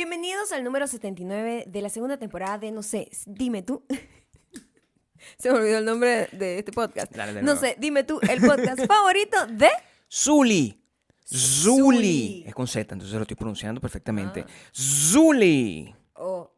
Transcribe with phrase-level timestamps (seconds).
[0.00, 3.82] Bienvenidos al número 79 de la segunda temporada de No sé, dime tú.
[5.38, 7.10] Se me olvidó el nombre de este podcast.
[7.16, 7.60] Dale de no nuevo.
[7.60, 9.70] sé, dime tú, el podcast favorito de
[10.12, 10.78] Zuli.
[11.26, 11.78] Zuli.
[11.80, 12.44] Zuli.
[12.46, 14.44] Es con Z, entonces lo estoy pronunciando perfectamente.
[14.46, 14.50] Ah.
[14.70, 15.94] Zuli.
[16.12, 16.52] o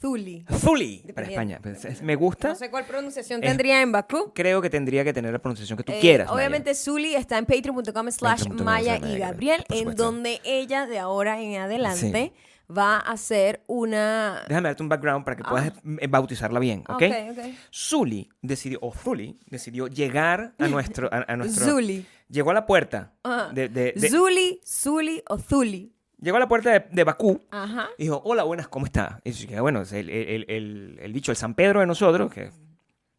[0.00, 0.44] Zuli.
[0.58, 1.04] Zuli.
[1.14, 1.28] Para.
[1.28, 1.60] España.
[1.62, 2.48] Pues, es- Me gusta.
[2.48, 4.32] No sé cuál pronunciación Es- tendría en Bakú.
[4.34, 6.26] Creo que tendría que tener la pronunciación que tú Eh, quieras.
[6.26, 6.34] Maya.
[6.36, 10.02] obviamente Zuli está en patreon.com slash Maya y Gabriel, por en supuesto.
[10.02, 12.32] donde ella de ahora en adelante
[12.76, 14.42] va a hacer una...
[14.48, 17.02] Déjame darte un background para que puedas eh, bautizarla bien, ¿ok?
[17.02, 17.44] Ok, ok.
[17.74, 21.08] Zuli decidió, o Zuli decidió llegar a nuestro.
[21.12, 22.06] A, a nuestro Zuli.
[22.28, 23.12] Llegó a la puerta.
[23.22, 23.48] Ajá.
[23.52, 25.92] De, de- de- Zuli, Zuli o Zuli.
[26.20, 27.42] llegó a la puerta de, de Bakú.
[27.50, 27.88] Ajá.
[27.98, 29.20] Y dijo, hola, buenas, ¿cómo está?
[29.24, 32.50] Y dije, bueno, es el, el, el, el dicho, el San Pedro de nosotros, que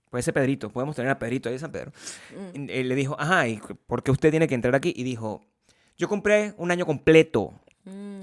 [0.09, 1.91] puede ser Pedrito, podemos tener a Pedrito ahí de San Pedro.
[2.55, 2.69] Mm.
[2.69, 4.93] Y, eh, le dijo, ajá, ¿y por qué usted tiene que entrar aquí?
[4.95, 5.41] Y dijo,
[5.97, 7.53] yo compré un año completo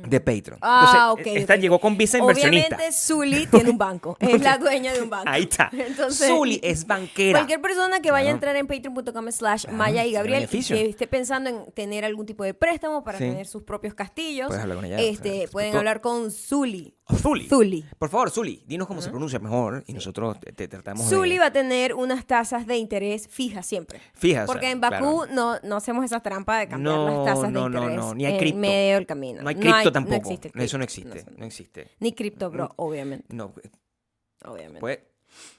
[0.08, 0.58] de Patreon.
[0.62, 2.76] Ah, Entonces, ok, esta llegó con visa inversionista.
[2.76, 4.16] Obviamente Zuli tiene un banco.
[4.28, 5.28] Es la dueña de un banco.
[5.28, 5.70] Ahí está.
[5.72, 7.38] Entonces, Zuli es banquera.
[7.40, 11.50] Cualquier persona que vaya a entrar en patreon.com slash Maya y Gabriel que esté pensando
[11.50, 13.24] en tener algún tipo de préstamo para Sí.
[13.24, 16.94] tener sus propios castillos, hablar con ella, este, o sea, pueden todo- hablar con Zuli.
[17.22, 17.48] Zuli.
[17.48, 17.84] Zuli.
[17.98, 21.38] Por favor, Zuli, dinos cómo se pronuncia mejor y nosotros te, te tratamos Zuli de...
[21.38, 23.98] va a tener unas tasas de interés fijas siempre.
[24.12, 25.26] Fija, o sea, Porque en Bakú claro.
[25.32, 28.14] no, no hacemos esa trampa de cambiar No, las tasas no, de no, interés no,
[28.14, 28.58] ni hay en cripto.
[28.58, 29.40] medio del camino.
[29.42, 30.32] No hay cripto no tampoco.
[30.32, 31.24] existe Eso no existe.
[31.36, 31.90] No existe.
[32.00, 33.34] Ni cripto, bro, obviamente.
[33.34, 33.54] No,
[34.44, 34.80] obviamente.
[34.80, 34.98] Pues,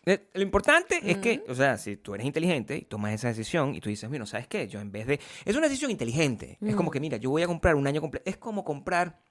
[0.06, 3.76] eh, lo importante es que, o sea, si tú eres inteligente y tomas esa decisión
[3.76, 4.68] y tú dices, mira, ¿sabes qué?
[4.68, 5.20] Yo en vez de...
[5.46, 6.58] Es una decisión inteligente.
[6.62, 8.30] Es como que, mira, yo voy a comprar un año completo.
[8.30, 9.22] Es como comprar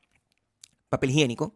[0.88, 1.52] papel higiénico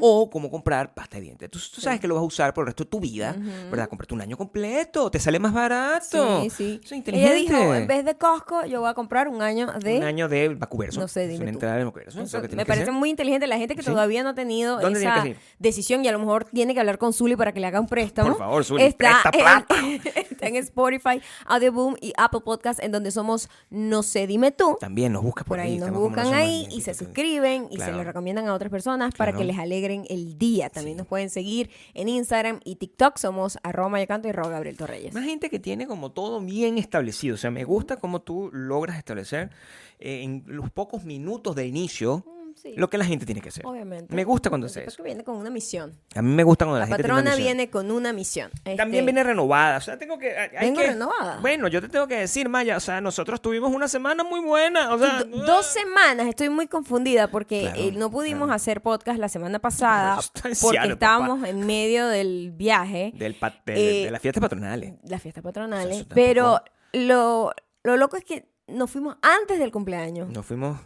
[0.00, 1.50] o como comprar pasta de dientes.
[1.50, 3.34] Tú, tú sabes que lo vas a usar por el resto de tu vida,
[3.70, 3.88] ¿verdad?
[3.88, 6.42] Comprarte un año completo, te sale más barato.
[6.42, 6.64] Sí, sí.
[6.64, 7.34] Eso Ella es inteligente.
[7.34, 9.98] dijo, en vez de Costco, yo voy a comprar un año de...
[9.98, 11.00] Un año de Bacuverso.
[11.00, 11.58] No sé, dime tú.
[11.58, 12.20] de Bacuverso.
[12.20, 12.92] Eso me parece hacer.
[12.92, 13.90] muy inteligente la gente que Sí.
[13.90, 16.98] todavía no ha tenido ¿Dónde tiene esa decisión y a lo mejor tiene que hablar
[16.98, 18.30] con Zully para que le haga un préstamo.
[18.30, 19.74] Por favor, Zully, está presta en, plata.
[20.30, 24.76] está en Spotify, Audioboom y Apple Podcast en donde somos No sé, dime tú.
[24.80, 28.46] También nos buscas Por ahí nos buscan ahí y se suscriben y se lo recomiendan
[28.48, 29.38] a otras personas para Claro.
[29.38, 30.70] que les alegren el día.
[30.70, 33.16] También nos pueden seguir en Instagram y TikTok.
[33.18, 35.14] Somos arroba mayacanto y arroba Gabriel Torreyes.
[35.14, 37.34] Más gente que tiene como todo bien establecido.
[37.34, 39.50] O sea, me gusta cómo tú logras establecer
[39.98, 42.24] eh, en los pocos minutos de inicio
[42.56, 42.74] sí.
[42.76, 43.64] lo que la gente tiene que hacer.
[43.64, 44.14] Obviamente.
[44.14, 45.02] Me gusta cuando es eso.
[45.02, 45.92] viene con una misión.
[46.14, 47.56] A mí me gusta cuando la, La gente tiene una patrona misión.
[47.56, 48.50] viene con una misión.
[48.64, 49.78] También Este, viene renovada.
[49.78, 50.36] O sea, tengo que.
[50.36, 51.38] hay Vengo que- renovada.
[51.40, 52.76] Bueno, yo te tengo que decir, Maya.
[52.76, 54.92] O sea, nosotros tuvimos una semana muy buena.
[54.94, 58.54] O sea, Do- dos semanas, estoy muy confundida porque Claro, eh, no pudimos claro.
[58.56, 60.18] hacer podcast la semana pasada
[60.60, 64.94] porque estábamos en medio del viaje, Del pa- de, Eh, de las fiestas patronales.
[65.04, 66.60] las fiestas patronales, pero
[66.92, 67.52] lo,
[67.84, 70.28] lo loco es que nos fuimos antes del cumpleaños.
[70.30, 70.78] Nos fuimos.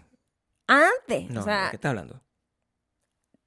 [0.70, 1.28] Antes.
[1.31, 2.20] No, o sea, ¿de qué estás hablando?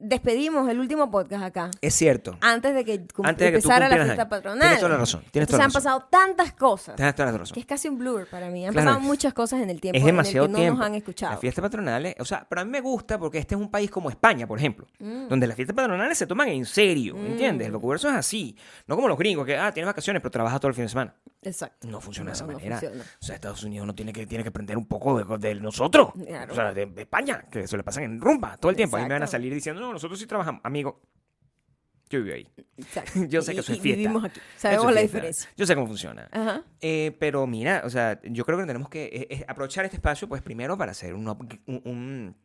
[0.05, 1.71] despedimos el último podcast acá.
[1.79, 2.37] Es cierto.
[2.41, 4.29] Antes de que, cum- Antes de que tú empezara la cumplieras fiesta años.
[4.29, 4.59] patronal.
[4.59, 5.81] Tienes toda la razón, tienes Entonces toda la han razón.
[5.83, 7.53] pasado tantas cosas Tienes toda la razón.
[7.53, 8.65] que es casi un blur para mí.
[8.65, 10.77] Han Claro, pasado muchas cosas en el tiempo Es en el demasiado que no tiempo.
[10.79, 11.31] nos han escuchado.
[11.31, 13.89] Las fiestas patronales, o sea, pero a mí me gusta porque este es un país
[13.89, 15.27] como España, por ejemplo, Mm.
[15.29, 17.67] donde las fiestas patronales se toman en serio, ¿entiendes?
[17.67, 18.57] El Bacuverso es así.
[18.87, 21.15] No como los gringos que, ah, tienes vacaciones, pero trabajas todo el fin de semana.
[21.43, 21.87] Exacto.
[21.87, 22.79] No funciona de esa No, manera.
[22.79, 23.03] funciona.
[23.03, 26.09] O sea, Estados Unidos no tiene que, tiene que aprender un poco de, de nosotros.
[26.25, 26.51] Claro.
[26.51, 28.97] O sea, de, de España, que se le pasan en rumba todo el tiempo.
[28.97, 30.61] Ahí me van a salir diciendo, no, nosotros sí trabajamos.
[30.63, 31.01] Amigo,
[32.09, 32.47] yo vivo ahí.
[32.77, 33.11] Exacto.
[33.27, 33.97] Yo sé que Y- eso es y fiesta.
[33.97, 34.39] Vivimos aquí.
[34.39, 35.17] Eso es Sabemos la fiesta.
[35.17, 35.49] diferencia.
[35.57, 36.29] Yo sé cómo funciona.
[36.31, 36.63] Ajá.
[36.81, 40.27] Eh, pero mira, o sea, yo creo que tenemos que eh, eh, aprovechar este espacio,
[40.29, 42.35] pues primero para hacer un, up- un- un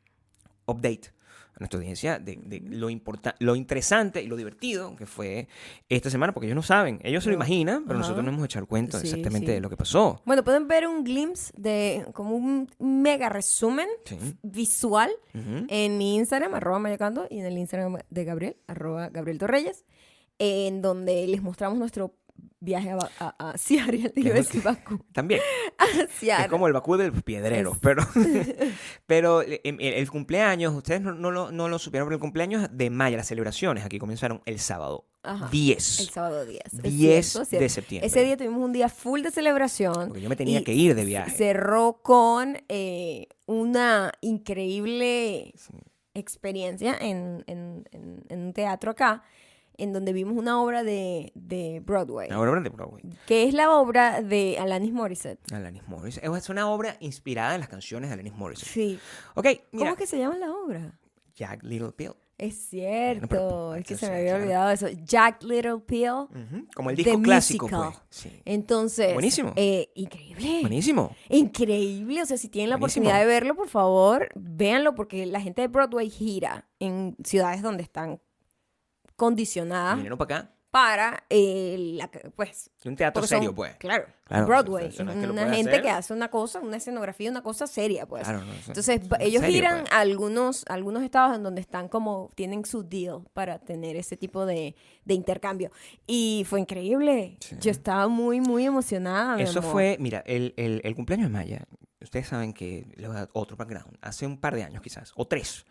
[0.66, 1.12] update
[1.58, 5.48] a nuestra audiencia de, de lo, importa lo interesante y lo divertido que fue
[5.88, 8.02] esta semana, porque ellos no saben, ellos se lo imaginan, pero Ajá.
[8.02, 9.52] nosotros no hemos echado el cuento Sí, exactamente sí.
[9.54, 10.22] de lo que pasó.
[10.24, 14.16] Bueno, pueden ver un glimpse de como un mega resumen Sí.
[14.42, 19.84] visual en mi Instagram, arroba mayacando, y en el Instagram de Gabriel, arroba Gabriel Torreyes,
[20.38, 22.14] en donde les mostramos nuestro
[22.60, 25.40] viaje a, a, a Seattle, iba a decir Bakú, También.
[26.20, 28.02] Es como el Bakú del piedrero, Es- pero,
[29.06, 32.68] pero el, el- el cumpleaños, ustedes no, no lo, no lo supieron, pero el cumpleaños
[32.72, 35.48] de Maya, las celebraciones aquí comenzaron el sábado Ajá.
[35.50, 36.00] 10.
[36.00, 36.60] El sábado 10.
[36.64, 38.06] es 10 cierto, es de septiembre.
[38.06, 40.08] Ese día tuvimos un día full de celebración.
[40.08, 41.30] Porque yo me tenía que ir de viaje.
[41.30, 45.52] Cerró con eh, una increíble
[46.14, 49.22] experiencia en, en- en- en un teatro acá,
[49.78, 53.02] en donde vimos una obra de, de Broadway, Una obra de Broadway.
[53.26, 55.40] que es la obra de Alanis Morissette.
[55.52, 56.24] Alanis Morissette.
[56.24, 58.68] Es una obra inspirada en las canciones de Alanis Morissette.
[58.68, 58.98] Sí.
[59.34, 60.98] Ok, ¿Cómo es que se llama la obra?
[61.34, 62.12] Jack Little Pill.
[62.36, 64.86] Es cierto, pero- es que se me había olvidado eso.
[65.04, 66.28] Jack Little Pill.
[66.74, 67.92] Como el The disco clásico, Musical.
[67.92, 68.02] pues.
[68.10, 68.42] Sí.
[68.44, 69.52] Entonces, Buenísimo.
[69.56, 70.58] eh, increíble.
[70.60, 71.16] Buenísimo.
[71.28, 73.06] Increíble, o sea, si tienen la Buenísimo.
[73.06, 77.82] oportunidad de verlo, por favor, véanlo porque la gente de Broadway gira en ciudades donde
[77.82, 78.20] están
[79.18, 80.50] condicionadas Vinieron para acá.
[80.70, 83.74] para eh, la, pues Un teatro porque son- serio, pues.
[83.76, 85.82] Claro, Claro, Broadway, es una gente hacer.
[85.82, 88.22] que hace una cosa, una escenografía, una cosa seria, pues.
[88.24, 89.92] Claro, no, eso- Entonces, ellos serio, giran pues.
[89.92, 94.46] a algunos, algunos estados en donde están como, tienen su deal para tener ese tipo
[94.46, 95.72] de, de intercambio.
[96.06, 97.38] Y fue increíble.
[97.40, 97.56] Sí.
[97.60, 99.40] Yo estaba muy, muy emocionada.
[99.40, 99.72] Eso amor.
[99.72, 101.64] fue, mira, el, el- el cumpleaños de Maya,
[102.00, 105.12] ustedes saben que, le voy a dar otro background, hace un par de años quizás,
[105.16, 105.64] o tres,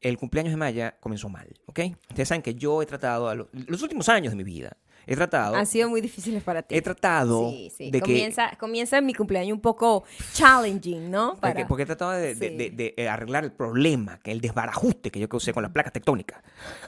[0.00, 1.80] el cumpleaños de Maya comenzó mal, ¿ok?
[2.10, 5.16] Ustedes saben que yo he tratado, a lo- los últimos años de mi vida, he
[5.16, 6.74] tratado, Han sido muy difíciles para ti.
[6.76, 7.84] he tratado Sí, sí.
[7.90, 8.06] de que...
[8.06, 10.04] comienza, comienza mi cumpleaños un poco
[10.34, 11.30] challenging, ¿no?
[11.30, 11.66] Porque, Para...
[11.68, 12.56] porque he tratado de, de- Sí.
[12.70, 16.42] de- de, arreglar el problema, que el desbarajuste que yo causé con las placas tectónicas.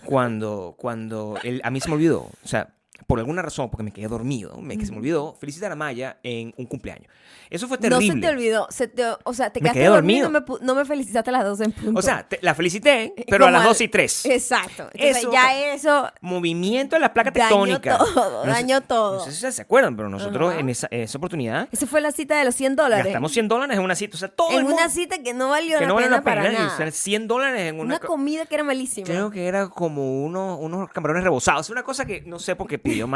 [0.05, 2.75] Cuando, cuando el- a mí se me olvidó, o sea,
[3.07, 6.19] por alguna razón, porque me quedé dormido, me, que se me olvidó felicitar a Maya
[6.23, 7.07] en un cumpleaños.
[7.49, 8.15] Eso fue No terrible.
[8.15, 8.67] se te olvidó.
[8.71, 10.47] Se te, o sea, te Me quedaste quedé dormido dormido.
[10.47, 11.99] no me, no me felicitaste a las 12 en punto.
[11.99, 14.27] O sea, te- la felicité, pero a las al- 12 y 3.
[14.27, 14.89] Exacto.
[14.93, 17.99] Entonces, Eso- ya eso Movimiento de la placa tectónica.
[17.99, 19.19] todo, No sé- dañó todo.
[19.19, 20.61] No sé si se acuerdan, pero nosotros Ajá.
[20.61, 23.07] en esa, oportunidad Esa fue la cita de los 100 dólares.
[23.07, 24.17] gastamos 100 dólares en una cita.
[24.17, 26.09] O sea, todo el en mundo una cita que no valió que la no pena
[26.11, 26.37] la pena.
[26.43, 26.75] para nada.
[26.75, 27.85] o sea, 100 dólares en una...
[27.85, 29.07] una co- comida que era malísima.
[29.07, 31.69] Creo que era como unos, unos camarones rebozados.
[31.71, 33.09] Una cosa que no sé por qué pidió.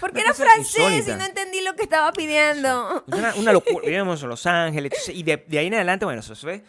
[0.00, 1.12] Porque era francés insólita.
[1.12, 3.04] y no entendí lo que estaba pidiendo.
[3.06, 3.84] Una, una locura.
[3.84, 4.92] Vivíamos en Los Ángeles.
[4.92, 6.62] entonces, y de, de ahí en adelante, bueno, eso ve.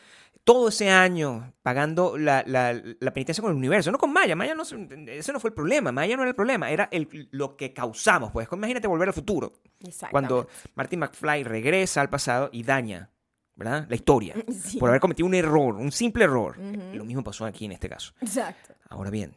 [0.44, 3.92] Todo ese año pagando la, la, la penitencia con el universo.
[3.92, 4.36] No con Maya.
[4.36, 4.78] Maya no, se-
[5.08, 5.92] ese no fue el problema.
[5.92, 6.70] Maya no era el problema.
[6.70, 8.32] Era el, lo que causamos.
[8.32, 9.54] Pues imagínate volver al futuro.
[10.12, 13.10] Cuando Marty McFly regresa al pasado y daña,
[13.56, 13.88] ¿verdad?
[13.90, 14.36] La historia.
[14.54, 14.78] Sí.
[14.78, 16.58] Por haber cometido un error, un simple error.
[16.60, 18.14] Lo mismo pasó aquí en este caso.
[18.22, 18.76] Exacto.
[18.90, 19.36] Ahora bien,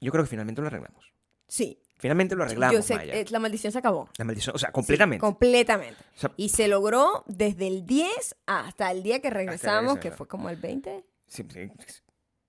[0.00, 1.12] yo creo que finalmente lo arreglamos.
[1.48, 1.78] Sí.
[1.98, 3.14] Finalmente lo arreglamos, Yo sé, Maya.
[3.30, 4.08] la maldición se acabó.
[4.18, 5.20] La maldición, o sea, Sí, completamente.
[5.20, 5.98] completamente.
[6.16, 10.28] O sea, Y se logró desde el 10 hasta el día que regresamos, que fue
[10.28, 11.04] como el 20.
[11.26, 11.70] sí, sí,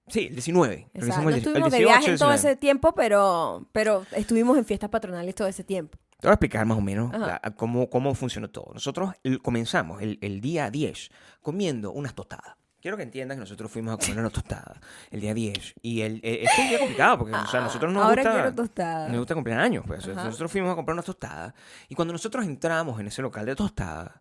[0.07, 0.73] sí, el 19.
[0.75, 0.99] Exacto.
[0.99, 2.35] Regresamos No estuvimos de 18, viaje en todo 19.
[2.35, 5.97] ese tiempo, pero, pero estuvimos en fiestas patronales todo ese tiempo.
[6.19, 8.73] Te voy a explicar más o menos la- cómo, cómo funcionó todo.
[8.73, 9.11] Nosotros
[9.43, 11.09] comenzamos el, el día 10
[11.41, 12.55] comiendo unas tostadas.
[12.87, 14.77] Quiero que entiendan que nosotros fuimos a comer unas tostadas
[15.11, 15.75] el día 10.
[15.81, 18.33] Y el, eh, es un día complicado porque o sea, nosotros nos Ah, Ahora gusta...
[18.37, 19.09] quiero tostadas.
[19.09, 20.07] Nos gusta comprar años, pues.
[20.07, 20.23] Ajá.
[20.23, 21.53] Nosotros fuimos a comprar unas tostadas.
[21.89, 24.11] Y cuando nosotros entramos en ese local de tostadas,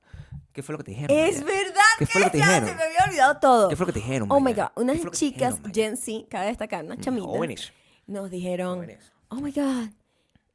[0.53, 1.17] ¿qué fue lo que te dijeron?
[1.17, 2.69] Es verdad ¿Qué que, fue lo que te ya dijeron?
[2.71, 3.69] se me había olvidado todo.
[3.69, 4.33] ¿Qué fue lo que te dijeron?
[4.33, 4.53] Oh my?
[4.53, 5.73] God, unas ¿Qué fue lo que te chicas dijeron?
[5.73, 7.73] Gen Z, cabe destacar, unas chamitas, Jóvenes.
[8.09, 9.13] nos dijeron, Jóvenes.
[9.29, 9.91] oh my God,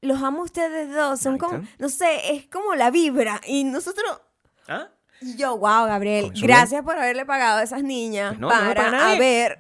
[0.02, 3.40] los amo ustedes dos, son como, no sé, es como la vibra.
[3.48, 4.20] Y nosotros,
[4.68, 4.90] ¿Ah?
[5.22, 9.16] Y yo, wow, Gabriel, gracias por haberle pagado a esas niñas no, no para nadie.
[9.16, 9.60] haber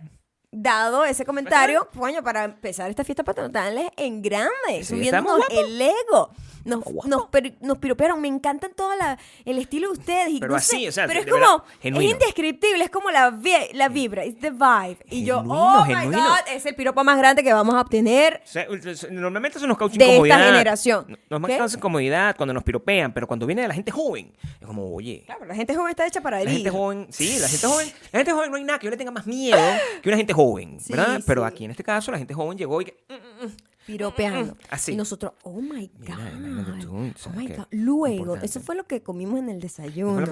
[0.51, 5.57] dado ese comentario, coño, para empezar esta fiesta patronales en grande, subiéndonos guapos.
[5.57, 6.31] el ego.
[6.65, 10.29] Nos, nos, per- nos piropearon, me encantan todo la- el estilo de ustedes.
[10.29, 12.89] Y Pero no así, sé, o sea, pero de es como, verdad, es indescriptible, es
[12.89, 14.97] como la, vi- la vibra, es the vibe.
[15.09, 16.19] Y yo, Genuino, oh my genuino.
[16.29, 18.41] God, es el piropo más grande que vamos a obtener.
[18.43, 18.67] O sea,
[19.09, 20.45] normalmente eso nos causa De esta incomodidad.
[20.51, 21.17] generación.
[21.29, 21.57] Nos ¿Qué?
[21.57, 25.23] causa incomodidad cuando nos piropean, pero cuando viene de la gente joven, es como, oye,
[25.25, 26.55] Claro, la gente joven está hecha para la herir.
[26.55, 28.97] gente joven, sí, la gente joven, la gente joven no hay nada que yo le
[28.97, 29.57] tenga más miedo
[30.01, 31.21] que una gente joven, Sí, ¿verdad?
[31.25, 31.47] Pero sí.
[31.47, 33.47] aquí en este caso la gente joven llegó y que, mm,
[33.85, 34.55] piropeando.
[34.69, 34.93] Así.
[34.93, 36.07] Y nosotros, oh my God.
[36.17, 37.47] Mira, imagínate tú, oh ¿sabes my?
[37.47, 37.65] God.
[37.71, 38.45] Luego, Importante.
[38.45, 40.25] eso fue lo que comimos en el desayuno.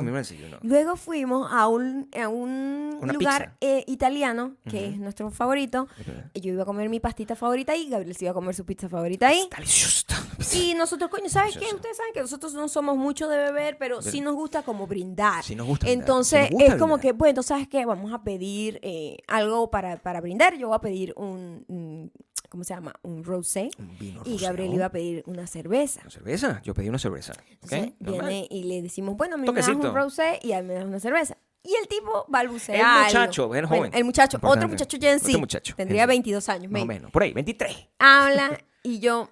[0.61, 5.87] Luego fuimos a un, a un lugar eh, italiano, que es nuestro favorito.
[5.99, 6.11] Ujú.
[6.41, 8.89] Yo iba a comer mi pastita favorita ahí, Gabriel se iba a comer su pizza
[8.89, 9.47] favorita ahí.
[9.55, 10.05] Delicioso.
[10.53, 11.65] Y nosotros, coño, ¿sabes qué?
[11.73, 15.43] Ustedes saben que nosotros no somos mucho de beber, pero sí nos gusta como brindar.
[15.43, 17.01] Sí nos gusta brindar, Entonces, sí nos gusta es como brindar.
[17.13, 17.85] que, bueno, ¿sabes qué?
[17.85, 20.57] Vamos a pedir eh, algo para, para brindar.
[20.57, 22.11] Yo voy a pedir un, un-
[22.49, 22.93] ¿cómo se llama?
[23.03, 23.69] Un rosé.
[23.79, 24.37] Un vino Y.
[24.37, 26.01] Gabriel iba a pedir una cerveza.
[26.01, 26.61] ¿Una cerveza?
[26.63, 27.33] Yo pedí una cerveza.
[27.33, 27.39] ¿ok?
[27.51, 28.27] Entonces, Normal.
[28.29, 29.89] viene y le decimos, bueno, a mí me das Toquecito.
[29.89, 31.37] un rosé y a mí me das una cerveza.
[31.63, 33.03] Y el tipo balbucea El algo.
[33.05, 33.91] muchacho, Bueno, joven.
[33.93, 35.29] el muchacho, otro muchacho Gen Z.
[35.29, 36.13] Otro muchacho, Tendría Gen Z.
[36.13, 36.99] 22 años, Más o maybe.
[36.99, 37.11] menos.
[37.11, 37.75] Por ahí, 23.
[37.99, 39.29] Habla y yo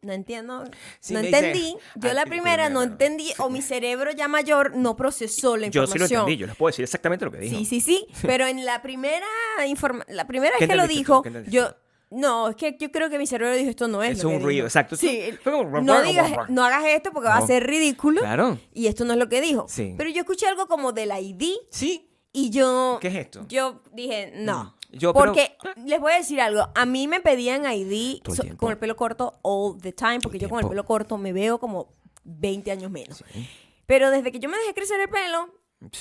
[0.00, 0.64] no entiendo,
[0.98, 1.76] Sí, no me dice, entendí.
[1.94, 2.92] Yo ah, la sí, primera no primero.
[2.92, 6.20] entendí o mi cerebro ya mayor no procesó la Yo sí lo información.
[6.22, 7.56] entendí, yo les puedo decir exactamente lo que dijo.
[7.56, 9.26] Sí, sí, sí, pero en la primera
[9.66, 11.12] informa la primera ¿Qué vez que lo entendiste tú?
[11.12, 11.76] dijo, ¿Qué entendiste yo
[12.12, 14.36] no, es que yo creo que mi cerebro dijo esto no es Es lo que
[14.36, 14.66] un ruido, dijo".
[14.66, 14.96] exacto.
[14.96, 15.20] Sí,
[15.82, 18.20] no digas, no hagas esto porque va a ser ridículo.
[18.20, 18.58] Claro.
[18.72, 19.66] Y esto no es lo que dijo.
[19.68, 19.94] Sí.
[19.96, 22.10] Pero yo escuché algo como del ID Sí.
[22.32, 23.44] y yo ¿Qué es esto?
[23.48, 24.64] yo dije, no.
[24.64, 24.82] Mm.
[24.98, 28.44] Yo, pero- porque les voy a decir algo, a mí me pedían ID el so-
[28.58, 31.58] con el pelo corto all the time, porque yo con el pelo corto me veo
[31.58, 33.24] como 20 años menos.
[33.86, 35.48] Pero desde que yo me dejé crecer el pelo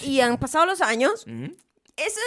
[0.03, 1.55] y han pasado los años, Ujú.
[1.95, 2.19] ese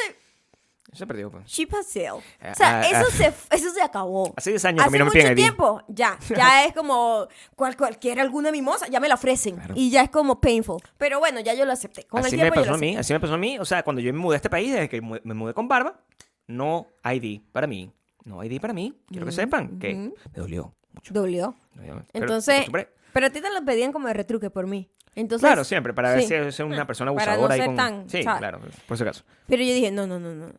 [0.93, 1.45] Se perdió, pues.
[1.45, 3.11] Ah, O sea, ah, eso, ah.
[3.51, 4.33] se, eso se acabó.
[4.37, 7.27] Hace 10 años Hace no me mucho tiempo, ya, ya es como
[7.57, 9.75] cual, cualquier alguna mimosa, ya me la ofrecen Claro.
[9.77, 10.81] y ya es como painful.
[10.99, 12.05] Pero bueno, ya yo lo acepté.
[12.05, 13.59] Con Así el me tiempo yo pasó lo a mí, así me pasó a mí.
[13.59, 16.01] O sea, cuando yo me mudé a este país, desde que me mudé con barba,
[16.47, 17.91] no ID para mí.
[18.25, 18.95] No ID para mí.
[19.09, 21.13] Quiero que sepan que me dolió mucho.
[21.13, 21.55] Dolió.
[21.75, 21.83] Me.
[21.83, 22.67] Pero me Entonces,
[23.13, 24.89] pero a ti te lo pedían como de retruque por mí.
[25.17, 26.27] Entonces, Claro, siempre, para ver sí.
[26.29, 27.57] si es una persona Para no abusadora.
[27.57, 28.39] ser con- tan, Sí, ¿sabes?
[28.41, 29.25] claro, por si acaso.
[29.47, 30.53] Pero yo dije, no, no, no, no.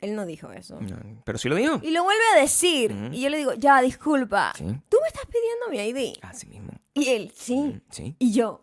[0.00, 0.80] Él no dijo eso.
[0.80, 1.78] No, pero sí lo dijo.
[1.82, 2.90] Y lo vuelve a decir.
[3.12, 4.52] Y yo le digo, ya, disculpa.
[4.56, 4.64] Sí.
[4.88, 6.18] Tú me estás pidiendo mi ID.
[6.22, 6.72] Así mismo.
[6.94, 7.80] Y él, sí.
[7.90, 8.16] Sí.
[8.18, 8.60] Y yo.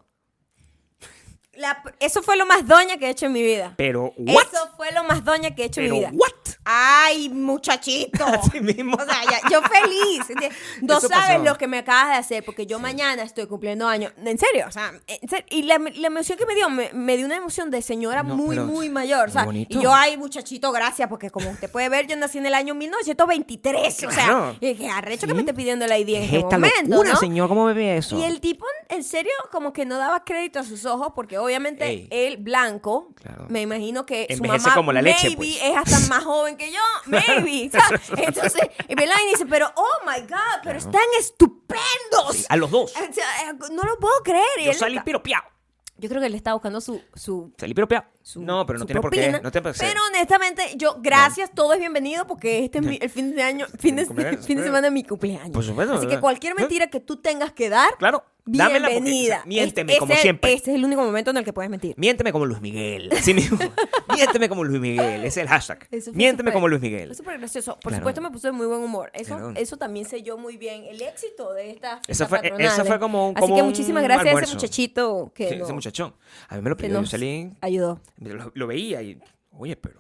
[1.54, 3.74] La- eso fue lo más doña que he hecho en mi vida.
[3.78, 4.44] Pero, ¿what?
[4.46, 6.10] Eso fue lo más doña que he hecho en mi vida.
[6.14, 6.32] ¿what?
[6.64, 8.26] Ay, muchachito.
[8.26, 8.96] Así mismo.
[8.96, 10.26] O sea, ya- yo feliz.
[10.82, 14.12] No sabes lo que me acabas de hacer, porque yo mañana estoy cumpliendo años.
[14.24, 15.46] En serio, o sea, en serio.
[15.50, 18.36] Y la, la emoción que me dio, me, me dio una emoción de señora No,
[18.36, 19.30] muy, muy mayor.
[19.30, 19.78] O sea, bonito.
[19.78, 22.76] y yo, ay, muchachito, gracias, porque como usted puede ver, yo nací en el año
[22.76, 24.04] 1923.
[24.04, 24.56] O sea, Claro.
[24.60, 27.20] y dije, arrecho que me esté pidiendo la ID en Es este momento, locura, ¿no?
[27.20, 27.50] señor.
[27.50, 28.18] ¿Cómo bebe eso?
[28.18, 31.86] Y el tipo, en serio, como que no daba crédito a sus ojos, porque obviamente
[31.88, 32.08] Ey.
[32.12, 33.46] él, blanco, Claro.
[33.50, 35.60] me imagino que su Envejece mamá como la leche, maybe pues.
[35.62, 37.70] es hasta más joven que yo, maybe.
[37.80, 38.02] ¿sabes?
[38.18, 38.96] Entonces, y
[39.32, 42.34] dice, pero, oh my God, pero están estupendos.
[42.34, 42.94] Sí, a los dos.
[42.96, 44.46] O sea, no lo puedo creer.
[44.64, 45.46] Yo salí piropeado.
[45.98, 48.06] yo creo que él está buscando su, su, Salí piropeado.
[48.26, 49.32] Su- No, pero no tiene por qué.
[49.44, 49.88] No tiene por qué ser.
[49.90, 53.68] Pero honestamente, yo, gracias, todo es bienvenido porque este es mi- el fin de año,
[53.78, 54.64] fin de, fin de claro.
[54.64, 55.52] semana de mi cumpleaños.
[55.52, 58.24] Por supuesto, Así que cualquier mentira que tú tengas que dar, Claro.
[58.44, 59.36] porque- bienvenida.
[59.38, 60.54] sea, miénteme como ese- siempre.
[60.54, 61.94] Este es el único momento en el que puedes mentir.
[61.98, 63.10] Miénteme como Luis Miguel.
[63.12, 63.60] Así mismo.
[64.16, 65.24] Miénteme como Luis Miguel.
[65.24, 65.88] Es el hashtag.
[66.14, 67.08] Miénteme súper- como Luis Miguel.
[67.10, 67.74] Fue súper gracioso.
[67.74, 67.98] Por Claro.
[67.98, 69.12] supuesto, me puso de muy buen humor.
[69.14, 69.54] Eso, Claro.
[69.56, 73.00] eso también selló muy bien el éxito de esta Esa fue- esa fue ¿eh?
[73.00, 76.14] como- Así como que muchísimas gracias a ese muchachito que, Sí, no- ese muchachón.
[76.50, 77.00] A mí me lo pidió.
[77.02, 77.52] Yo salí.
[77.62, 78.00] ayudó.
[78.18, 79.20] Lo, lo veía y.
[79.52, 80.00] Oye, pero.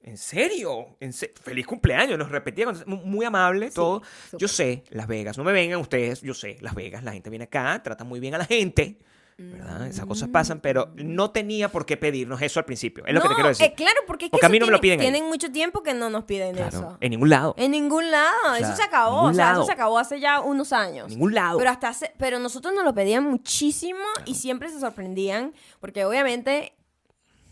[0.00, 0.96] ¿En serio?
[1.00, 2.18] ¿En se- Feliz cumpleaños.
[2.18, 2.66] Nos repetía.
[2.86, 4.02] Muy amable, todo.
[4.30, 4.40] súper.
[4.40, 5.36] Yo sé, Las Vegas.
[5.36, 6.22] No me vengan ustedes.
[6.22, 7.02] Yo sé, Las Vegas.
[7.04, 8.98] La gente viene acá, trata muy bien a la gente.
[9.40, 9.86] ¿Verdad?
[9.86, 13.06] Esas cosas pasan, pero no tenía por qué pedirnos eso al principio.
[13.06, 13.66] Es lo que te No, quiero decir.
[13.66, 15.12] eh, claro, porque, es que Porque a eso mí no me lo tiene- piden ahí.
[15.12, 16.98] Tienen mucho tiempo que no nos piden Claro, eso.
[17.00, 17.54] En ningún lado.
[17.56, 18.34] En ningún lado.
[18.56, 19.22] sea, eso se acabó.
[19.22, 19.60] O sea, lado.
[19.60, 21.04] eso se acabó hace ya unos años.
[21.06, 21.56] En ningún lado.
[21.56, 26.72] Pero hasta hace- pero nosotros nos lo pedían muchísimo y siempre se sorprendían porque obviamente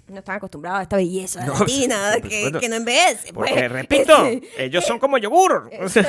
[0.09, 3.33] no están acostumbrados a esta belleza No, latina sí, que, que no envejece.
[3.33, 3.71] Porque, pues.
[3.73, 4.13] repito,
[4.59, 5.71] ellos son como yogur.
[5.83, 6.03] O sea,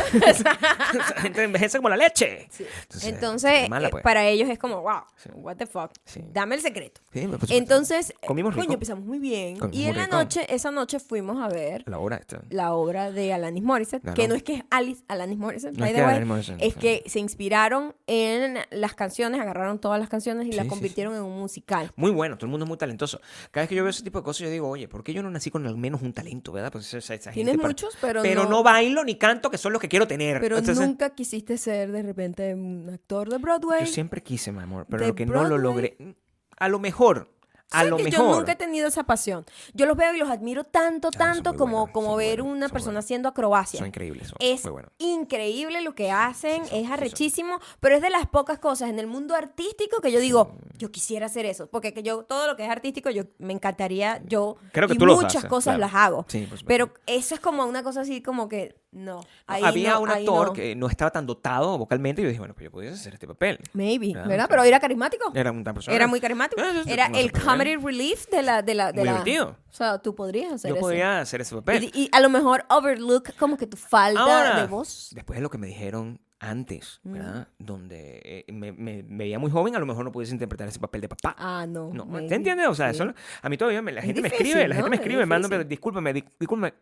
[0.93, 2.47] la gente envejece como la leche.
[2.59, 4.03] Entonces, Entonces, mala, eh, pues.
[4.03, 5.01] para ellos es como, wow,
[5.35, 5.91] what the fuck.
[6.31, 7.01] Dame el secreto.
[7.13, 7.47] Supuesto.
[7.53, 8.73] Entonces, Comimos coño, rico.
[8.73, 9.57] empezamos muy bien.
[9.57, 12.41] Comimos y en la noche, esa noche fuimos a ver La esta.
[12.49, 14.15] la obra de Alanis Morissette, Claro.
[14.15, 17.03] que no es que es Alice Alanis Morissette, No es que way, Morissette, es que
[17.07, 21.91] se inspiraron en las canciones, agarraron todas las canciones y las convirtieron en un musical.
[21.95, 23.19] Muy bueno, todo el mundo es muy talentoso.
[23.51, 25.23] Cada vez que yo veo ese tipo de cosas, yo digo, oye, ¿por qué yo
[25.23, 26.71] no nací con al menos un talento, verdad?
[26.71, 29.81] Pues esa, esa Tienes gente muchos, pero, Pero no bailo ni canto, que son los
[29.81, 30.39] que quiero tener.
[30.39, 33.85] Pero Entonces, nunca quisiste ser de repente un actor de Broadway.
[33.85, 35.61] Yo siempre quise, mi amor, pero lo que no lo Broadway.
[35.61, 36.15] logré.
[36.57, 37.36] A lo mejor,
[37.71, 38.19] a ¿Sabes lo que mejor.
[38.27, 39.45] Yo nunca he tenido esa pasión.
[39.73, 42.39] Yo los veo y los admiro tanto, Ah, son tanto como, buenos, como son ver
[42.41, 43.05] buenos, una son persona buenos.
[43.05, 43.77] haciendo acrobacia.
[43.79, 44.91] Son increíbles, son Es muy buenos.
[44.99, 49.35] increíble lo que hacen, es arrechísimo, pero es de las pocas cosas en el mundo
[49.35, 52.69] artístico que yo digo, yo quisiera hacer eso, porque que yo todo lo que es
[52.69, 55.79] artístico yo me encantaría yo Creo que y tú muchas haces, cosas claro.
[55.79, 56.25] las hago.
[56.29, 60.09] Sí, pero eso es como una cosa así como que no, ahí Había no, un
[60.09, 60.53] actor no.
[60.53, 63.27] que no estaba tan dotado vocalmente y yo dije, bueno, pues yo podía hacer este
[63.27, 63.59] papel.
[63.73, 64.47] maybe, Claro, ¿verdad?
[64.47, 64.49] claro.
[64.49, 65.31] Pero era carismático.
[65.35, 65.95] Era una persona.
[65.95, 66.61] Era muy carismático.
[66.61, 69.55] Eh, sí, Era no el comedy relief de la de la de Muy la divertido.
[69.69, 70.81] O sea, tú podrías hacer Yo eso.
[70.81, 71.83] podía hacer ese papel.
[71.83, 75.11] Y, y a lo mejor overlook como que tu falta Ahora, de voz.
[75.13, 77.13] después de lo que me dijeron antes, Mm.
[77.13, 77.47] ¿verdad?
[77.57, 80.79] Donde eh, me, me- me veía muy joven, a lo mejor no pudiese interpretar ese
[80.79, 81.35] papel de papá.
[81.39, 81.91] Ah, no.
[81.91, 82.05] No.
[82.27, 82.67] ¿te entiendes?
[82.67, 83.01] O sea, Sí.
[83.01, 83.11] eso,
[83.41, 84.89] a mí todavía me- la gente me difícil, escribe, la gente ¿no?
[84.91, 86.73] me Es escribe, me manda, discúlpame, di- discúlpame,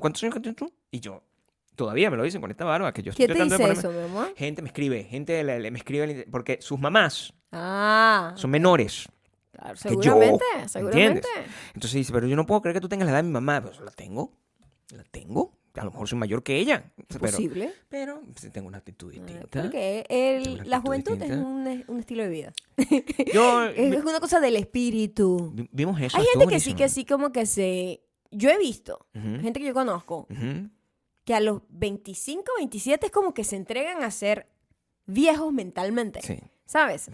[0.00, 0.72] ¿cuántos años tienes tú?
[0.90, 1.22] Y yo,
[1.78, 3.88] todavía me lo dicen con esta barba que yo ¿Qué estoy te tratando de dice
[3.88, 4.34] ponerme- eso, mi amor?
[4.36, 9.08] Gente me escribe, gente le- le- me escribe, porque sus mamás Ah, son menores.
[9.52, 10.72] claro, que yo, seguramente, ¿entiendes?
[10.72, 11.28] seguramente.
[11.68, 13.62] Entonces dice, pero yo no puedo creer que tú tengas la edad de mi mamá.
[13.62, 14.32] Pues la tengo,
[14.90, 15.56] la tengo.
[15.74, 16.90] A lo mejor soy mayor que ella.
[17.06, 17.72] Pero, Posible.
[17.88, 19.46] pero sí tengo una actitud distinta.
[19.62, 22.52] Porque el, la juventud es un, un estilo de vida.
[23.32, 25.52] Yo, Es, es una cosa del espíritu.
[25.54, 26.16] vi- vimos eso.
[26.18, 28.02] Hay gente que sí, que sí, como que se...
[28.30, 30.68] Yo he visto, gente que yo conozco, ujú.
[31.28, 34.46] Que a los 25, 27 es como que se entregan a ser
[35.04, 36.22] viejos mentalmente.
[36.22, 36.38] Sí.
[36.64, 37.10] ¿Sabes?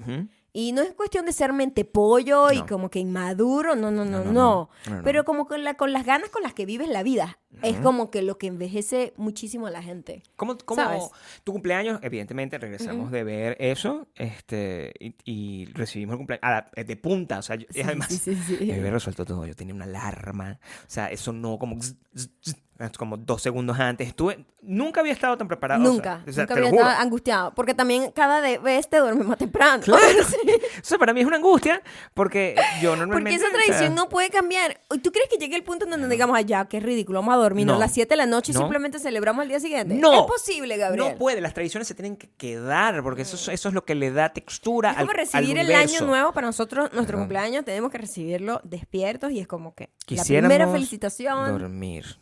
[0.53, 4.25] Y no es cuestión de ser mente pollo y como que inmaduro, no, no, no,
[4.25, 4.69] no.
[5.03, 7.41] Pero como con, la, con las ganas con las que vives la vida.
[7.63, 10.23] es como que lo que envejece muchísimo a la gente.
[10.37, 11.03] ¿Cómo, cómo ¿Sabes?
[11.43, 11.99] tu cumpleaños?
[12.03, 17.39] Evidentemente regresamos de ver eso este, y, y recibimos el cumpleaños a la- de punta.
[17.39, 18.59] O sea, yo- Sí, además, sí, sí, sí.
[18.67, 19.45] me había resuelto todo.
[19.47, 20.61] Yo tenía una alarma.
[20.83, 22.57] O sea, eso no como, zzz, zzz, zzz,
[22.99, 24.09] como dos segundos antes.
[24.09, 25.83] Estuve, nunca había estado tan preparado.
[25.83, 27.55] Nunca, o sea, nunca había estado angustiado.
[27.55, 29.83] Porque también cada vez te duermes más temprano.
[29.83, 30.03] Claro.
[30.85, 31.81] O sea, para mí es una angustia
[32.13, 33.37] porque yo Porque normalmente...
[33.37, 34.81] esa o sea, tradición no puede cambiar.
[35.03, 37.39] ¿Tú crees que llegue el punto en donde digamos, ay, ya, qué ridículo, vamos a
[37.39, 37.75] dormir No.
[37.75, 38.61] a las 7 de la noche y No.
[38.61, 39.95] simplemente celebramos el día siguiente?
[39.95, 40.13] No.
[40.13, 41.13] Es posible, Gabriel.
[41.13, 43.95] No puede, las tradiciones se tienen que quedar porque eso, es- eso es lo que
[43.95, 47.65] le da textura Es como al, al recibir el año nuevo para nosotros, nuestro cumpleaños,
[47.65, 51.59] tenemos que recibirlo despiertos y es como que la Quisiéramos primera felicitación.
[51.59, 52.19] dormir,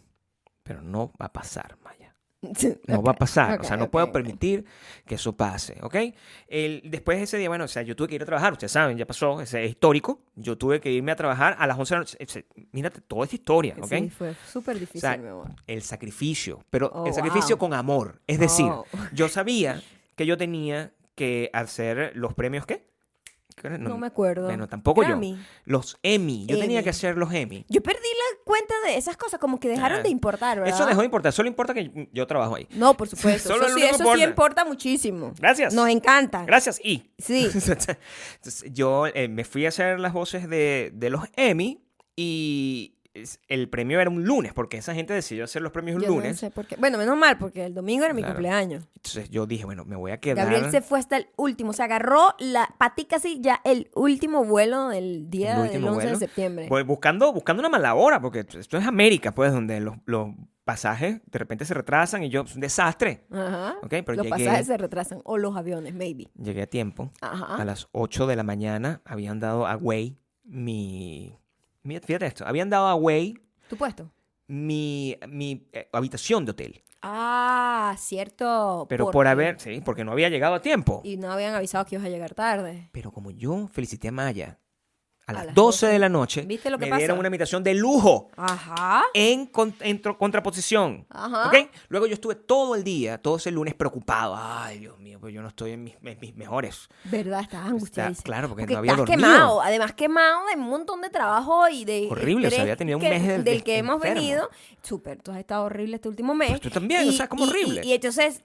[0.73, 2.15] pero no va a pasar, Maya.
[2.89, 3.61] No va a pasar.
[3.61, 4.65] o sea, no puedo permitir
[5.07, 5.95] que eso pase, ¿ok?
[6.49, 8.53] El, después de ese día, bueno, o sea, yo tuve que ir a trabajar.
[8.55, 10.23] Ustedes saben, ya pasó, ese es histórico.
[10.35, 12.17] Yo tuve que irme a trabajar a las 11 de la noche.
[12.19, 13.87] Ese- Mírate, toda esta historia, ¿ok?
[13.89, 15.51] Sí, fue súper O difícil, sea, mi amor.
[15.69, 17.59] el sacrificio, pero Oh, el sacrificio wow.
[17.59, 18.21] con amor.
[18.27, 18.87] Es decir, Oh.
[19.13, 19.81] yo sabía
[20.17, 22.91] que yo tenía que hacer los premios, ¿qué?
[23.79, 24.45] No, me acuerdo.
[24.47, 25.33] Bueno, tampoco Grammy.
[25.37, 25.43] yo.
[25.65, 26.47] Los Emmy.
[26.47, 26.85] Yo tenía Emmy.
[26.85, 27.65] que hacer los Emmy.
[27.69, 30.75] Yo perdí la cuenta de esas cosas, como que dejaron Ah, de importar, ¿verdad?
[30.75, 31.33] Eso dejó de importar.
[31.33, 32.67] Solo importa que yo trabajo ahí.
[32.73, 33.49] No, por supuesto.
[33.55, 34.17] Solo eso sí, eso importa.
[34.19, 35.33] sí importa muchísimo.
[35.39, 35.75] Gracias.
[35.75, 36.45] Nos encanta.
[36.45, 37.11] Gracias, y.
[37.19, 37.45] Sí.
[37.55, 37.97] Entonces,
[38.73, 41.81] yo eh, me fui a hacer las voces de, de los Emmy
[42.17, 46.03] y es- el premio era un lunes, porque esa gente decidió hacer los premios un
[46.03, 46.39] Yo no lunes.
[46.39, 46.77] sé por qué.
[46.77, 48.35] Bueno, menos mal, porque el domingo era mi Claro.
[48.35, 48.85] cumpleaños.
[48.97, 50.47] Entonces yo dije, bueno, me voy a quedar.
[50.47, 51.73] Gabriel se fue hasta el último.
[51.73, 55.95] Se agarró la patica así ya el último vuelo del día El del último 11
[56.05, 56.19] vuelo.
[56.19, 56.67] de septiembre.
[56.69, 60.29] Voy buscando, buscando una mala hora, porque esto es América, pues, donde los, los
[60.65, 63.27] pasajes de repente se retrasan y yo, es un desastre.
[63.33, 63.75] Ajá.
[63.83, 65.21] Ok, pero los llegué- pasajes se retrasan.
[65.25, 66.29] O los aviones, maybe.
[66.41, 67.11] Llegué a tiempo.
[67.21, 67.57] Ajá.
[67.57, 71.37] A las 8 de la mañana habían dado a Way mi...
[71.85, 74.11] Fíjate esto, habían dado a Way ¿Tu puesto?
[74.47, 76.83] mi, mi eh, habitación de hotel.
[77.01, 78.87] Ah, cierto.
[78.89, 81.01] Pero por haber, sí, porque no había llegado a tiempo.
[81.05, 82.89] Y no habían avisado que ibas a llegar tarde.
[82.93, 84.61] Pero como yo felicité a Maya
[85.33, 85.99] a las, las 12 de 12.
[85.99, 87.21] la noche, ¿Viste lo que me dieron pasó?
[87.21, 89.03] una habitación de lujo Ajá.
[89.15, 91.07] en, con- en tro- contraposición.
[91.11, 91.49] Ajá.
[91.49, 91.71] ¿Ok?
[91.89, 94.35] Luego yo estuve todo el día, todo ese lunes preocupado.
[94.37, 96.89] Ay, Dios mío, pues yo no estoy en mis, en mis mejores.
[97.05, 97.41] ¿Verdad?
[97.43, 98.25] Estabas angustiadísimo.
[98.25, 99.29] claro, porque no había estás dormido.
[99.29, 99.61] quemado.
[99.63, 102.09] Además, quemado de un montón de trabajo y de.
[102.11, 104.15] Horrible, o sea, estrés había tenido un que- mes de- del de- que hemos enfermo.
[104.21, 104.51] venido.
[104.83, 106.51] Súper, tú has estado horrible este último mes.
[106.51, 107.83] Pues tú también, o sea, como horrible.
[107.85, 108.43] Y, entonces,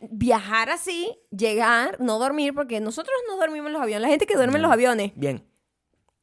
[0.00, 4.02] viajar así, llegar, no dormir, porque nosotros no dormimos en los aviones.
[4.02, 5.42] La gente que duerme en los aviones, Bien,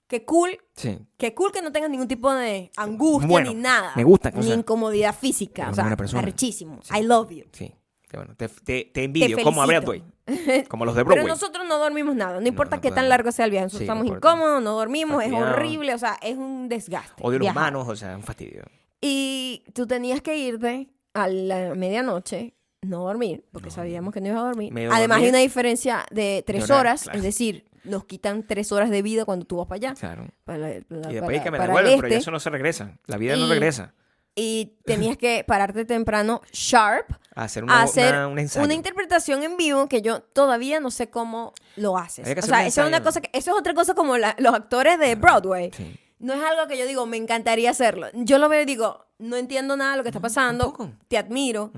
[0.07, 0.57] qué cool.
[0.75, 0.99] sí.
[1.17, 3.93] Qué cool que no tengas ningún tipo de angustia Bueno, ni nada.
[3.95, 5.69] me gusta, o Ni sea, incomodidad física.
[5.69, 6.79] O sea, arrechísimo.
[6.83, 6.93] Sí.
[6.97, 7.45] I love you.
[7.51, 7.73] Sí,
[8.09, 9.65] te, bueno, te, te- te envidio, como a.
[9.65, 10.03] Broadway,
[10.69, 11.27] como los de Pero Broadway.
[11.27, 12.39] nosotros no dormimos nada.
[12.39, 13.65] No importa no qué tan largo sea el viaje.
[13.65, 15.93] Nosotros Sí, estamos incómodos, no dormimos, es horrible.
[15.93, 17.21] O sea, es un desgaste.
[17.23, 18.63] Odio los humanos, o sea, un fastidio.
[19.01, 22.54] Y tú tenías que irte a la medianoche,
[22.85, 24.71] no dormir, porque sabíamos que no ibas a dormir.
[24.73, 25.25] Medio Además, dormir.
[25.25, 27.17] hay una diferencia de tres horas, claro.
[27.17, 29.93] es decir, nos quitan tres horas de vida cuando tú vas para allá.
[29.93, 30.27] Claro.
[30.43, 32.21] Para, Y después para- que me devuelven, el pero ya este.
[32.23, 32.97] eso no se regresa.
[33.05, 33.93] La vida no regresa.
[34.37, 38.65] Y tenías que pararte temprano, sharp, A hacer a una, hacer una- un ensayo.
[38.65, 42.27] una interpretación en vivo que yo todavía no sé cómo lo haces.
[42.37, 44.99] O sea, eso es una cosa que, eso es otra cosa como la- los actores
[44.99, 45.71] de Broadway.
[45.73, 45.97] Sí.
[46.19, 48.07] No es algo que yo digo, me encantaría hacerlo.
[48.13, 50.65] Yo lo veo y digo, no entiendo nada de lo que está pasando.
[50.65, 50.91] tampoco.
[51.07, 51.71] Te admiro.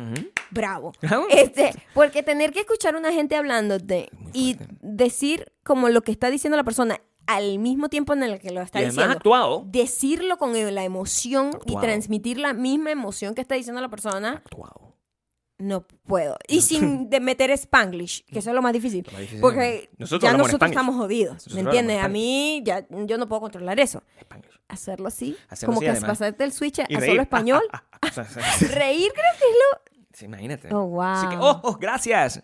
[0.51, 0.93] Bravo.
[1.01, 1.25] Bravo.
[1.29, 6.29] Este, porque tener que escuchar a una gente hablándote y decir como lo que está
[6.29, 9.11] diciendo la persona al mismo tiempo en el que lo está Y diciendo.
[9.11, 9.63] actuado.
[9.67, 14.86] Decirlo con la emoción y transmitir la misma emoción que está diciendo la persona, Actuado.
[15.59, 16.37] No puedo.
[16.47, 19.03] Y sin de meter spanglish, que eso es lo más difícil.
[19.05, 19.41] Lo más difícil.
[19.41, 22.03] Porque Nosotros ya nosotros estamos jodidos, Nosotros ¿me entiendes?
[22.03, 24.03] A mí ya yo no puedo controlar eso.
[24.21, 24.59] Spanglish.
[24.67, 26.09] Hacerlo así, Hacerlo como así, que además.
[26.09, 27.61] pasarte el switch a, solo español.
[28.01, 29.81] Reír creo que es lo...
[30.13, 30.73] sí, imagínate.
[30.73, 31.01] Oh, wow.
[31.03, 32.41] Así que, oh, oh, gracias.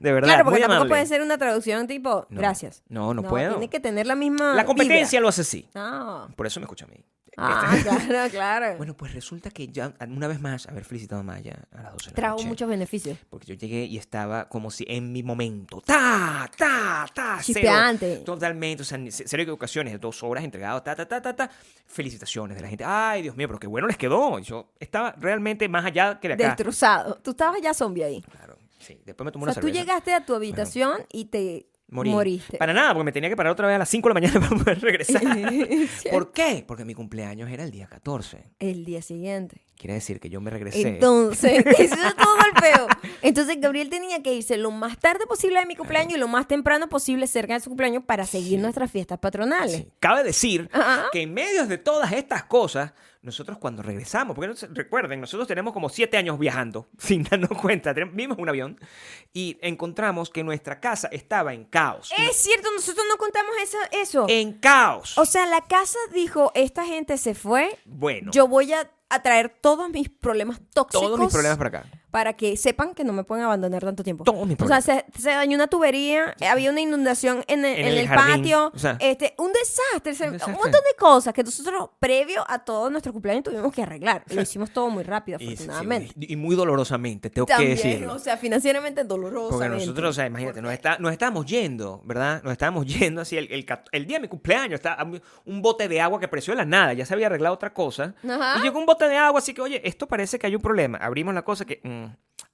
[0.00, 0.88] De verdad, Claro, porque muy tampoco amable.
[0.88, 2.40] puede ser una traducción tipo, No.
[2.40, 2.82] gracias.
[2.88, 3.50] No, no, puedo.
[3.52, 5.22] Tiene que tener la misma La competencia vibra.
[5.22, 5.68] lo hace así.
[5.74, 7.04] Ah, Por eso me escucha a mí.
[7.36, 8.76] Ah, claro, claro.
[8.76, 12.04] Bueno, pues resulta que ya, una vez más, haber felicitado a Maya a las 12
[12.06, 12.48] de la Trajo noche.
[12.48, 13.18] muchos beneficios.
[13.30, 15.80] Porque yo llegué y estaba como si en mi momento.
[15.84, 16.50] ¡Ta!
[16.56, 17.06] ¡Ta!
[17.14, 17.38] ¡Ta!
[17.42, 18.18] Chispeante.
[18.18, 18.82] Totalmente.
[18.82, 20.00] O sea, ni- cero equivocaciones.
[20.00, 20.82] Dos horas entregado.
[20.82, 21.50] ¡Ta, ta, ta, ta, ta!
[21.86, 22.84] Felicitaciones de la gente.
[22.84, 23.46] ¡Ay, Dios mío!
[23.48, 24.38] Pero qué bueno les quedó.
[24.38, 26.44] Yo estaba realmente más allá que de acá.
[26.48, 27.16] Destrozado.
[27.22, 28.22] Tú estabas ya zombie ahí.
[28.22, 28.56] Claro.
[28.78, 29.00] Sí.
[29.04, 29.82] Después me tomé O una sea, tú cerveza.
[29.84, 32.10] llegaste a tu habitación y te Morí.
[32.10, 32.58] moriste.
[32.58, 34.40] Para nada, porque me tenía que parar otra vez a las 5 de la mañana
[34.48, 35.22] para poder regresar.
[36.10, 36.64] ¿Por qué?
[36.66, 38.50] Porque mi cumpleaños era el día 14.
[38.58, 39.62] El día siguiente.
[39.76, 40.88] Quiere decir que yo me regresé.
[40.88, 42.86] Entonces, eso es todo el peo.
[43.22, 46.48] Entonces, Gabriel tenía que irse lo más tarde posible de mi cumpleaños y lo más
[46.48, 49.76] temprano posible cerca de su cumpleaños para seguir nuestras fiestas patronales.
[49.76, 49.88] Sí.
[50.00, 51.06] Cabe decir Ajá.
[51.12, 52.92] que en medio de todas estas cosas,
[53.24, 58.38] nosotros cuando regresamos, porque recuerden, nosotros tenemos como siete años viajando, sin darnos cuenta, vimos
[58.38, 58.78] un avión
[59.32, 62.12] y encontramos que nuestra casa estaba en caos.
[62.16, 63.78] Es cierto, nosotros no contamos eso.
[63.92, 64.26] eso.
[64.28, 65.16] En caos.
[65.18, 69.48] O sea, la casa dijo, esta gente se fue, bueno, yo voy a, a traer
[69.60, 71.06] todos mis problemas tóxicos.
[71.06, 72.03] todos mis problemas para acá.
[72.14, 74.22] Para que sepan que no me pueden abandonar tanto tiempo.
[74.22, 77.86] Todos mis o sea, se, se dañó una tubería, había una inundación en el, En
[77.88, 78.96] en el patio, o sea.
[79.00, 80.54] este, un desastre, se- Un desastre.
[80.54, 84.22] un montón de cosas que nosotros previo a todo nuestro cumpleaños tuvimos que arreglar.
[84.28, 86.12] Lo hicimos todo muy rápido, sí, afortunadamente.
[86.16, 88.14] y- muy dolorosamente, tengo que También, decirlo.
[88.14, 89.50] o sea, financieramente doloroso.
[89.50, 92.44] Porque nosotros, o sea, imagínate, nos, está, nos estábamos yendo, ¿verdad?
[92.44, 94.96] Nos estábamos yendo así el, el, el día de mi cumpleaños, está
[95.46, 98.14] un bote de agua que apareció de la nada, ya se había arreglado otra cosa.
[98.22, 98.58] Ajá.
[98.60, 100.98] Y llegó un bote de agua, así que, oye, esto parece que hay un problema.
[100.98, 101.80] Abrimos la cosa que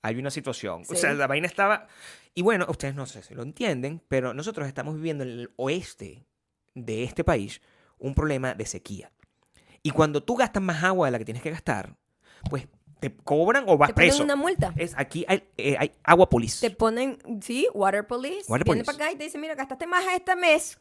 [0.02, 0.82] hay una situación.
[0.88, 1.86] O sea, la vaina estaba...
[2.34, 6.26] Y bueno, ustedes no sé si lo entienden, pero nosotros estamos viviendo en el oeste
[6.74, 7.60] de este país
[7.98, 9.12] un problema de sequía.
[9.82, 11.96] Y cuando tú gastas más agua de la que tienes que gastar,
[12.48, 12.68] pues
[13.00, 14.24] te cobran o vas Te ponen preso.
[14.24, 14.72] una multa.
[14.76, 16.68] Es, aquí hay, eh, hay agua police.
[16.68, 18.44] Te ponen, sí, water police.
[18.46, 18.84] Water viene police.
[18.84, 20.78] para acá y te dicen, mira, gastaste más este mes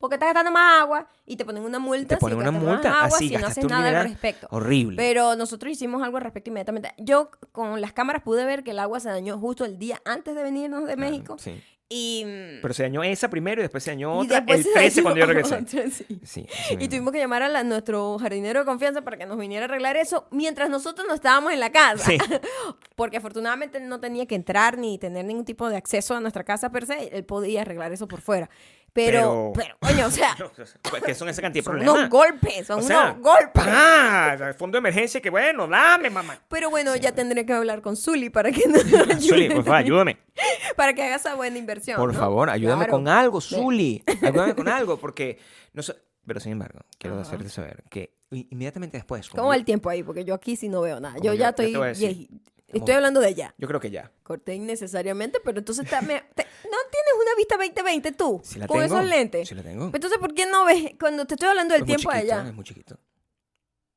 [0.00, 2.16] porque estás gastando más agua y te ponen una multa.
[2.16, 4.48] te ponen si una multa así, si no haces nada al respecto.
[4.50, 4.96] horrible.
[4.96, 6.92] Pero nosotros hicimos algo al respecto inmediatamente.
[6.98, 10.34] Yo con las cámaras pude ver que el agua se dañó justo el día antes
[10.34, 11.36] de venirnos de Claro, México.
[11.38, 11.62] sí.
[11.92, 12.22] Y,
[12.62, 15.18] Pero se dañó esa primero y después se dañó otra el se 13 dañó cuando
[15.18, 15.54] yo regresé.
[15.56, 16.20] otra, sí.
[16.22, 16.46] Sí,
[16.78, 19.68] Y tuvimos que llamar a la- nuestro jardinero de confianza para que nos viniera a
[19.68, 22.04] arreglar eso mientras nosotros no estábamos en la casa.
[22.04, 22.16] Sí.
[22.94, 26.44] Porque afortunadamente él no tenía que entrar ni tener ningún tipo de acceso a nuestra
[26.44, 27.08] casa per se.
[27.08, 28.48] Él podía arreglar eso por fuera.
[28.92, 30.36] Pero, Pero- pero, coño, o sea,
[30.90, 31.94] Pues, ¿Qué son esa cantidad de son problemas?
[31.94, 33.52] unos golpes, son O sea, unos golpes.
[33.64, 34.34] ¡pah!
[34.48, 36.38] El fondo de emergencia, que bueno, dame, mamá.
[36.48, 39.76] Pero bueno, ya tendré que hablar con Zully para que nos ayude, Zuli, por favor,
[39.78, 40.18] ayúdame.
[40.76, 41.96] para que haga esa buena inversión.
[41.98, 42.18] Por ¿no?
[42.18, 42.92] favor, ayúdame Claro.
[42.98, 44.02] con algo, Zuli.
[44.22, 45.38] Ayúdame con algo, porque...
[45.72, 45.94] No sé-
[46.26, 47.22] Pero sin embargo, quiero Ajá.
[47.22, 49.28] hacerte saber que inmediatamente después...
[49.30, 50.02] ¿Cómo va yo- el tiempo ahí?
[50.02, 51.16] Porque yo aquí sí no veo nada.
[51.18, 51.74] Yo yo- ya yo estoy...
[51.76, 52.28] voy
[52.72, 53.54] Estoy hablando de ya.
[53.58, 54.10] Yo creo que ya.
[54.22, 58.66] Corté innecesariamente, pero entonces está- me- te- no tienes una vista 2020 tú Si la
[58.66, 58.96] con tengo.
[58.98, 59.48] esos lentes.
[59.48, 59.90] Si la tengo.
[59.92, 62.48] Entonces, ¿por qué no ves cuando te estoy hablando del tiempo chiquito, allá?
[62.48, 62.98] Es muy chiquito.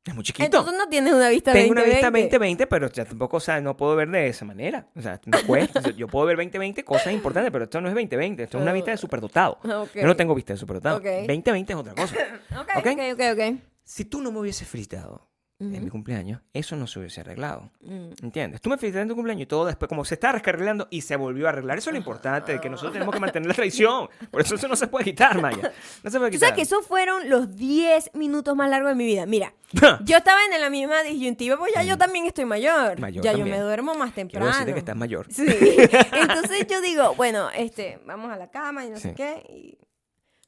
[0.05, 0.43] Es muy chiquito.
[0.43, 2.27] Entonces no tienes una vista Tengo una 2020.
[2.27, 4.89] vista 20-20, pero ya tampoco, o sea, no puedo ver de esa manera.
[4.97, 5.79] O sea, no cuesta.
[5.79, 8.43] O sea, yo puedo ver 20-20 cosas importantes, pero esto no es 20-20.
[8.43, 9.59] Esto es una vista de superdotado.
[9.63, 9.91] Ah, ok.
[9.95, 10.97] Yo no tengo vista de superdotado.
[10.97, 11.05] Ok.
[11.05, 12.15] 20-20 es otra cosa.
[12.59, 12.87] Ok, ¿Ok?
[13.13, 13.61] ok, ok.
[13.85, 14.67] Si tú no me hubieses
[15.59, 17.71] en mi cumpleaños, eso no se hubiese arreglado.
[17.81, 18.09] Mm.
[18.23, 18.59] ¿Entiendes?
[18.61, 21.15] Tú me felicitaste en tu cumpleaños y todo después, como se está arreglando y se
[21.15, 21.77] volvió a arreglar.
[21.77, 24.09] Eso es lo importante, de que nosotros tenemos que mantener la tradición.
[24.29, 25.71] Por eso eso no se puede quitar, Maya.
[26.03, 26.49] No se puede quitar.
[26.49, 29.25] sabes que esos fueron los 10 minutos más largos de mi vida.
[29.25, 29.53] Mira,
[30.05, 32.97] yo estaba en la misma disyuntiva, pues ya yo también estoy mayor.
[32.97, 33.01] Mm.
[33.01, 34.47] Mayor ya yo me duermo más Quiero temprano.
[34.47, 35.27] decirte que estás mayor.
[35.29, 35.45] Sí.
[35.47, 39.43] Entonces yo digo, bueno, este, vamos a la cama y no sé qué.
[39.49, 39.77] y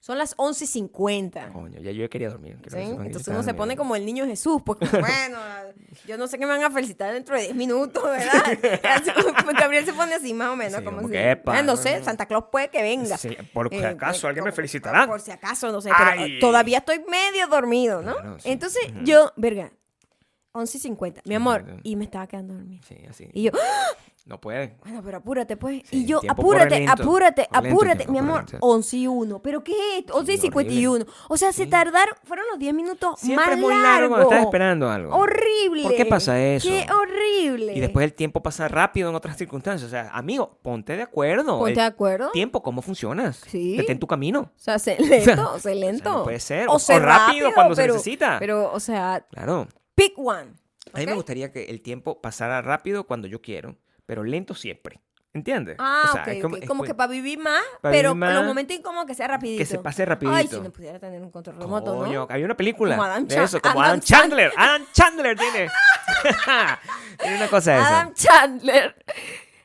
[0.06, 1.52] son las 11.50.
[1.52, 2.60] Coño, ya yo quería dormir.
[2.64, 5.40] Entonces uno se pone como el niño Jesús, porque bueno,
[6.06, 8.44] yo no sé qué me van a felicitar dentro de 10 minutos, ¿verdad?
[9.58, 11.72] Gabriel se pone así más o menos, Sí, como, como si, que, epa, "Ah, no
[11.74, 12.06] no, sé, no".
[12.06, 13.18] Santa Claus puede que venga.
[13.18, 15.08] Sí, por si Eh, acaso eh, alguien me felicitará.
[15.08, 18.14] Por si acaso, no sé, pero todavía estoy medio dormido, ¿no?
[18.14, 18.52] Claro, sí.
[18.52, 19.06] Entonces Ujú.
[19.06, 19.72] yo, verga,
[20.54, 22.84] 11.50, mi amor, y me estaba quedando dormida.
[22.88, 23.28] Sí, así.
[23.34, 23.88] Y yo, ¡ah!
[24.28, 24.76] No puede.
[24.84, 25.84] bueno, pero apúrate, pues.
[25.86, 26.92] Sí, y yo, apúrate, lento.
[26.94, 28.38] apúrate, lento apúrate, mi amor.
[28.50, 28.58] lento.
[28.60, 29.40] 11 y 1.
[29.44, 30.16] ¿Pero qué es esto?
[30.16, 31.06] 11 y Sí, 51.
[31.30, 34.44] O sea, se tardaron, fueron los 10 minutos Siempre más es muy largo cuando estás
[34.46, 35.16] esperando algo.
[35.16, 35.84] Horrible.
[35.84, 36.68] ¿Por qué pasa eso?
[36.68, 37.74] Qué horrible.
[37.76, 39.88] Y después el tiempo pasa rápido en otras circunstancias.
[39.88, 41.60] O sea, amigo, ponte de acuerdo.
[41.60, 42.32] Ponte el de acuerdo.
[42.32, 43.44] tiempo, ¿cómo funcionas?
[43.48, 43.78] Sí.
[43.78, 44.40] Vete en tu camino.
[44.56, 46.10] O sea, sé lento, sé lento.
[46.12, 46.68] no puede ser.
[46.68, 48.38] O, O- o rápido cuando se necesita.
[48.40, 49.68] Pero, o sea, Claro.
[49.94, 50.54] pick one.
[50.94, 55.02] A mí me gustaría que el tiempo pasara rápido cuando yo quiero, pero lento siempre.
[55.34, 55.76] ¿Entiendes?
[55.80, 59.06] Ah, O sea, es Como que para vivir más, pero vivir más, los momentos incómodos
[59.06, 59.58] que sea rapidito.
[59.58, 60.34] que se pase rapidito.
[60.34, 62.28] Ay, si no pudiera tener un control remoto, Coño, ¿no?
[62.30, 64.52] había una película Como Adam de eso, como Adam Adam Chandler.
[64.56, 65.68] Adam Chandler tiene.
[67.20, 68.00] tiene una cosa de esa.
[68.00, 68.96] Adam Chandler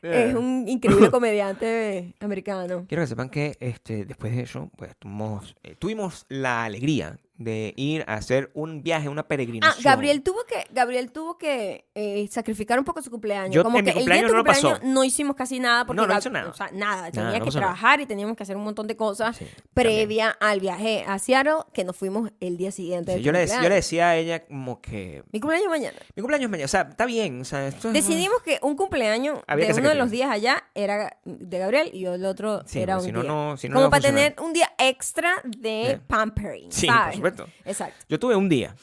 [0.02, 2.86] es un increíble comediante americano.
[2.88, 7.72] Quiero que sepan que este, después de eso, pues tuvimos, eh, tuvimos la alegría de
[7.76, 9.82] ir a hacer un viaje, una Ah, peregrinación.
[9.82, 13.54] Gabriel tuvo que, Gabriel tuvo que eh, sacrificar un poco su cumpleaños.
[13.54, 14.68] Yo Como en mi que el día de cumpleaños tu no lo pasó.
[14.68, 16.50] cumpleaños no hicimos casi nada porque No, no Gab- hizo nada.
[16.50, 17.72] O sea, nada, tenía no que pasó nada.
[17.72, 21.64] trabajar y teníamos que hacer un montón de cosas Sí, previa al viaje a Seattle
[21.72, 23.12] que nos fuimos el día siguiente.
[23.12, 23.74] Sí, de tu yo, le, dec- yo le cumpleaños.
[23.84, 25.96] decía a ella como que Mi cumpleaños mañana.
[26.14, 28.76] mi cumpleaños es mañana, o sea, está bien, o sea, esto es- Decidimos que un
[28.76, 32.62] cumpleaños Había de que uno de los días allá era de Gabriel y el otro
[32.66, 33.30] Sí, era porque un si no, día.
[33.32, 34.32] no- si no, Como no va a para funcionar.
[34.34, 36.00] tener un día extra de Sí.
[36.06, 36.70] pampering.
[36.72, 37.14] Sí, por ¿sabes?
[37.16, 37.29] supuesto.
[37.64, 38.04] Exacto.
[38.08, 38.74] Yo tuve un día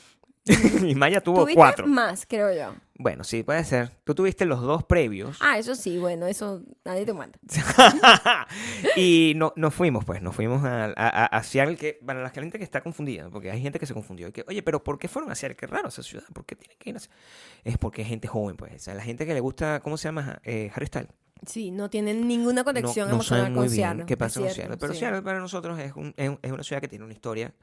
[0.86, 1.88] y Maya tuvo Tuviste cuatro.
[1.88, 2.74] más, creo yo.
[3.00, 3.92] Bueno, sí, puede ser.
[4.06, 5.38] Tú tuviste los dos previos.
[5.42, 7.38] Ah, eso sí, bueno, eso nadie te manda.
[8.96, 12.58] y no, nos fuimos, pues, nos fuimos a, a, a- Seattle, que para la gente
[12.58, 15.08] que está confundida, porque hay gente que se confundió, y que, oye, pero ¿por qué
[15.08, 15.56] fueron a Seattle?
[15.56, 17.18] Qué raro esa ciudad, ¿por qué tienen que ir a Seattle?
[17.64, 20.08] Es porque es gente joven, pues, o sea, la gente que le gusta, ¿cómo se
[20.08, 20.40] llama?
[20.44, 21.10] Eh, Harry Styles.
[21.46, 24.06] Sí, no tienen ninguna No, conexión no emocional saben con muy bien Seattle.
[24.08, 25.00] qué pasa con Seattle, pero sí.
[25.00, 27.54] Seattle para nosotros es, un- es, es una ciudad que tiene una historia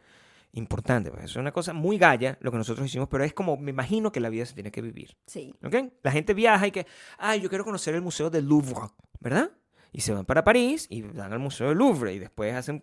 [0.55, 3.71] importante, pues, es una cosa muy galla lo que nosotros hicimos, pero es como, me
[3.71, 5.17] imagino que la vida se tiene que vivir.
[5.27, 5.55] Sí.
[5.65, 5.75] ¿Ok?
[6.03, 6.87] La gente viaja y que,
[7.19, 8.89] ay, yo quiero conocer el Museo del Louvre,
[9.21, 9.51] ¿verdad?
[9.93, 12.83] Y se van para París y van al Museo del Louvre y después hacen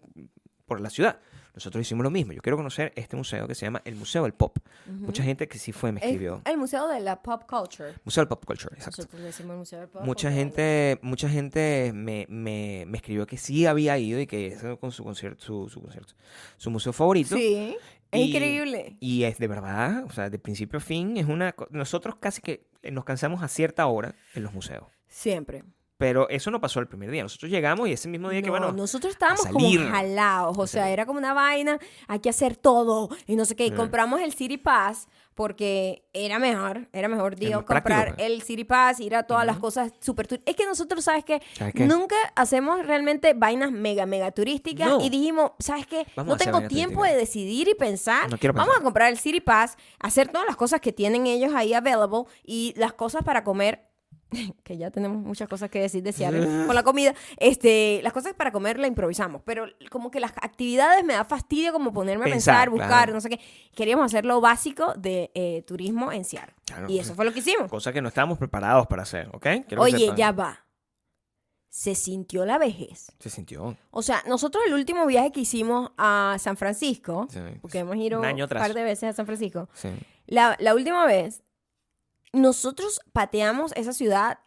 [0.65, 1.19] por la ciudad.
[1.53, 2.31] Nosotros hicimos lo mismo.
[2.33, 4.57] Yo quiero conocer este museo que se llama el Museo del Pop.
[4.87, 6.41] Mucha gente que sí fue me Es escribió.
[6.45, 7.93] el museo de la pop culture.
[8.05, 9.01] Museo del Pop Culture, exacto.
[9.01, 10.01] Nosotros decimos el museo del pop.
[10.05, 14.77] Mucha gente, mucha gente me, me, me escribió que sí había ido y que ese
[14.77, 16.13] con su concierto, su, su concierto,
[16.57, 17.35] su museo favorito.
[17.35, 17.75] Sí,
[18.11, 18.97] es Y- increíble.
[18.99, 21.53] Y es de verdad, o sea, de principio a fin, es una...
[21.69, 24.85] Nosotros casi que nos cansamos a cierta hora en los museos.
[25.07, 25.63] Siempre.
[26.01, 27.23] Pero eso no pasó el primer día.
[27.23, 29.87] Nosotros llegamos y ese mismo día que, No, bueno, nosotros estábamos como salir.
[29.87, 33.67] jalados, o sea, era como una vaina, hay que hacer todo y no sé qué.
[33.67, 38.27] Y compramos el City Pass porque era mejor, era mejor, digo, práctico, comprar pues.
[38.27, 41.41] el City Pass, ir a todas las cosas super Es que nosotros, ¿sabes qué?
[41.53, 41.85] ¿Sabes qué?
[41.85, 45.01] Nunca hacemos realmente vainas mega, mega turísticas No.
[45.01, 46.05] y dijimos, ¿sabes qué?
[46.15, 48.29] Vamos a no tengo tiempo de decidir y pensar.
[48.29, 48.81] No quiero Vamos pensar.
[48.81, 52.73] a comprar el City Pass, hacer todas las cosas que tienen ellos ahí available y
[52.75, 53.90] las cosas para comer
[54.63, 58.33] que ya tenemos muchas cosas que decir de Seattle con la comida, este, las cosas
[58.33, 62.31] para comer la improvisamos, pero como que las actividades me da fastidio como ponerme a
[62.31, 63.13] Pensar, buscar, claro.
[63.13, 63.39] no sé qué.
[63.75, 66.55] Queríamos hacer lo básico de eh, turismo en Seattle.
[66.65, 66.89] Claro.
[66.89, 67.69] Y eso fue lo que hicimos.
[67.69, 69.47] cosa que no estábamos preparados para hacer, ¿ok?
[69.67, 70.65] Quiero Oye, ya va.
[71.69, 73.13] Se sintió la vejez.
[73.19, 73.77] Se sintió.
[73.91, 77.39] O sea, nosotros el último viaje que hicimos a San Francisco, Sí.
[77.61, 79.89] porque hemos ido Un año un par de veces a San Francisco, Sí.
[80.25, 81.43] La, la última vez,
[82.33, 84.39] nosotros pateamos esa ciudad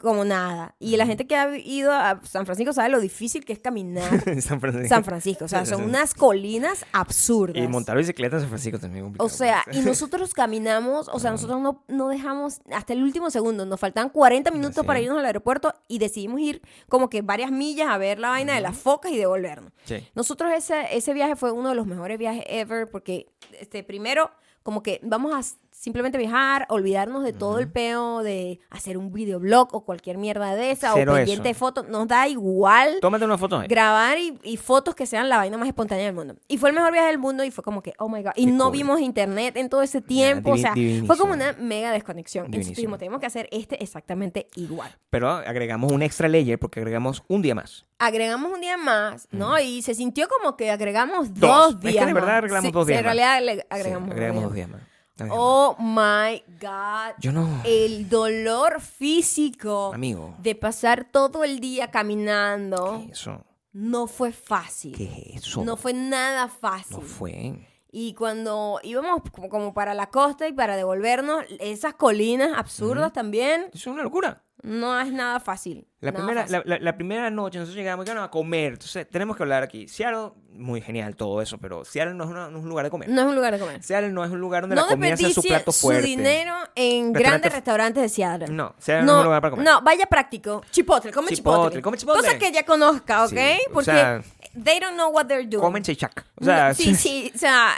[0.00, 0.74] como nada.
[0.78, 4.10] Y la gente que ha ido a San Francisco sabe lo difícil que es caminar
[4.40, 4.88] San Francisco.
[4.88, 5.44] San Francisco.
[5.44, 7.62] O sea, son unas colinas absurdas.
[7.62, 9.26] Y montar bicicleta en San Francisco también es complicado.
[9.26, 13.66] O sea, y nosotros caminamos, o sea, nosotros no, no dejamos hasta el último segundo,
[13.66, 17.88] nos faltan 40 minutos para irnos al aeropuerto y decidimos ir como que varias millas
[17.88, 19.72] a ver la vaina de las focas y devolvernos.
[19.84, 20.06] Sí.
[20.14, 23.26] Nosotros ese, ese viaje fue uno de los mejores viajes ever porque,
[23.58, 24.30] este, primero,
[24.62, 29.74] como que vamos a simplemente viajar, olvidarnos de todo el peo de hacer un videoblog
[29.74, 31.54] o cualquier mierda de esa Cero o pendiente eso.
[31.54, 31.88] de fotos.
[31.88, 33.66] Nos da igual Tómate una foto ahí.
[33.66, 36.34] grabar y, y fotos que sean la vaina más espontánea del mundo.
[36.48, 38.32] Y fue el mejor viaje del mundo y fue como que, oh my God.
[38.36, 40.50] Y no vimos internet en todo ese tiempo.
[40.52, 40.74] o sea,
[41.06, 42.44] fue como una mega desconexión.
[42.46, 44.94] Entonces dijimos, tenemos que hacer este exactamente igual.
[45.08, 47.86] Pero agregamos un extra layer porque agregamos un día más.
[47.98, 49.58] agregamos un día más, ¿no?
[49.58, 51.40] Y se sintió como que agregamos Dos.
[51.40, 54.42] dos, Es que días de verdad agregamos Sí, dos días En realidad Sí, agregamos, agregamos
[54.44, 54.80] dos días más.
[55.30, 57.14] Oh my God.
[57.18, 57.62] Yo no.
[57.64, 60.34] El dolor físico Amigo.
[60.38, 63.44] de pasar todo el día caminando ¿Qué es eso?
[63.72, 64.96] no fue fácil.
[64.96, 65.64] ¿Qué es eso?
[65.64, 66.96] No fue nada fácil.
[66.98, 67.66] No fue.
[67.92, 73.66] Y cuando íbamos como, como para la costa y para devolvernos, esas colinas absurdas también,
[73.72, 74.44] Es una locura.
[74.62, 75.86] No es nada fácil.
[76.00, 76.62] La nada primera, fácil.
[76.66, 78.72] la, la- la primera noche nosotros llegamos y a comer.
[78.74, 79.86] Entonces tenemos que hablar aquí.
[79.88, 82.90] Seattle, muy genial todo eso, pero Seattle no es, una- no es un lugar de
[82.90, 83.08] comer.
[83.08, 83.82] No es un lugar de comer.
[83.82, 86.06] Seattle no es un lugar donde No la comida sea su plato su fuerte.
[86.06, 88.48] dinero en Restaurante- grandes restaurantes de Seattle.
[88.48, 89.66] No, Seattle no, es un lugar para comer.
[89.66, 90.62] No, vaya práctico.
[90.70, 91.60] Chipotle, come chipotle.
[91.60, 92.22] Chipotle, come chipotle.
[92.22, 93.30] Cosa que ya conozca, ¿ok?
[93.30, 94.22] Sí, o Porque sea,
[94.64, 95.62] they don't know what they're doing.
[95.62, 96.24] Comen chechak.
[96.40, 97.72] O sea, No, sí, sí, o sea,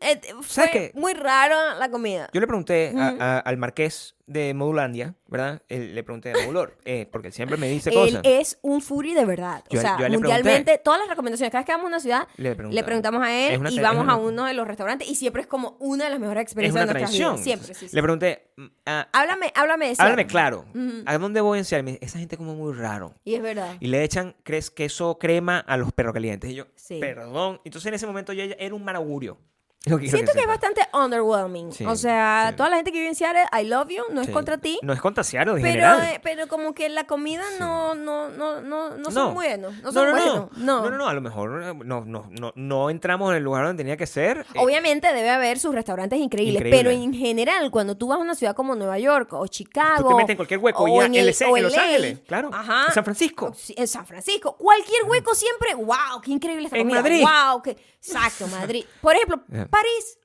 [0.00, 0.92] eh, fue ¿Sabes qué?
[0.94, 2.28] muy raro la comida.
[2.32, 5.62] Yo le pregunté a- a- al marqués de Modulandia, ¿verdad?
[5.68, 8.20] Él- le pregunté a Modulor, eh, porque él siempre me dice Él cosas.
[8.24, 9.62] es un furi de verdad.
[9.70, 10.78] Yo- o sea, mundialmente, pregunté.
[10.78, 13.54] todas las recomendaciones, cada vez que vamos a una ciudad, Le preguntamos a Es él
[13.70, 16.10] y vamos es una- a uno de los restaurantes y siempre es como una de
[16.10, 17.40] las mejores es experiencias una de nuestras vidas.
[17.44, 17.94] Siempre, sí, sí.
[17.96, 20.10] Le pregunté, mm, ah, Háblame, háblame de Seattle.
[20.12, 20.64] háblame claro.
[21.06, 21.84] ¿a dónde voy en Seattle?
[21.84, 23.14] Me dice, Esa gente come muy raro.
[23.24, 23.76] Y es verdad.
[23.80, 26.50] Y le echan crees, queso crema a los perros calientes.
[26.50, 26.98] Y yo, Sí.
[27.00, 27.60] perdón.
[27.64, 29.38] Entonces en ese momento yo era un maraugurio.
[29.86, 31.70] Que Siento que es bastante underwhelming.
[31.72, 32.56] Sí, o sea, sí.
[32.56, 34.80] toda la gente que vive en Seattle, I love you, no es contra ti.
[34.82, 36.00] No es contra Seattle en Pero, general.
[36.14, 39.72] eh, pero como que la comida no, no, no, no, no son buenos.
[39.76, 40.34] No no, son no, buenos.
[40.34, 40.48] no.
[40.56, 40.82] No.
[40.82, 43.64] No, no, no, A lo mejor eh, no, no, no, no entramos en el lugar
[43.64, 44.38] donde tenía que ser.
[44.54, 46.78] Eh, Obviamente debe haber sus restaurantes increíbles, Increíble.
[46.78, 50.02] pero en general, cuando tú vas a una ciudad como Nueva York o Chicago.
[50.02, 52.18] Tú te metes en cualquier hueco, o en, el- LC, o en Los LA, Ángeles,
[52.26, 52.86] claro, Ajá.
[52.88, 53.52] en San Francisco.
[53.56, 54.56] Sí, En San Francisco.
[54.56, 57.02] Cualquier hueco siempre, wow, qué increíble esta En comida.
[57.02, 57.22] Madrid.
[57.22, 57.76] Wow, qué...
[58.06, 58.84] Exacto, Madrid.
[59.00, 59.40] Por ejemplo.
[59.76, 60.18] París.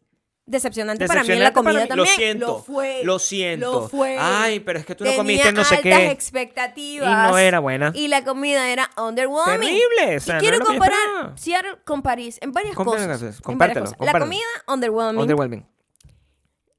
[0.43, 1.97] Decepcionante, para mí en la comida también.
[1.97, 2.47] Lo siento.
[2.47, 3.01] Lo fue.
[3.03, 3.71] Lo siento.
[3.81, 4.17] Lo fue.
[4.19, 6.09] Ay, pero es que tú no comiste no sé altas qué.
[6.11, 7.09] expectativas.
[7.09, 7.91] Y no era buena.
[7.95, 9.59] Y la comida era underwhelming.
[9.69, 10.97] Terrible, o sea, y no quiero yo comparar.
[11.37, 13.01] Seattle con París en varias cosas.
[13.01, 13.99] en varias compártelo, cosas.
[14.01, 15.21] La comida underwhelming.
[15.21, 15.65] Underwhelming.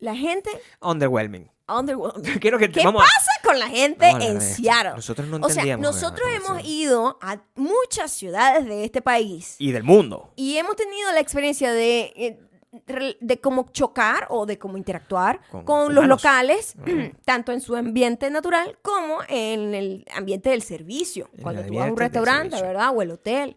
[0.00, 1.48] la gente Underwhelming.
[1.68, 2.38] underwhelmed.
[2.40, 4.40] Quiero que ¿Qué vamos a- pasa con la gente en.
[4.40, 4.94] Seattle?
[4.96, 9.70] Nosotros no o sea, entendíamos nosotros hemos ido a muchas ciudades de este país Y
[9.70, 10.32] del mundo.
[10.36, 12.40] y hemos tenido la experiencia de, eh,
[12.72, 16.74] de cómo chocar o de cómo interactuar Con con, los locales,
[17.26, 21.28] tanto en su ambiente natural como en el ambiente del servicio.
[21.42, 22.60] Cuando tú vas a un restaurante.
[22.62, 22.92] ¿verdad?
[22.94, 23.56] O el hotel.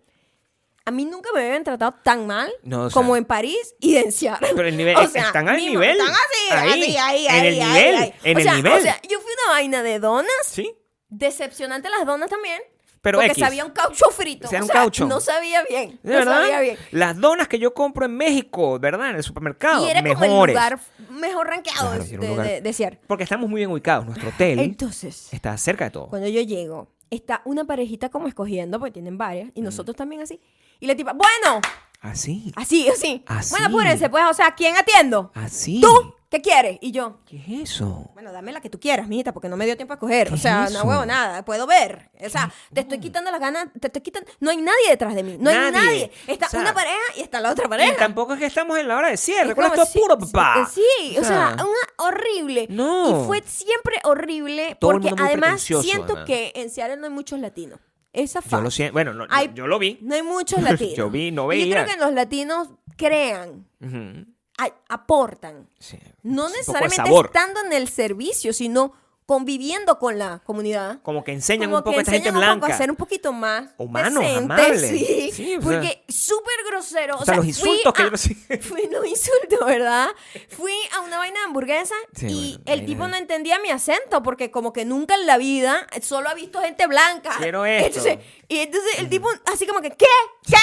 [0.87, 3.95] A mí nunca me habían tratado tan mal No, o sea- como en París y
[3.95, 4.49] en Seattle.
[4.55, 5.97] Pero el nivel- O sea, están al mismo, nivel.
[5.97, 8.13] Están así, Ahí, así, ahí, en ahí, el ahí, nivel, ahí.
[8.23, 8.73] en o el sea, nivel.
[8.73, 10.75] O sea, yo fui una vaina de donas, Sí.
[11.09, 12.61] decepcionante las donas también.
[13.05, 13.43] Pero porque X.
[13.43, 14.47] sabía un caucho frito.
[14.47, 15.05] Sea o un sea, caucho.
[15.05, 15.99] No sabía bien.
[16.01, 16.41] ¿De no verdad?
[16.41, 16.77] sabía bien.
[16.89, 19.11] Las donas que yo compro en México, ¿verdad?
[19.11, 19.85] En el supermercado.
[19.85, 20.27] Y era mejores.
[20.31, 20.79] como el lugar
[21.11, 22.99] mejor rankeado Claro, de, lugar- de- de Seattle.
[23.05, 24.07] Porque estamos muy bien ubicados.
[24.07, 26.07] Nuestro hotel Entonces, está cerca de todo.
[26.07, 30.41] cuando yo llego, está una parejita como escogiendo, porque tienen varias, y nosotros también así.
[30.79, 31.61] Y la tipa, bueno,
[32.01, 32.51] Así.
[32.55, 33.23] así, así.
[33.27, 33.51] Así.
[33.51, 35.31] Bueno, apúrense, pues, o sea, ¿quién atiendo?
[35.35, 35.79] Así.
[35.79, 36.15] ¿Tú?
[36.35, 36.77] ¿Qué quieres?
[36.81, 38.09] Y yo, ¿Qué es eso?
[38.13, 40.27] bueno, dame la que tú quieras, mijita, porque no me dio tiempo a escoger.
[40.27, 42.09] O ¿Qué sea, es no huevo nada, puedo ver.
[42.23, 44.29] O sea, te estoy quitando las ganas, te estoy quitando.
[44.41, 45.71] No hay nadie detrás de mí, no hay Nadie.
[45.71, 46.11] nadie.
[46.27, 47.95] Está O sea, una pareja y está la otra Y pareja.
[47.97, 49.49] tampoco es que estamos en la hora de cierre.
[49.49, 50.69] Es ¿Cuál es como tu si- apuro, papá?
[50.73, 52.67] Sí, o sea, una horrible.
[52.69, 53.23] No.
[53.23, 56.25] Y fue siempre horrible Todo el porque mundo muy además pretencioso, siento además.
[56.25, 57.79] que en Seattle no hay muchos latinos.
[58.11, 58.93] Esa Yo fa- lo siento.
[58.93, 59.99] Bueno, no, Hay- yo lo vi.
[60.01, 60.95] No hay muchos latinos.
[60.95, 61.83] Yo vi, no Y Yo veía.
[61.85, 64.25] creo que los latinos crean, Ujú.
[64.57, 65.69] A- aportan.
[65.79, 65.97] Sí.
[66.23, 68.93] No poco necesariamente estando en el servicio, sino
[69.27, 71.01] conviviendo con la comunidad.
[71.01, 72.67] Como que enseñan Como un poco a esta gente un poco blanca.
[72.75, 74.81] a ser un poquito más Humanos, amables.
[74.87, 77.15] Sí, Sí, sea- porque súper grosero.
[77.15, 78.35] O, O sea, sea, los insultos fui que a- yo recibí.
[78.61, 80.09] Fui, no insulto, ¿verdad?
[80.49, 83.71] Fui a una vaina de hamburguesa Sí, y bueno, el tipo de- no entendía mi
[83.71, 87.33] acento porque como que nunca en la vida solo ha visto gente blanca.
[87.39, 87.87] Quiero esto.
[87.87, 90.05] Entonces, y entonces el tipo así como que, ¿qué?
[90.45, 90.55] ¿Qué?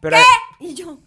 [0.00, 0.64] Pero- ¿Qué?
[0.66, 1.00] Y yo...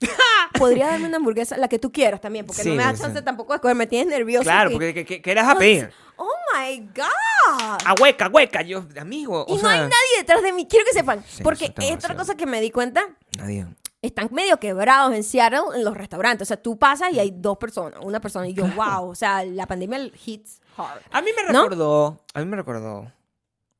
[0.58, 3.02] Podría darme una hamburguesa, la que tú quieras también, porque Sí, no me da sí.
[3.02, 4.44] chance tampoco de escoger, me tienes nervioso.
[4.44, 5.90] Claro, porque ¿qué, qué, qué eras a pedir?
[6.16, 7.78] Oh my God.
[7.84, 8.62] A hueca, hueca.
[8.62, 9.44] Yo, amigo.
[9.48, 11.22] Y no hay nadie detrás de mí, quiero que sepan.
[11.26, 13.04] Sí, porque es otra cosa que me di cuenta,
[13.38, 13.66] Nadie.
[14.02, 16.46] están medio quebrados en Seattle en los restaurantes.
[16.46, 18.48] O sea, tú pasas y hay dos personas, una persona.
[18.48, 21.00] Y yo, wow, o sea, la pandemia hits hard.
[21.12, 21.62] A mí me ¿No?
[21.64, 23.12] recordó, a mí me recordó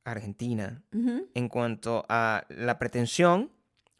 [0.05, 3.51] Argentina en cuanto a la pretensión,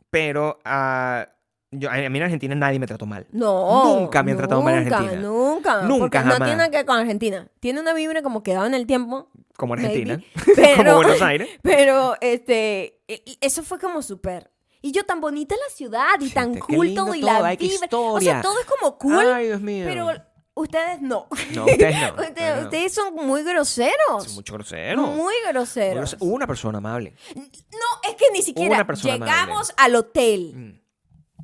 [0.10, 1.28] pero a,
[1.72, 3.28] yo, a mí en Argentina nadie me trató mal.
[3.32, 4.00] No.
[4.00, 5.22] Nunca me han tratado mal en Argentina.
[5.22, 6.40] Nunca, Nunca, porque jamás.
[6.40, 7.48] No tiene nada que ver con Argentina.
[7.60, 9.30] Tiene una vibra como quedado en el tiempo.
[9.56, 11.50] Como Argentina, maybe, pero, como Buenos Aires.
[11.62, 14.50] Pero, este, e- eso fue como súper.
[14.82, 17.88] Y yo, tan bonita la ciudad y tan Gente, cool todo y la vibra.
[17.92, 19.28] O sea, todo es como cool.
[19.28, 19.86] Ay, Dios mío.
[19.86, 20.10] Pero
[20.54, 21.28] ustedes no.
[21.54, 22.08] No, ustedes no.
[22.10, 22.64] Ustedes, ustedes no.
[22.64, 24.26] ustedes son muy groseros.
[24.26, 25.02] Es mucho grosero.
[25.08, 26.16] Muy groseros.
[26.20, 27.14] Hubo una persona amable.
[27.36, 30.54] No, es que ni siquiera Una persona llegamos al hotel.
[30.56, 30.79] Mm.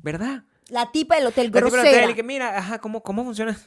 [0.06, 0.44] ¿Verdad?
[0.68, 1.96] La tipa del hotel La tipa del grosera.
[1.98, 3.58] hotel y que mira, ajá, ¿cómo, ¿cómo funciona?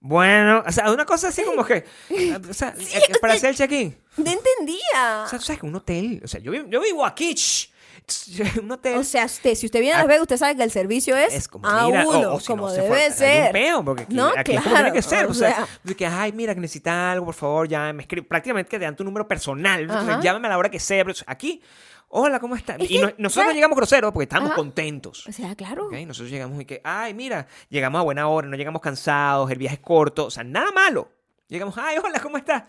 [0.00, 1.84] Bueno, o sea, una cosa así como que,
[2.50, 3.96] o sea, eh, para hacer el check-in.
[4.16, 5.22] No entendía.
[5.24, 7.68] O sea, tú sabes que un hotel, o sea, yo, yo vivo aquí, shh,
[8.60, 10.64] un hotel O sea, usted, si usted viene a Las Ah, Vegas, usted sabe que
[10.64, 12.88] el servicio es, es como, a mira, o- uno, o si como no, se debe
[12.88, 13.52] fue- hay un ser.
[13.52, 15.94] peo, porque aquí, No, aquí es como tiene que claro, ser, o o sea, sea.
[15.94, 18.96] que, ay, mira, que necesita algo, por favor, ya me escribe, prácticamente que te dan
[18.96, 20.20] tu número personal, Ajá.
[20.20, 21.62] llámame a la hora que sea, pero aquí,
[22.08, 22.76] hola, ¿cómo estás?
[22.80, 23.54] Es Y que, no- nosotros ¿sabes?
[23.54, 24.56] llegamos groseros porque estamos Ajá.
[24.56, 25.26] contentos.
[25.26, 25.88] O sea, claro.
[25.90, 29.76] Nosotros llegamos y que, ay, mira, llegamos a buena hora, no llegamos cansados, el viaje
[29.76, 31.10] es corto, o sea, nada malo.
[31.48, 32.64] Llegamos, ay, hola, ¿cómo estás?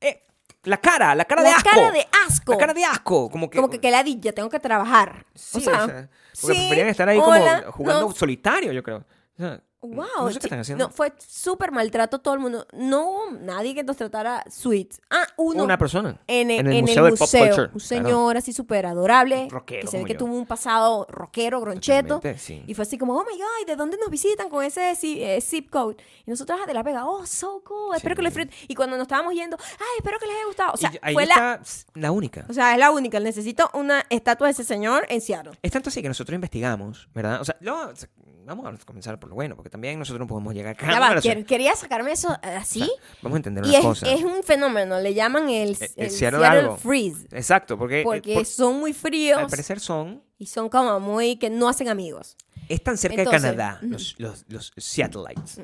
[0.00, 0.24] Eh,
[0.64, 1.70] la cara, la cara de la asco.
[1.70, 2.52] cara de asco.
[2.52, 3.56] La cara de asco, como que...
[3.56, 5.26] Como que, que ladilla, tengo que trabajar.
[5.34, 8.12] Sí, o sea, porque sí, preferían estar ahí hola, como jugando no.
[8.14, 8.98] solitario, yo creo.
[8.98, 10.86] O sea, Wow, no sé qué están haciendo.
[10.86, 12.66] no, fue súper maltrato todo el mundo.
[12.72, 14.94] No hubo nadie que nos tratara sweet.
[15.10, 15.64] Ah, uno.
[15.64, 16.20] Una persona.
[16.28, 17.46] En el, en el en el Museo del Pop museo.
[17.46, 17.80] Culture, Un claro.
[18.08, 19.48] señor así súper adorable.
[19.50, 20.18] Rockero que se ve que yo.
[20.20, 22.20] tuvo un pasado rockero, groncheto.
[22.38, 22.62] Sí.
[22.66, 25.68] Y fue así como, oh my God, ¿de dónde nos visitan con ese eh, zip
[25.68, 25.96] code?
[26.26, 28.16] Y nosotros ah, de La Vega, oh, so cool, espero Sí.
[28.16, 28.68] que les disfruten.
[28.68, 30.72] Y cuando nos estábamos yendo, ay, espero que les haya gustado.
[30.74, 32.46] O sea, Y ahí fue la, está la única.
[32.48, 33.18] o sea, es la única.
[33.18, 35.52] Necesito una estatua de ese señor en Seattle.
[35.60, 37.40] Es tanto así que nosotros investigamos, ¿verdad?
[37.40, 38.08] O sea, luego, o sea,
[38.44, 40.86] vamos a comenzar por lo bueno, porque también nosotros no podemos llegar acá.
[40.92, 42.82] Ya va, quer- quería sacarme eso eh, así.
[42.82, 44.12] o sea, vamos a entender una es, cosa.
[44.12, 46.76] es un fenómeno, le llaman el, El- el el Seattle Seattle.
[46.76, 47.26] Freeze.
[47.32, 50.22] Exacto, porque, eh, Porque por- son muy al fríos parecer son...
[50.36, 52.36] y son como muy que no hacen amigos.
[52.68, 53.92] Están cerca Entonces, de Canadá, ujú.
[53.92, 55.58] los, los, los Seattleites.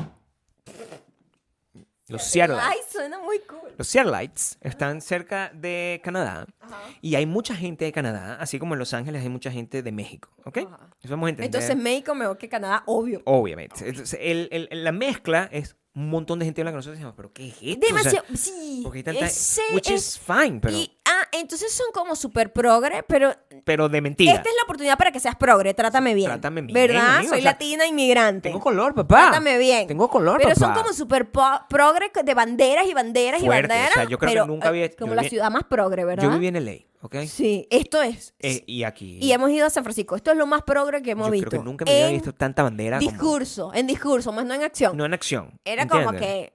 [2.08, 2.66] Los Seattleites.
[2.68, 3.72] Ay, suena muy cool.
[3.76, 6.78] Los Seattleites están cerca de Canadá Ajá.
[7.00, 9.92] y hay mucha gente de Canadá, así como en Los Ángeles hay mucha gente de
[9.92, 10.58] México, ¿ok?
[10.66, 10.90] Ajá.
[11.00, 11.44] Eso vamos a entender.
[11.46, 13.22] Entonces México mejor que Canadá, obvio.
[13.24, 13.88] Obviamente.
[13.88, 17.32] Entonces, el- el- la mezcla es un montón de gente blanca que nosotros decimos, pero
[17.32, 17.64] ¿qué es esto?
[17.64, 18.80] O sea, Demasiado, sí.
[18.84, 19.26] porque hay tanta...
[19.26, 20.76] ese which es- is fine, pero...
[20.76, 20.97] Y,
[21.32, 24.32] entonces son como súper progre, pero Pero de mentira.
[24.32, 26.28] esta es la oportunidad para que seas progre, trátame bien.
[26.30, 27.16] Trátame bien, ¿Verdad?
[27.16, 28.48] amigo, Soy o sea, latina inmigrante.
[28.48, 29.28] Tengo color, papá.
[29.30, 29.86] Trátame bien.
[29.86, 30.60] Tengo color, Pero papá.
[30.60, 33.90] son como súper po- progre de banderas y banderas Fuerte, y banderas.
[33.90, 36.04] o sea, yo creo que nunca había- eh, Como yo la vi- ciudad más progre,
[36.04, 36.24] ¿verdad?
[36.24, 37.16] Yo viví en LA, ¿ok?
[37.26, 38.34] Sí, esto es.
[38.40, 39.18] Eh, y aquí.
[39.20, 40.16] y hemos ido a San Francisco.
[40.16, 41.50] Esto es lo más progre que hemos yo visto.
[41.50, 44.54] creo que nunca me había En visto tanta bandera como- discurso, en discurso, más no
[44.54, 44.96] en acción.
[44.96, 45.58] No en acción.
[45.64, 46.28] Era como ¿entiendes?
[46.50, 46.52] que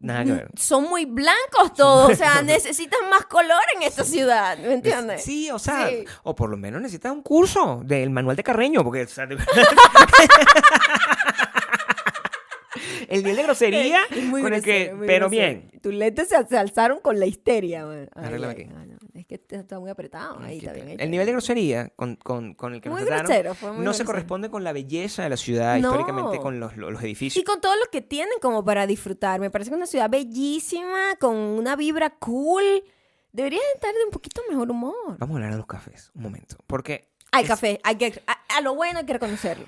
[0.00, 0.48] Nada que ver.
[0.56, 5.22] son muy blancos todos, o sea, necesitan más color en esta ciudad, ¿me entiendes?
[5.22, 6.04] Sí, o sea, Sí.
[6.24, 9.36] o por lo menos necesitas un curso del manual de Carreño, porque o sea, de
[9.36, 9.52] verdad-
[13.08, 15.60] el nivel de grosería Es muy con el que, grosero, muy pero grosero.
[15.60, 15.70] bien.
[15.82, 17.84] Tus lentes se, alzaron con la histeria.
[17.86, 18.08] man.
[18.14, 18.70] Ay, Arréglame ay, aquí.
[18.74, 20.38] no, Es que está muy apretado.
[20.40, 20.96] Ahí está bien.
[21.00, 23.84] El nivel de grosería con, con- con el que Muy nos trataron grosero, fue muy
[23.84, 25.88] no se corresponde con la belleza de la ciudad, No.
[25.88, 27.40] históricamente con los, los- los edificios.
[27.42, 29.40] Y con todo lo que tienen como para disfrutar.
[29.40, 32.62] Me parece que es una ciudad bellísima, con una vibra cool.
[33.32, 34.94] Deberías estar de un poquito mejor humor.
[35.18, 36.56] Vamos a hablar de los cafés, un momento.
[36.66, 37.08] Porque.
[37.38, 39.66] Es- café, hay que, a, a lo bueno hay que reconocerlo.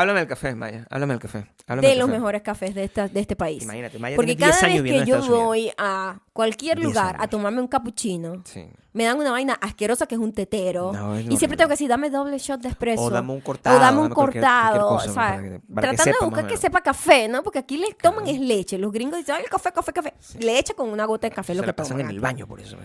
[0.00, 0.86] Háblame del café, Maya.
[0.90, 1.46] Háblame del café.
[1.66, 2.18] Háblame De los café.
[2.18, 3.62] mejores cafés de, esta, de este país.
[3.62, 7.26] Imagínate, Maya Porque tiene 10 cada vez que yo voy a cualquier 10 lugar a
[7.28, 8.64] tomarme un cappuccino, Sí.
[8.92, 10.92] me dan una vaina asquerosa que es un tetero.
[10.92, 13.02] No, y siempre tengo que decir, dame doble shot de espresso.
[13.02, 13.76] O dame un cortado.
[13.76, 15.16] O dame un dame cualquier- cualquier cortado, cosa, ¿sabes?
[15.16, 17.42] para que- para que Tratando sepa de buscar que sepa café, ¿no?
[17.42, 18.78] Porque aquí le toman es leche.
[18.78, 20.14] Los gringos dicen, ay, el café, café, café.
[20.38, 22.20] Le echa con una gota de café Se lo la que pasan toman en el
[22.20, 22.76] baño por eso.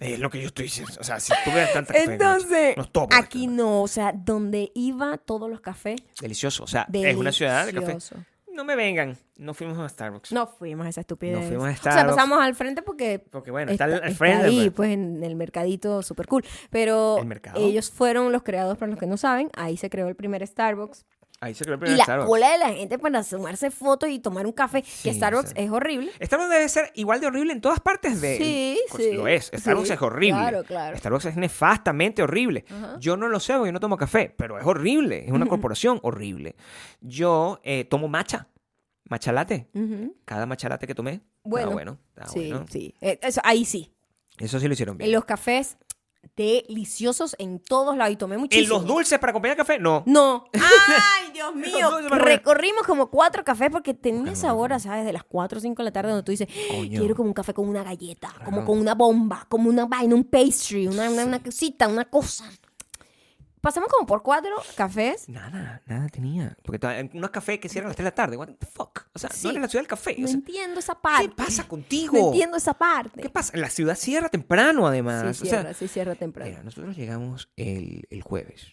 [0.00, 0.92] es lo que yo estoy diciendo.
[1.00, 5.16] O sea, si ves tanta café, Entonces, los topo, aquí no, o sea, donde iba
[5.18, 6.64] todos los cafés, Delicioso.
[6.64, 7.86] O sea, es una ciudad de café.
[7.86, 8.16] delicioso.
[8.52, 9.18] No me vengan.
[9.36, 10.32] No fuimos a Starbucks.
[10.32, 11.38] No fuimos a esa estupidez.
[11.38, 12.16] No fuimos a O sea, Starbucks.
[12.16, 14.44] pasamos al frente porque Porque bueno, está, está, está friend.
[14.46, 14.72] ahí, pues.
[14.76, 16.42] pues en el mercadito super cool.
[16.70, 17.60] Pero ¿El mercado?
[17.60, 21.04] ellos fueron los creadores, para los que no saben, ahí se creó el primer Starbucks.
[21.40, 22.28] Ahí se creó el Y la Starbucks.
[22.28, 25.54] cola de la gente para sumarse fotos y tomar un café, Sí, que Starbucks sí.
[25.56, 26.10] es horrible.
[26.22, 28.38] Starbucks debe ser igual de horrible en todas partes de...
[28.38, 29.50] Sí, pues, sí, Lo es.
[29.54, 30.40] Starbucks sí, es horrible.
[30.40, 30.96] claro, claro.
[30.96, 32.64] Starbucks es nefastamente horrible.
[33.00, 35.24] Yo no lo sé porque yo no tomo café, pero es horrible.
[35.26, 36.56] Es una corporación horrible.
[37.00, 38.48] Yo eh, tomo matcha.
[39.08, 39.68] Matcha latte.
[40.24, 41.20] Cada matcha latte que tomé.
[41.44, 41.98] Bueno, Bueno.
[42.32, 42.66] sí, bueno.
[42.68, 42.94] sí.
[43.00, 43.92] Eh, eso, ahí sí.
[44.38, 45.08] Eso sí lo hicieron bien.
[45.08, 45.76] En los cafés
[46.36, 48.74] deliciosos en todos lados y tomé ¿En muchísimo.
[48.78, 49.78] los dulces para acompañar café?
[49.78, 50.02] No.
[50.06, 50.46] No.
[50.54, 51.90] Ay, Dios mío.
[52.10, 55.04] Recorrimos como cuatro cafés porque tenía esa hora, ¿sabes?
[55.04, 57.00] De las 4 o 5 de la tarde donde tú dices, Coño.
[57.00, 60.24] quiero como un café con una galleta, como con una bomba, como una vaina, un
[60.24, 62.44] pastry, una, una, una cosita, una cosa.
[63.66, 65.28] Pasamos como por cuatro cafés.
[65.28, 66.56] Nada, nada tenía.
[66.62, 68.36] Porque unos cafés que cierran a las 3 de la tarde.
[68.36, 69.08] What the fuck?
[69.12, 69.42] O sea, Sí.
[69.42, 70.14] no eres la ciudad del café.
[70.20, 71.28] No sea, entiendo esa parte.
[71.30, 72.16] ¿Qué pasa contigo?
[72.16, 73.20] No entiendo esa parte.
[73.20, 73.56] ¿Qué pasa?
[73.56, 75.36] La ciudad cierra temprano, además.
[75.36, 76.48] Sí, o sea, cierra, sí, cierra temprano.
[76.48, 78.68] Mira, nosotros llegamos el, el jueves.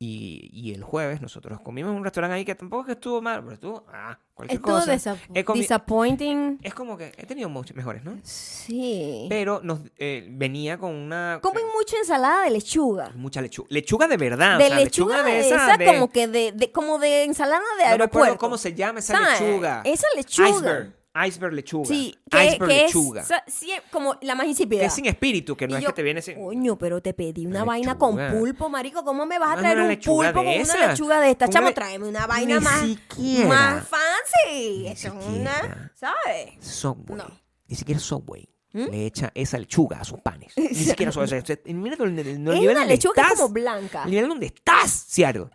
[0.00, 3.20] Y, y el jueves nosotros comimos en un restaurante ahí que tampoco es que estuvo
[3.20, 3.84] mal, pero estuvo.
[3.92, 5.16] Ah, cualquier Estuvo cosa.
[5.44, 6.60] comi- disappointing.
[6.62, 8.16] Es como que he tenido muchos mejores, ¿no?
[8.22, 9.26] Sí.
[9.28, 11.40] Pero nos eh, venía con una.
[11.42, 13.10] Comen mucha ensalada de lechuga.
[13.16, 13.66] Mucha lechuga.
[13.70, 14.58] Lechuga de verdad.
[14.58, 17.84] de o sea, lechuga, de esa, de- como que de, de- como de ensalada de
[17.84, 18.38] no aeropuerto.
[18.38, 19.40] cómo se llama esa ¿Sabes?
[19.40, 19.82] lechuga.
[19.84, 20.48] Esa lechuga.
[20.48, 20.97] Iceberg.
[21.26, 21.86] Iceberg lechuga.
[21.86, 23.22] Sí, que, Iceberg que lechuga.
[23.22, 24.80] es sí, como la más insípida.
[24.80, 26.36] que es sin espíritu, que no Y es yo, que te viene sin.
[26.36, 29.04] Coño, pero te pedí una Una vaina con pulpo, marico.
[29.04, 30.76] ¿Cómo me vas a traer un pulpo con esa.
[30.76, 31.48] una lechuga de esta?
[31.48, 33.48] Chamo, tráeme una vaina Ni más, siquiera.
[33.48, 34.86] más fancy.
[34.88, 36.54] Eso es una, ¿sabes?
[36.60, 37.16] Subway.
[37.18, 37.40] No.
[37.66, 38.48] Ni siquiera Subway.
[38.72, 38.84] ¿Mm?
[38.90, 40.52] Le echa esa lechuga a sus panes.
[40.56, 43.38] Ni siquiera usted- mira el, el- el Es nivel una donde lechuga estás.
[43.40, 44.04] como blanca.
[44.04, 45.46] El nivel donde estás, Seattle.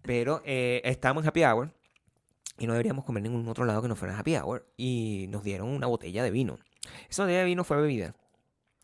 [0.00, 1.70] Pero eh, estábamos en Happy Hour
[2.62, 4.64] y no deberíamos comer en ningún otro lado que no fuera Happy Hour.
[4.76, 6.60] Y nos dieron una botella de vino.
[7.10, 8.14] Esa botella de vino fue bebida.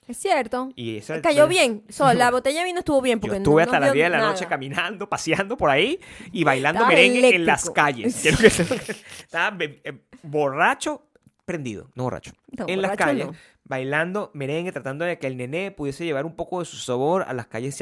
[0.08, 0.70] Es cierto.
[0.74, 1.84] Y esa, Cayó bien.
[1.88, 4.02] So, la botella de vino estuvo bien Yo porque estuve no hasta nos las dio
[4.02, 4.32] 10 de la nada.
[4.32, 6.00] noche caminando, paseando por ahí
[6.32, 7.74] y bailando Estaba merengue en las eléctrico.
[7.74, 8.18] calles.
[8.22, 11.06] Quiero que que Estaba eh, borracho,
[11.44, 12.32] prendido, no borracho.
[12.56, 13.34] No, en las calles, no.
[13.62, 17.32] bailando merengue, tratando de que el nené pudiese llevar un poco de su sabor a
[17.32, 17.76] las calles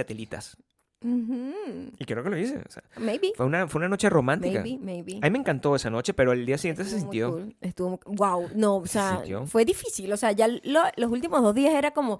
[1.02, 2.58] Y creo que lo hice.
[2.58, 3.32] o sea, Maybe.
[3.36, 4.60] fue, una, fue una noche romántica.
[4.60, 5.18] Maybe, maybe.
[5.22, 7.30] A mí me encantó esa noche, pero el día siguiente se Estuvo sintió.
[7.32, 7.56] cool.
[7.60, 10.60] Estuvo wow, no, o Se sea, fue difícil, o sea, ya lo-
[10.96, 12.18] los últimos dos días era como,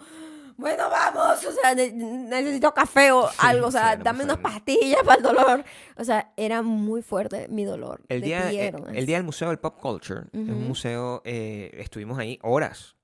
[0.59, 5.17] bueno, vamos, o sea, ne- necesito café o algo, o sea, dame unas pastillas para
[5.17, 5.65] el dolor.
[5.97, 8.03] O sea, era muy fuerte mi dolor.
[8.09, 12.19] El día, eh, el día del Museo del Pop Culture, es un museo, eh, estuvimos
[12.19, 12.96] ahí horas.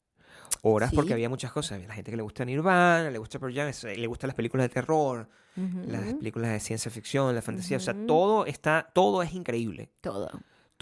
[0.62, 0.96] Horas Sí.
[0.96, 1.72] porque había muchas cosas.
[1.72, 4.36] Había la gente que le gusta Nirvana, le gusta Pearl Jam, es- le gustan las
[4.36, 5.28] películas de terror,
[5.86, 7.76] las películas de ciencia ficción, la fantasía.
[7.76, 9.90] O sea, todo está, todo es increíble.
[10.00, 10.30] Todo.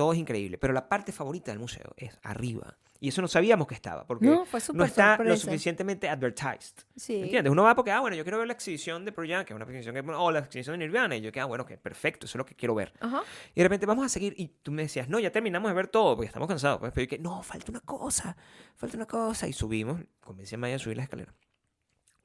[0.01, 2.79] Todo es increíble, pero la parte favorita del museo es arriba.
[3.03, 5.37] Y eso no sabíamos que estaba, porque No, no está lo sorpresa.
[5.37, 6.85] suficientemente advertised.
[6.97, 7.17] Sí.
[7.19, 7.51] ¿Me entiendes?
[7.51, 9.57] Uno va porque, ah, bueno, yo quiero ver la exhibición de Pearl Jam, que es
[9.57, 12.25] una exhibición que, o la exhibición de Nirvana, y yo que, ah, bueno, que perfecto,
[12.27, 12.93] eso es lo que quiero ver.
[13.01, 13.23] Ajá.
[13.55, 15.89] Y de repente vamos a seguir, y tú me decías, no, ya terminamos de ver
[15.89, 16.79] todo, porque estamos cansados.
[16.81, 18.37] Pues, pero yo que, no, falta una cosa,
[18.77, 19.49] falta una cosa.
[19.49, 21.35] Y subimos, convencí a Maya a subir la escalera.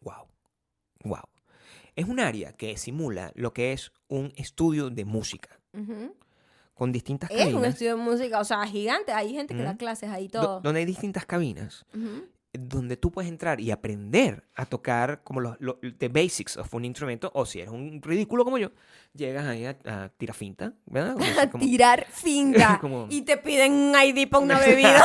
[0.01, 0.27] Wow,
[1.03, 1.23] wow.
[1.95, 6.15] Es un área que simula lo que es un estudio de música, Ujú.
[6.75, 9.11] Con distintas Es un cabinas, estudio de música, o sea, gigante.
[9.13, 10.59] Hay gente que da clases ahí todo.
[10.61, 11.85] donde hay distintas cabinas.
[12.57, 16.85] Donde tú puedes entrar y aprender a tocar como los, los the basics of un
[16.85, 18.71] instrumento, o si eres un ridículo como yo,
[19.13, 21.17] llegas ahí a, a tirar finta, ¿verdad?
[21.51, 22.77] Como- tirar finta.
[22.81, 25.03] Como- Y te piden un ID para una bebida.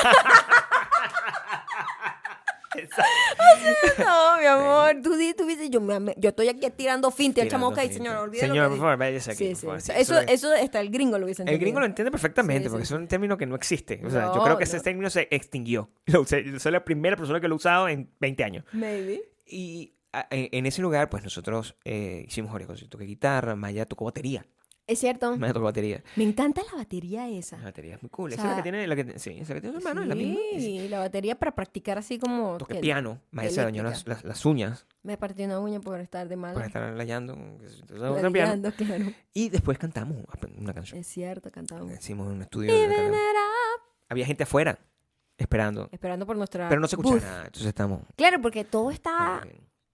[3.98, 4.96] no, mi amor.
[5.02, 7.40] Tú, di- tú dices, yo, me- yo estoy aquí tirando finta.
[7.40, 8.52] Y el chamo, ok, Tirando señor, olvídalo.
[8.52, 9.86] Señor, por favor, váyase aquí, Sí, por sí.
[9.88, 10.00] favor.
[10.00, 12.70] Eso, Sí, eso, eso está el gringo lo hubiese El gringo lo entiende perfectamente, Sí,
[12.70, 12.94] porque sí.
[12.94, 14.00] es un término que no existe.
[14.04, 14.68] O sea, yo No, creo que no.
[14.70, 15.90] ese término se extinguió.
[16.06, 18.64] Lo usé- yo soy la primera persona que lo ha usado en 20 años.
[18.72, 19.22] Maybe.
[19.46, 22.82] Y en ese lugar, pues nosotros eh, hicimos varias cosas.
[22.82, 24.44] Yo toqué guitarra, Maya tocó batería.
[24.90, 25.36] Es cierto.
[25.36, 26.02] Maya tocó batería.
[26.16, 27.56] Me encanta la batería esa.
[27.58, 28.32] La batería es muy cool.
[28.32, 30.08] O esa es la que tiene, la que, sí, esa que tiene su hermano, es
[30.08, 30.40] la misma.
[30.52, 32.58] Es- Sí, la batería para practicar así como...
[32.58, 33.20] Toqué que piano.
[33.30, 34.14] Maya se dañó las, eléctrica.
[34.16, 36.66] las, las uñas Me partí una uña por estar de por mala.
[36.66, 37.38] estar layando.
[37.88, 39.04] Ladeando, claro.
[39.32, 40.18] Y después cantamos
[40.58, 40.98] una canción.
[40.98, 41.92] Es cierto, cantábamos.
[41.92, 42.72] Hicimos un estudio.
[42.72, 43.10] de cantamos.
[43.12, 43.82] up.
[44.08, 44.78] Había gente afuera
[45.38, 45.88] esperando.
[45.92, 47.44] Esperando por nuestra Pero no se escuchaba nada.
[47.46, 48.00] Entonces estamos.
[48.16, 49.46] Claro, porque todo está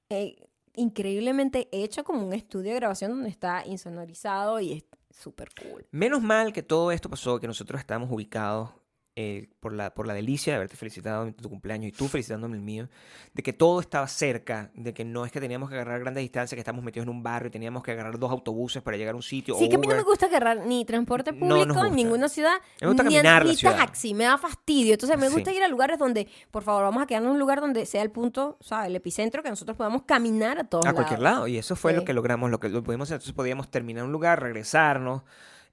[0.08, 0.36] eh,
[0.76, 5.86] increíblemente hecho como un estudio de grabación donde está insonorizado y es súper cool.
[5.90, 8.70] Menos mal que todo esto pasó, que nosotros estábamos ubicados
[9.18, 12.54] eh, por, la, por la delicia de haberte felicitado en tu cumpleaños y tú felicitándome
[12.54, 12.90] el mío,
[13.32, 16.54] de que todo estaba cerca, de que no es que teníamos que agarrar grandes distancias,
[16.54, 19.16] que estamos metidos en un barrio y teníamos que agarrar dos autobuses para llegar a
[19.16, 19.56] un sitio.
[19.56, 21.96] Sí, o que a mí no me gusta agarrar ni transporte No público nos en
[21.96, 23.16] ninguna ciudad, Me gusta ni,
[23.62, 24.92] taxi, me da fastidio.
[24.92, 25.56] Entonces me gusta Sí.
[25.56, 28.10] ir a lugares donde, por favor, vamos a quedarnos en un lugar donde sea el
[28.10, 28.88] punto, ¿sabes?
[28.88, 31.46] El epicentro, que nosotros podamos caminar a todos a cualquier lado.
[31.46, 33.14] Y eso fue lo que logramos, lo que lo pudimos hacer.
[33.14, 35.22] Entonces podíamos terminar un lugar, regresarnos,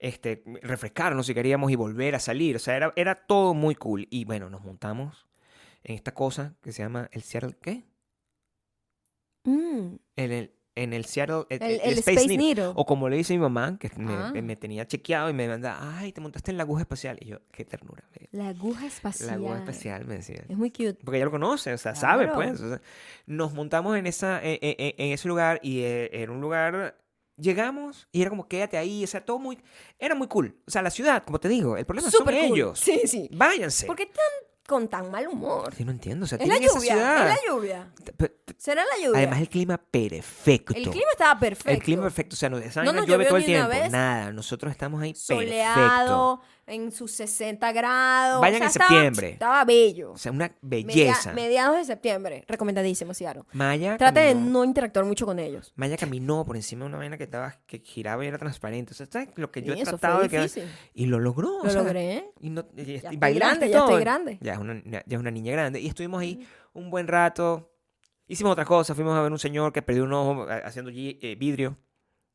[0.04, 2.56] este, refrescarnos si queríamos y volver a salir.
[2.56, 4.08] O sea, era, era todo muy cool.
[4.12, 5.28] Y bueno, nos montamos
[5.84, 7.84] en esta cosa que se llama el Seattle, ¿qué?
[9.46, 12.72] Mm, En el, en el Seattle, el, el, el Space, Space, Needle.
[12.76, 14.32] O como le dice mi mamá, que me, Ah.
[14.34, 17.18] me tenía chequeado y me manda, ay, te montaste en la aguja espacial.
[17.22, 18.04] Y yo, qué ternura.
[18.32, 19.28] La aguja espacial.
[19.28, 20.44] La aguja espacial, me decía.
[20.50, 20.96] Es muy cute.
[21.04, 22.40] Porque ella lo conoce, o sea, sabe, Claro.
[22.40, 22.62] pues.
[22.62, 22.82] o sea,
[23.28, 26.98] nos montamos en, esa, en, en- en ese lugar y eh, era un lugar.
[27.38, 29.58] Llegamos y era como, quédate ahí, o sea, todo muy.
[29.98, 30.56] Era muy cool.
[30.68, 32.58] O sea, la ciudad, como te digo, el problema Súper son cool.
[32.58, 32.80] ellos.
[32.80, 33.30] Sí, sí.
[33.34, 33.88] Váyanse.
[33.88, 34.24] ¿Por qué están
[34.68, 35.74] con tan mal humor?
[35.76, 37.30] Sí, no entiendo, o sea, Es la tienen esa lluvia, ciudad.
[37.32, 37.94] es la lluvia.
[38.58, 39.18] ¿Será la lluvia?
[39.18, 40.74] Además, el clima perfecto.
[40.76, 41.72] el clima estaba perfecto.
[41.72, 43.68] El clima perfecto, o sea, no, nos llueve todo el tiempo.
[43.70, 43.92] vez.
[43.92, 46.42] Nada, nosotros estamos ahí perfecto.
[46.66, 48.40] En sus 60 grados.
[48.42, 49.30] Vayan o sea, en estaba- septiembre.
[49.32, 50.12] Estaba bello.
[50.14, 51.34] O sea, una Media- belleza.
[51.34, 52.46] mediados de septiembre.
[52.48, 53.46] Recomendadísimo, Ciaro.
[53.52, 55.74] Maya Trate de no interactuar mucho con ellos.
[55.76, 58.94] Maya caminó por encima de una vaina que estaba que giraba y era transparente.
[58.94, 60.50] O sea, ¿sabes lo que yo he tratado de que
[60.94, 61.58] y lo logró.
[61.60, 62.32] o Lo sea, logré.
[62.40, 64.38] Y, no, y- y estoy grande, ya estoy grande.
[64.42, 65.82] Ya es, una, ya es una niña grande.
[65.82, 67.72] Y estuvimos ahí un buen rato.
[68.26, 68.96] Hicimos otra cosa.
[68.96, 71.78] Fuimos a ver un señor que perdió un ojo eh, haciendo eh, vidrio.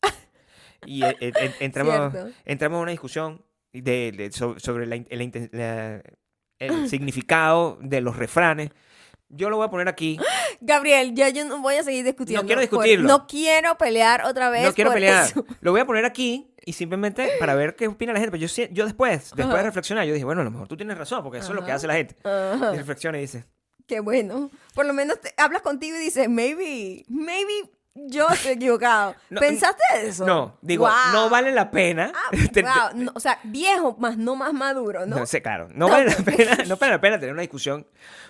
[0.87, 2.31] y eh, en- entramos, Cierto.
[2.45, 3.43] entramos en una discusión
[3.73, 6.03] de, de- so- sobre la la
[6.59, 8.71] el significado de los refranes.
[9.31, 10.19] Yo lo voy a poner aquí.
[10.61, 12.43] Gabriel, ya yo no voy a seguir discutiendo.
[12.43, 13.09] No quiero por- discutirlo.
[13.09, 14.65] no quiero pelear otra vez.
[14.65, 15.25] No quiero por pelear.
[15.27, 15.45] eso.
[15.61, 18.37] Lo voy a poner aquí y simplemente para ver qué opina la gente.
[18.39, 21.23] Pero yo, después, después de reflexionar, yo dije, bueno, a lo mejor tú tienes razón,
[21.23, 22.17] porque eso es lo que hace la gente.
[22.25, 23.45] Y reflexiona y dice,
[23.87, 24.51] Qué bueno.
[24.75, 27.71] Por lo menos te- hablas contigo y dices, maybe, maybe
[28.07, 29.15] yo estoy equivocado.
[29.31, 30.25] No, ¿Pensaste eso?
[30.27, 31.13] no, digo, Wow.
[31.13, 32.13] no vale la pena.
[32.15, 32.31] Ah,
[32.93, 33.01] wow.
[33.03, 35.17] No, o sea, viejo, más no más maduro, ¿no?
[35.19, 35.69] No sé, claro.
[35.75, 37.87] No vale, la pena, no vale la pena tener una discusión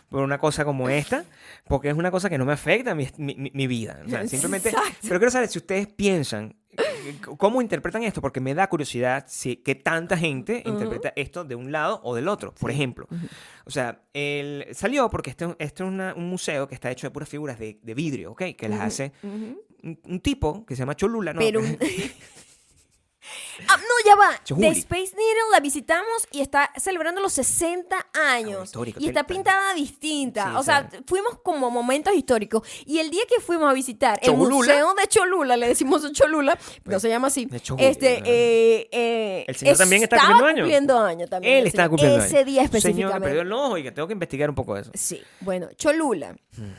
[0.09, 1.25] por una cosa como esta,
[1.67, 4.01] porque es una cosa que no me afecta mi, mi- vida.
[4.07, 4.71] O sea, simplemente.
[4.71, 4.97] Exacto.
[5.03, 6.55] Pero quiero saber si ustedes piensan,
[7.39, 11.73] cómo interpretan esto, porque me da curiosidad si que tanta gente interpreta esto de un
[11.73, 12.55] lado o del otro.
[12.55, 13.07] Por ejemplo,
[13.65, 17.11] o sea, él salió porque este, este es una- un museo que está hecho de
[17.11, 18.43] puras figuras de, de vidrio, ¿ok?
[18.57, 21.41] Que las hace un tipo que se llama Cholula, ¿no?
[21.41, 21.61] Pero...
[23.69, 24.41] Ah, no, ya va.
[24.45, 28.61] The Space Needle la visitamos y está celebrando los 60 años.
[28.61, 30.45] Ah, histórico, y está pintada distinta.
[30.51, 32.63] Sí, o sea, fuimos como momentos históricos.
[32.87, 34.35] Y el día que fuimos a visitar el.
[34.37, 37.49] Museo de Cholula, le decimos Cholula, no se llama así.
[37.79, 40.61] este, eh, eh, El señor también está cumpliendo años.
[40.61, 41.57] cumpliendo años también.
[41.59, 41.91] Él está señor.
[41.91, 43.21] cumpliendo Ese día Señor específicamente.
[43.21, 44.91] perdió el ojo y que tengo que investigar un poco eso.
[44.95, 46.73] Sí, bueno, Cholula Hmm.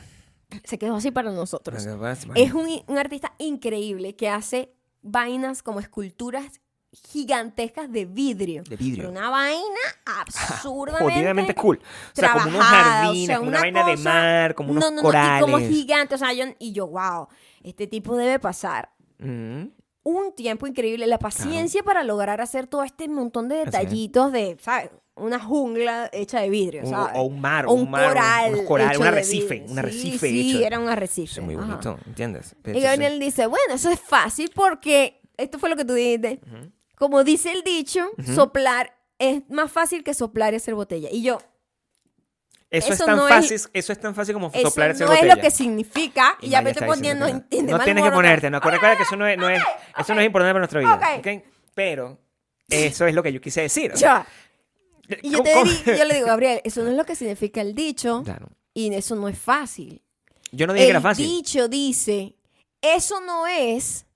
[0.64, 1.86] se quedó así para nosotros.
[2.34, 4.72] Es un, un artista increíble que hace
[5.02, 6.60] vainas como esculturas
[6.92, 8.62] gigantescas de vidrio.
[8.64, 9.10] De vidrio.
[9.10, 11.78] Una vaina absurdamente Jodidamente cool.
[11.78, 11.80] O
[12.14, 14.90] sea, como unos o jardines, sea, como una, una vaina de mar, como unos no,
[14.90, 15.38] no, no, corales.
[15.38, 17.28] Y como gigante, o sea, yo, y yo, wow,
[17.62, 18.90] este tipo debe pasar
[19.20, 19.70] Ujú.
[20.02, 24.90] un tiempo increíble, la paciencia para lograr hacer todo este montón de detallitos de, ¿sabes?
[25.20, 27.12] Una jungla hecha de vidrio, O, ¿sabes?
[27.16, 30.50] o un mar, O un, mar, coral, corales, hecho un arrecife, un Sí, arrecife sí,
[30.56, 30.66] hecho.
[30.66, 31.30] era un arrecife.
[31.32, 31.64] Eso es muy ajá.
[31.66, 32.52] bonito, ¿entiendes?
[32.52, 36.40] Y Entonces, Gabriel dice, bueno, eso es fácil porque, esto fue lo que tú dijiste,
[36.96, 41.08] como dice el dicho, soplar es más fácil que soplar y hacer botella.
[41.12, 41.38] Y yo,
[42.70, 45.04] eso, eso es tan no es- fácil, eso es tan fácil como eso soplar ese
[45.04, 45.34] no es botella.
[45.36, 48.60] lo que significa, y, ya me estoy poniendo, No, entiende no tienes que ponerte, no,
[48.60, 49.60] recuerda que eso no es, no es,
[49.98, 51.42] eso no es importante para nuestra vida.
[51.74, 52.18] Pero
[52.68, 53.92] eso es lo que yo quise decir.
[53.94, 54.24] Ya.
[55.22, 55.70] Y yo, ¿Cómo- te cómo?
[55.70, 58.48] di- yo le digo, Gabriel, eso no es lo que significa el dicho Claro.
[58.74, 60.02] y eso no es fácil.
[60.52, 61.26] Yo no dije que el era fácil.
[61.26, 62.34] dicho dice,
[62.82, 64.06] eso no es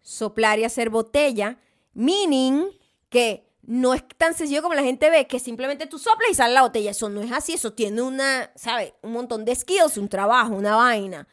[0.00, 1.58] soplar y hacer botella,
[1.94, 2.64] meaning
[3.08, 6.54] que no es tan sencillo como la gente ve, que simplemente tú soplas y sale
[6.54, 6.90] la botella.
[6.92, 8.94] Eso no es así, eso tiene una, ¿sabes?
[9.02, 11.26] Un montón de skills, un trabajo, una vaina.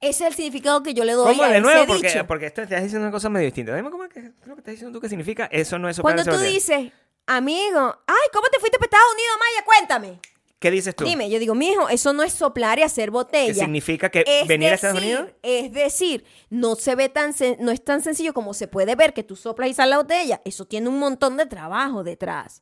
[0.00, 1.42] Ese es el significado que yo le doy ¿Cómo?
[1.44, 2.26] a De nuevo, porque, dicho.
[2.26, 3.74] porque esto estás diciendo una cosa medio distinta.
[3.74, 5.46] Dime cómo es que, ¿qué es lo que estás diciendo tú que significa.
[5.50, 6.92] Eso no es soplar Cuando tú dices,
[7.28, 9.64] amigo, ay, ¿cómo te fuiste para Estados Unidos, Maya?
[9.64, 10.20] Cuéntame.
[10.58, 11.04] ¿Qué dices tú?
[11.04, 13.52] Dime, yo digo, mijo, eso no es soplar y hacer botella.
[13.54, 15.28] ¿Qué significa que Es venir a Estados Unidos?
[15.42, 19.22] Es decir, no se ve tan no es tan sencillo como se puede ver que
[19.22, 20.40] tú soplas y sale la botella.
[20.44, 22.60] Eso tiene un montón de trabajo detrás.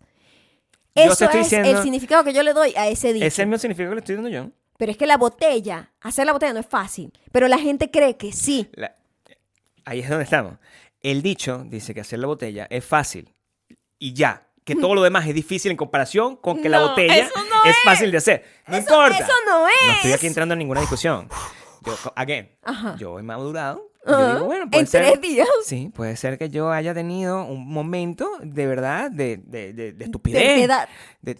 [0.94, 3.24] Yo Eso estoy es diciendo- el significado que yo le doy a ese dicho.
[3.24, 4.50] Ese es el mismo significado que le estoy dando yo.
[4.76, 7.12] Pero es que la botella, hacer la botella no es fácil.
[7.32, 8.68] Pero la gente cree que sí.
[8.74, 8.94] La-
[9.86, 10.58] ahí es donde estamos.
[11.02, 13.32] El dicho dice que hacer la botella es fácil
[13.98, 14.45] y ya.
[14.66, 17.82] Que todo lo demás es difícil en comparación con que la botella no es es.
[17.84, 18.44] fácil de hacer.
[18.66, 19.16] No Eso- importa.
[19.24, 19.74] eso no es.
[19.86, 21.28] No estoy aquí entrando en ninguna discusión.
[21.84, 22.96] Yo, again, Ajá.
[22.98, 23.90] yo he madurado.
[24.04, 24.34] yo Ajá.
[24.34, 25.48] digo, bueno, puede en ser- tres días.
[25.64, 30.04] Sí, puede ser que yo haya tenido un momento de verdad de, de, de, de
[30.04, 30.68] estupidez.
[31.22, 31.38] De-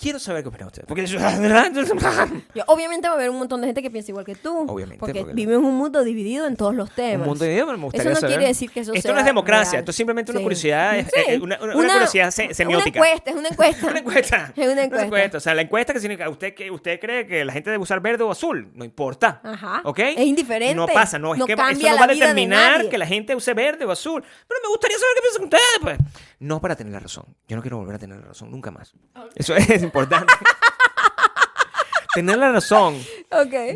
[0.00, 0.86] quiero saber qué opinan ustedes.
[0.86, 1.04] Porque
[2.54, 4.64] yo, obviamente va a haber un montón de gente que piensa igual que tú.
[4.68, 7.22] Obviamente, Porque, porque- vivimos un mundo dividido en todos los temas.
[7.22, 8.36] un mundo de idiomas, me gustaría Eso no saber.
[8.36, 9.80] quiere decir que eso Esto sea no es democracia, real.
[9.80, 10.44] esto es simplemente una Sí.
[10.44, 11.20] curiosidad, es- Sí.
[11.26, 13.00] es una, una- una curiosidad se- semiótica.
[13.00, 13.86] Una encuesta, es una encuesta.
[13.88, 14.52] Una encuesta.
[14.56, 15.36] Es una encuesta.
[15.38, 18.00] O sea, la encuesta que significa, ¿usted, que, ¿usted cree que la gente debe usar
[18.00, 18.70] verde o azul?
[18.74, 19.40] No importa.
[19.42, 19.80] Ajá.
[19.84, 19.98] ¿Ok?
[19.98, 20.74] Es indiferente.
[20.74, 23.06] No pasa, no, es No que cambia eso no va a de determinar que la
[23.06, 24.22] gente use verde o azul.
[24.46, 25.98] Pero me gustaría saber qué piensan ustedes, pues.
[26.40, 27.24] No para tener la razón.
[27.48, 28.92] Yo no quiero volver a tener la razón nunca más.
[29.34, 30.32] Eso es importante.
[32.14, 32.96] tener la razón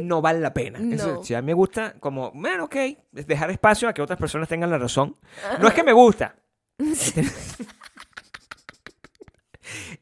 [0.00, 0.78] no vale la pena.
[0.94, 1.24] Eso, No.
[1.24, 2.76] si a mí me gusta, como, bueno, ok,
[3.12, 5.16] dejar espacio a que otras personas tengan la razón.
[5.60, 6.34] No es que me gusta.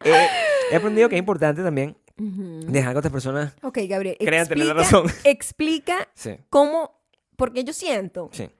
[0.04, 0.26] Eh,
[0.72, 3.54] he aprendido que es importante también dejar que otras personas.
[3.62, 4.16] Ok, Gabriel.
[4.18, 5.12] Crean tener la explica- razón.
[5.24, 6.98] Explica Sí, cómo.
[7.36, 8.50] Porque yo siento sí,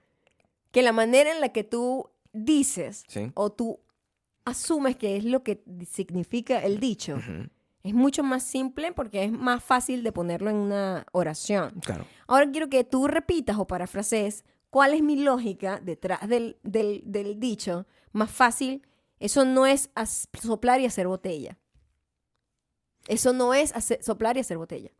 [0.71, 3.31] que la manera en la que tú dices sí.
[3.35, 3.79] o tú
[4.45, 7.17] asumes que es lo que significa el dicho
[7.83, 11.71] es mucho más simple porque es más fácil de ponerlo en una oración.
[11.83, 12.05] Claro.
[12.27, 17.39] Ahora quiero que tú repitas o parafrasees cuál es mi lógica detrás del, del- del
[17.39, 18.85] dicho más fácil.
[19.19, 19.89] Eso no es
[20.39, 21.57] soplar y hacer botella.
[23.07, 24.91] Eso no es hacer- soplar y hacer botella.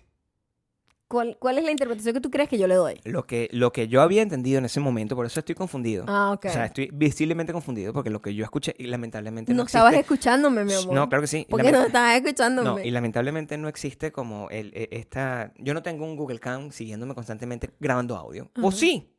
[1.12, 3.00] ¿Cuál, ¿Cuál es la interpretación que tú crees que yo le doy?
[3.04, 6.06] Lo que, lo que yo había entendido en ese momento, por eso estoy confundido.
[6.08, 6.46] Ah, ok.
[6.46, 9.94] O sea, estoy visiblemente confundido porque lo que yo escuché, y lamentablemente no, no estabas
[9.94, 10.14] existe.
[10.14, 10.94] escuchándome, mi amor.
[10.94, 11.46] No, claro que sí.
[11.50, 12.70] ¿Por qué Lament- no estabas escuchándome?
[12.70, 15.52] No, y lamentablemente no existe como el, e- esta...
[15.58, 18.50] Yo no tengo un Google Cam siguiéndome constantemente grabando audio.
[18.62, 19.14] O sí,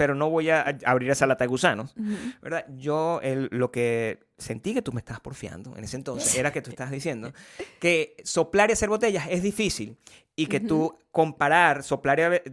[0.00, 1.92] pero no voy a abrir esa lata de gusanos.
[2.40, 2.64] ¿Verdad?
[2.74, 6.62] Yo el- lo que sentí que tú me estabas porfiando en ese entonces era que
[6.62, 7.34] tú estabas diciendo
[7.80, 9.98] que soplar y hacer botellas es difícil
[10.36, 12.50] y que tú comparar soplar y...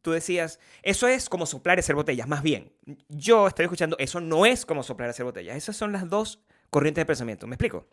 [0.00, 2.26] Tú decías, eso es como soplar y hacer botellas.
[2.26, 2.72] Más bien,
[3.08, 5.54] yo estoy escuchando, eso no es como soplar y hacer botellas.
[5.54, 6.40] Esas son las dos
[6.70, 7.46] corrientes de pensamiento.
[7.46, 7.86] ¿Me explico?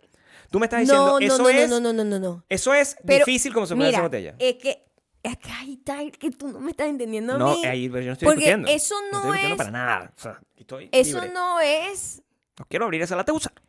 [0.50, 1.70] Tú me estás diciendo, No, no, eso no, es...
[1.70, 2.46] no, no, no, no, no.
[2.48, 4.36] Eso es Pero, difícil como soplar Mira, esa botella.
[4.40, 4.85] es que,
[5.28, 7.66] es que ahí está, es que tú no me estás entendiendo a No, mí.
[7.66, 8.68] ahí, yo no estoy Porque discutiendo.
[8.70, 10.14] eso no, no estoy discutiendo es- para nada.
[10.16, 11.34] O sea, estoy Eso libre.
[11.34, 12.22] no es
[12.60, 13.62] No quiero abrir esa gusanos.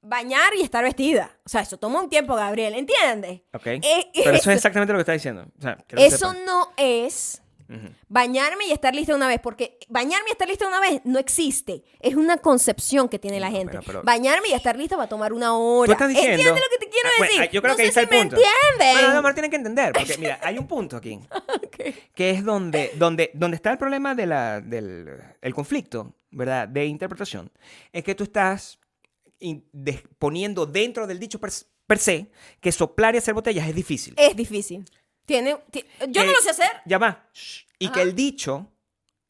[0.00, 1.30] bañar y estar vestida.
[1.44, 3.42] O sea, eso toma un tiempo, Gabriel, ¿entiendes?
[3.52, 3.66] ¿Ok?
[3.66, 5.46] Eh, Pero eso eso- es exactamente lo que está diciendo.
[5.58, 7.41] O sea, Eso no es
[8.08, 11.84] Bañarme y estar lista una vez, porque bañarme y estar lista una vez no existe.
[12.00, 13.70] Es una concepción que tiene la No, gente.
[13.72, 15.86] pero- pero- bañarme y estar lista va a tomar una hora.
[15.86, 16.32] Tú estás diciendo...
[16.36, 17.42] ¿Entiendes lo que te quiero Ah, bueno, decir?
[17.48, 18.36] ah, yo creo no que sé si el me punto.
[18.36, 19.04] entienden.
[19.06, 19.92] Bueno, no, tienen que entender.
[19.92, 21.18] Porque, mira, hay un punto aquí.
[22.14, 25.08] Que es donde, donde, donde está el problema de la, del
[25.40, 26.68] el conflicto, ¿verdad?
[26.68, 27.50] De interpretación.
[27.92, 28.78] Es que tú estás
[30.18, 31.50] poniendo dentro del dicho per,
[31.86, 34.14] per se que soplar y hacer botellas es difícil.
[34.16, 34.84] Es difícil.
[35.32, 35.56] Tiene,
[36.08, 36.70] yo no lo sé hacer.
[36.84, 37.26] Ya va.
[37.32, 37.64] Shh.
[37.78, 37.94] Y Ajá.
[37.94, 38.70] que el dicho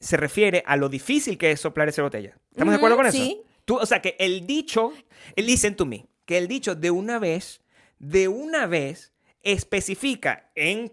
[0.01, 2.37] se refiere a lo difícil que es soplar hacer botella.
[2.51, 3.17] ¿Estamos de acuerdo con eso?
[3.17, 3.41] sí.
[3.65, 4.93] Tú, o sea, que el dicho,
[5.37, 7.61] el listen to me, que el dicho de una vez,
[8.01, 10.91] de una vez, especifica en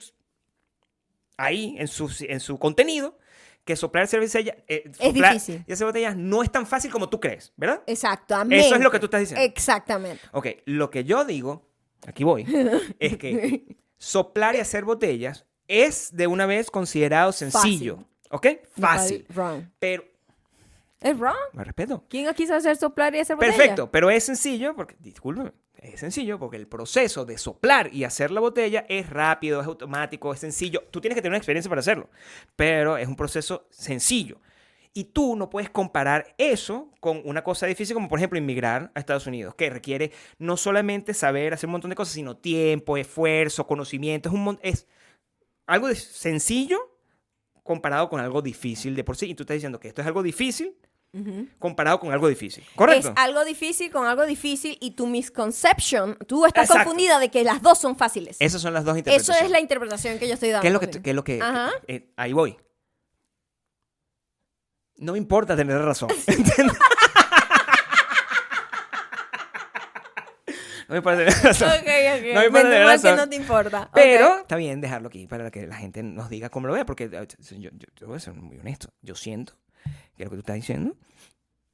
[1.38, 3.18] ahí, en su, en su contenido,
[3.66, 5.64] que soplar cerveza, eh, soplar difícil.
[5.68, 7.82] y hacer botellas no es tan fácil como tú crees, ¿verdad?
[7.88, 8.68] Exactamente.
[8.68, 9.44] Eso es lo que tú estás diciendo.
[9.44, 10.22] Exactamente.
[10.34, 11.68] Ok, lo que yo digo,
[12.06, 12.46] aquí voy,
[13.00, 18.00] es que soplar y hacer botellas es de una vez considerado sencillo.
[18.32, 18.48] ¿Ok?
[18.80, 19.26] Fácil.
[19.30, 19.66] Wrong.
[19.78, 20.04] Pero,
[21.02, 21.36] Es wrong.
[21.54, 22.04] me respeto.
[22.10, 23.56] ¿Quién no quiso hacer soplar y hacer botella?
[23.56, 28.32] Perfecto, pero es sencillo, porque, discúlpeme, es sencillo porque el proceso de soplar y hacer
[28.32, 30.84] la botella es rápido, es automático, es sencillo.
[30.92, 32.10] Tú tienes que tener una experiencia para hacerlo,
[32.56, 34.40] pero es un proceso sencillo.
[34.94, 39.00] Y tú no puedes comparar eso con una cosa difícil como, por ejemplo, inmigrar a
[39.00, 43.68] Estados Unidos, que requiere no solamente saber hacer un montón de cosas, sino tiempo, esfuerzo,
[43.68, 44.30] conocimiento.
[44.30, 44.88] Es, un es
[45.68, 46.80] algo de sencillo
[47.64, 49.28] comparado con algo difícil de por sí.
[49.28, 50.76] Y tú estás diciendo que esto es algo difícil
[51.58, 52.64] comparado con algo difícil.
[52.76, 53.10] ¿Correcto?
[53.10, 56.84] Es algo difícil con algo difícil y tu misconception, tú estás Exacto.
[56.84, 58.38] confundida de que las dos son fáciles.
[58.40, 59.44] Esas son las dos Eso interpretaciones.
[59.44, 60.62] es la interpretación que yo estoy dando.
[60.62, 61.42] ¿Qué es lo que, qué es lo que
[61.88, 62.58] eh, ahí voy?
[65.00, 66.10] No me importa tener razón.
[66.28, 66.78] ¿entiendes?
[70.88, 71.70] no me importa tener razón.
[71.70, 72.34] Ok, ok.
[72.34, 73.16] No me tener mal que razón.
[73.18, 73.90] no te importa.
[73.94, 74.40] Pero Ok.
[74.42, 77.24] está bien dejarlo aquí para que la gente nos diga cómo lo ve, porque yo,
[77.60, 78.90] yo- yo voy a ser muy honesto.
[79.02, 79.54] Yo siento
[80.18, 80.96] que lo que tú estás diciendo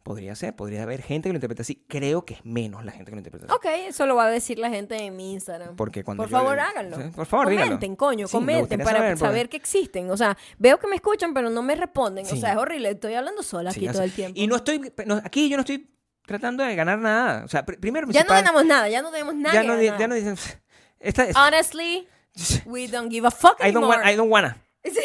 [0.05, 1.83] podría ser, podría haber gente que lo interprete así.
[1.89, 3.55] Creo que es menos la gente que lo interpreta así.
[3.55, 5.75] Ok, eso lo va a decir la gente en mi Instagram.
[5.75, 6.95] Porque cuando Por favor, le- háganlo.
[6.97, 7.65] Sí, por favor, díganlo.
[7.71, 10.11] comenten, coño, Sí, me comenten para saber, saber, porque- que existen.
[10.11, 12.23] O sea, veo que me escuchan, pero no me responden.
[12.27, 12.35] Sí.
[12.35, 12.91] O sea, es horrible.
[12.91, 14.39] Estoy hablando sola aquí todo el tiempo.
[14.39, 15.89] Y no estoy, no, aquí yo no estoy
[16.27, 17.43] tratando de ganar nada.
[17.43, 19.55] O sea, pr- primero ya no ganamos nada, ya no tenemos nada.
[19.55, 19.99] ya no, ganar.
[19.99, 20.37] ya no dicen,
[20.99, 22.07] esta Honestly,
[22.67, 23.97] we don't give a fuck I don't, anymore.
[23.97, 24.61] want, I don't wanna.
[24.85, 25.01] Sí.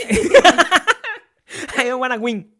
[1.79, 2.55] I don't wanna win.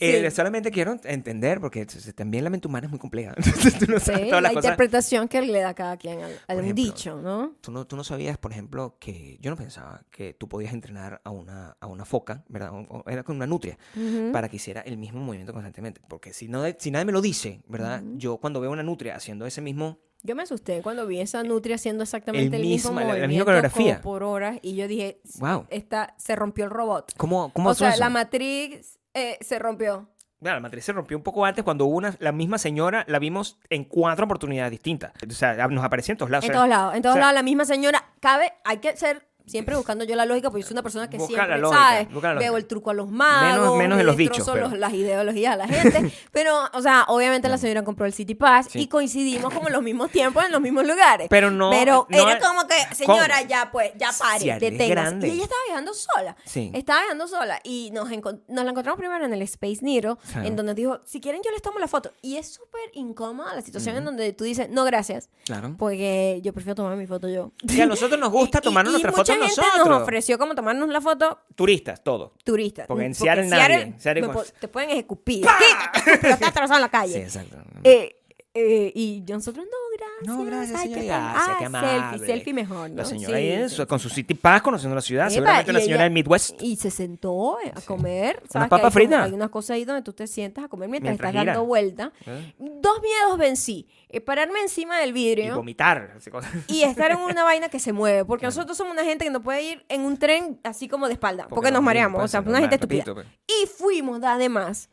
[0.00, 0.36] Eh, Sí.
[0.36, 1.84] solamente quiero entender, porque
[2.14, 3.34] también la mente humana es muy compleja.
[3.36, 4.64] Entonces, tú no sabes Sí, todas la las cosas.
[4.64, 7.56] interpretación que le da cada quien al, al ejemplo, dicho, ¿no?
[7.60, 11.20] Tú no, tú no sabías, por ejemplo, que yo no pensaba que tú podías entrenar
[11.24, 12.70] a una, a una foca, ¿verdad?
[12.72, 14.30] O- Era con una nutria, Ujú.
[14.32, 16.00] para que hiciera el mismo movimiento constantemente.
[16.08, 18.02] Porque si, no, si nadie me lo dice, ¿verdad?
[18.14, 21.76] Yo cuando veo una nutria haciendo ese mismo Yo me asusté cuando vi esa nutria
[21.76, 24.00] haciendo exactamente El el, mismo mismo- la- la misma movimiento coreografía.
[24.00, 25.66] por horas y yo dije, Wow.
[25.70, 27.12] esta, se rompió el robot.
[27.16, 28.00] ¿Cómo, cómo O sea, eso?
[28.00, 30.08] la matriz eh, se rompió.
[30.40, 33.58] Claro, la matriz se rompió un poco antes cuando una, la misma señora la vimos
[33.70, 35.12] en cuatro oportunidades distintas.
[35.28, 36.44] O sea, nos aparecía en todos lados.
[36.46, 38.04] En todos lados, en todos o sea, lados la misma señora.
[38.20, 41.18] Cabe, hay que ser siempre buscando yo la lógica, porque yo soy una persona que
[41.18, 44.78] Busca siempre, lógica, Veo el truco a los magos, menos en los dichos, pero- los-
[44.78, 46.12] las ideologías a la gente.
[46.32, 48.80] pero, o sea, obviamente la señora compró el City Pass Sí.
[48.82, 51.28] y coincidimos como en los mismos tiempos, en los mismos lugares.
[51.30, 53.48] Pero no- Pero no era como que, señora, ¿Cómo?
[53.48, 55.26] ya pues, ya pare, Si deténgase.
[55.28, 56.36] Y ella estaba viajando sola.
[56.44, 56.70] Sí.
[56.74, 60.38] Estaba viajando sola y nos, nos la encontramos primero en el Space Sí.
[60.44, 62.12] en donde dijo, si quieren yo les tomo la foto.
[62.22, 65.28] Y es súper incómoda la situación en donde tú dices, no, gracias.
[65.44, 65.74] Claro.
[65.78, 67.52] Porque yo prefiero tomar mi foto yo.
[67.66, 69.88] Que a nosotros nos gusta Y- y- tomarnos y nuestra foto gente nosotros.
[69.88, 72.34] nos ofreció como tomarnos la foto Turistas, todo.
[72.44, 72.86] turistas.
[72.86, 73.94] Porque en Seattle nadie.
[73.98, 75.40] Seattle me con- po- te pueden escupir.
[75.42, 75.64] Quítate,
[76.10, 77.22] estúpido, estás atravesado en la Sí, calle.
[77.22, 77.56] exacto.
[77.84, 78.14] Eh,
[78.54, 80.36] eh, y nosotros, no, gracias.
[80.38, 81.00] no, gracias, ay, señora.
[81.00, 81.90] qué Gracias, qué Ah, amable.
[82.18, 82.96] Selfie, selfie mejor, ¿no?
[82.96, 83.86] La señora Sí, ahí sí, sí.
[83.86, 85.26] con su City Pass conociendo la ciudad.
[85.26, 86.62] Epa, seguramente una y señora del Midwest.
[86.62, 88.42] Y se sentó a comer.
[88.54, 89.26] hay papas fritas.
[89.26, 91.52] Hay unas cosas ahí donde tú te sientas a comer mientras, Mientras estás gira.
[91.52, 92.12] dando vuelta.
[92.26, 92.54] ¿Eh?
[92.58, 93.86] Dos miedos vencí.
[94.08, 95.54] Eh, pararme encima del Y vidrio.
[95.56, 96.14] vomitar.
[96.16, 96.50] así cosas.
[96.68, 98.24] y estar en una vaina que se mueve.
[98.24, 101.12] Porque nosotros somos una gente que no puede ir en un tren así como de
[101.12, 101.46] espalda.
[101.48, 102.24] Porque, nos no, mareamos.
[102.24, 103.04] O sea, una gente estúpida.
[103.14, 103.26] pues.
[103.46, 104.88] Y fuimos además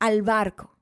[0.00, 0.76] al barco.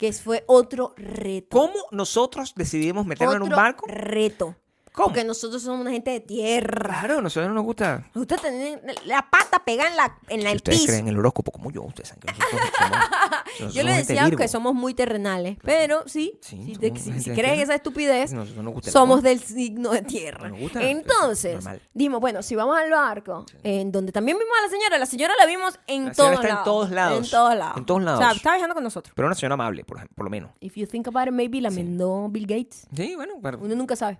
[0.00, 1.56] Que fue otro reto.
[1.58, 3.84] ¿Cómo nosotros decidimos meternos en un barco?
[3.86, 4.56] reto.
[5.04, 7.00] Porque nosotros somos una gente de tierra.
[7.00, 8.06] Claro, a nosotros nos gusta.
[8.14, 10.86] Ustedes tienen la pata pegada en, la, en la- Si el ustedes piso.
[10.92, 12.98] creen en el horóscopo como yo, ustedes saben que nosotros somos.
[13.60, 14.38] nosotros Yo le somos gente decía Virgo.
[14.38, 15.56] que somos muy terrenales.
[15.62, 17.38] Pero sí, Sí, si, somos te- gente si- de si tierra.
[17.42, 19.22] crees esa estupidez, Nosotros nos gusta el somos amor.
[19.24, 20.48] del signo de tierra.
[20.48, 21.82] Nos gusta, Entonces, normal.
[21.94, 25.34] dijimos, bueno, si vamos al barco, en donde también vimos a la señora, la señora
[25.38, 26.64] la vimos en La señora todos está en lados.
[26.64, 27.18] todos lados.
[27.24, 27.76] En todos lados.
[27.78, 28.36] En todos O sea, lados.
[28.36, 29.12] estaba viajando con nosotros.
[29.14, 30.50] Pero una señora amable, por, ejemplo, por lo menos.
[30.60, 32.86] If you think about it, maybe la mandó Bill Gates.
[32.94, 34.18] Sí, bueno, pero- Uno nunca sabe.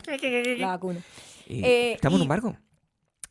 [0.58, 1.00] La vacuna.
[1.46, 2.56] y Eh, estamos en un barco.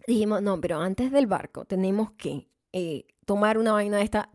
[0.07, 4.29] Dijimos, no, pero antes del barco tenemos que eh, tomar una vaina de esta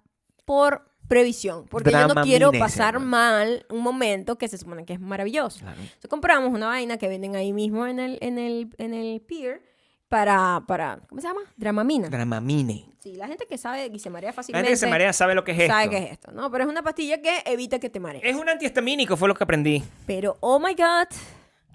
[0.45, 1.67] por previsión.
[1.69, 5.61] Porque yo no quiero pasar mal un momento que se supone que es maravilloso.
[5.61, 5.81] Claro.
[5.81, 9.63] Entonces compramos una vaina que venden ahí mismo en el, en el, en el pier
[10.09, 11.41] para, para, ¿cómo se llama?
[11.57, 12.09] Dramamina.
[12.09, 12.87] Dramamine.
[13.01, 14.69] Sí, la gente que sabe y se marea La fácilmente.
[14.69, 15.73] gente que se marea sabe lo que es esto.
[15.73, 16.51] sabe qué es esto, ¿no?
[16.51, 18.25] Pero es una pastilla que evita que te marees.
[18.25, 19.83] Es un antihistamínico, fue lo que aprendí.
[20.07, 21.09] Pero, oh my God,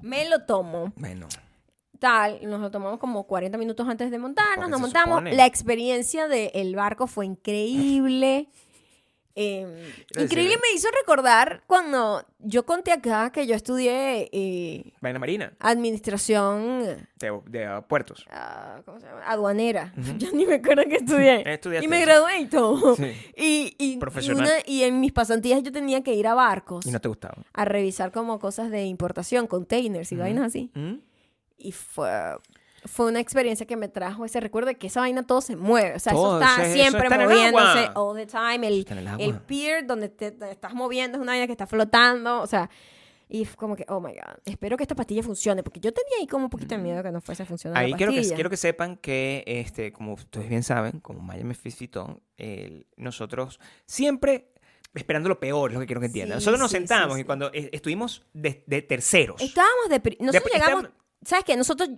[0.01, 0.93] me lo tomo.
[0.95, 1.27] Bueno,
[1.99, 5.17] Tal, nos lo tomamos como 40 minutos antes de montarnos, Porque nos montamos.
[5.17, 5.35] supone.
[5.35, 8.47] La experiencia del barco fue increíble.
[9.41, 15.53] Eh, increíble me hizo recordar cuando yo conté acá que yo estudié eh, Vaina Marina,
[15.59, 16.79] administración
[17.19, 18.25] de, de, uh, puertos.
[18.31, 19.21] ah, ¿cómo se llama?
[19.25, 19.93] aduanera.
[19.97, 20.11] Ujú.
[20.17, 21.43] Yo ni me acuerdo que estudié.
[21.53, 22.95] Estudiaste y me gradué y todo.
[22.95, 23.13] Sí.
[23.37, 24.43] Y, y, y Profesional.
[24.43, 27.35] una- y en mis pasantías yo tenía que ir a barcos Y no te gustaba.
[27.53, 30.23] a revisar como cosas de importación, containers y Ujú.
[30.23, 30.71] vainas así.
[30.73, 30.95] ¿Mm?
[31.57, 32.09] Y fue,
[32.85, 35.95] fue una experiencia que me trajo ese recuerdo de que esa vaina todo se mueve.
[35.95, 37.93] O sea, Todo, eso está es- eso siempre está el moviéndose agua.
[38.01, 38.67] all the time.
[38.67, 42.41] El, el el pier donde te, te estás moviendo es una vaina que está flotando.
[42.41, 42.69] O sea,
[43.27, 45.61] y fue como que, oh my God, espero que esta pastilla funcione.
[45.61, 47.77] Porque yo tenía ahí como un poquito de miedo que no fuese a funcionar.
[47.83, 51.43] Ahí la quiero que, quiero que sepan que, este, como ustedes bien saben, como Maya
[51.43, 54.51] me felicitó, el- nosotros siempre
[54.95, 56.39] esperando lo peor, es lo que quiero que entiendan.
[56.39, 57.21] Sí, nosotros nos sí, sentamos sí.
[57.21, 59.99] y cuando eh, estuvimos de, de terceros, Estábamos de...
[60.19, 60.83] Nosotros De- llegamos...
[60.85, 60.91] estábamos-
[61.23, 61.55] ¿Sabes qué?
[61.57, 61.89] Nosotros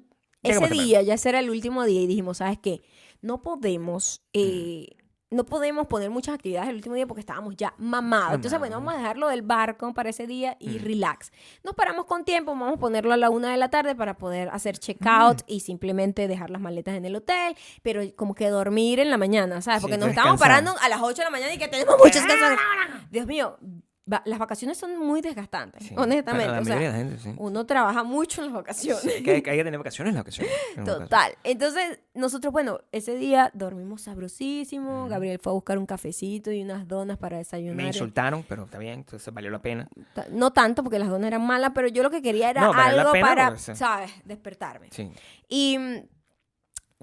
[0.44, 2.82] ese día, ya ese era el último día y dijimos, ¿sabes qué?
[3.22, 4.22] No podemos...
[4.34, 4.88] eh,
[5.34, 8.34] No podemos poner muchas actividades el último día porque estábamos ya mamados.
[8.36, 10.84] Entonces, bueno, vamos a dejarlo del barco para ese día y Mm.
[10.84, 11.32] relax.
[11.64, 14.50] Nos paramos con tiempo, vamos a ponerlo a la una de la tarde para poder
[14.50, 19.10] hacer checkout y simplemente dejar las maletas en el hotel, pero como que dormir en
[19.10, 19.80] la mañana, ¿sabes?
[19.80, 22.26] Sí, Porque nos estábamos parando a las 8 de la mañana y que tenemos muchas
[22.28, 22.60] cosas.
[23.10, 23.58] Dios mío,
[24.12, 26.46] va- las vacaciones son muy desgastantes, Sí, honestamente.
[26.48, 27.36] para la o sea, mayoría de la gente, sí.
[27.38, 29.02] uno trabaja mucho en las vacaciones.
[29.02, 30.48] Sí, que hay, que tener vacaciones en la ocasión.
[30.48, 31.08] en una ocasión.
[31.10, 31.34] Total.
[31.44, 35.08] Entonces, nosotros, bueno, ese día dormimos sabrosísimo.
[35.08, 37.76] Gabriel fue a buscar un cafecito y unas donas para desayunar.
[37.76, 39.88] Me insultaron, pero está bien, entonces valió la pena.
[40.32, 43.12] No tanto porque las donas eran malas, pero yo lo que quería era No, algo
[43.12, 43.76] pena para, porque sí.
[43.76, 44.12] ¿sabes?
[44.26, 44.88] Despertarme.
[44.92, 45.12] Sí.
[45.48, 45.98] Y mm,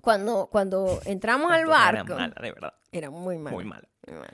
[0.00, 2.74] cuando, cuando entramos al Era barco, mala, de verdad.
[2.92, 3.56] era muy malo.
[3.56, 3.88] Muy mala.
[4.06, 4.32] muy malo.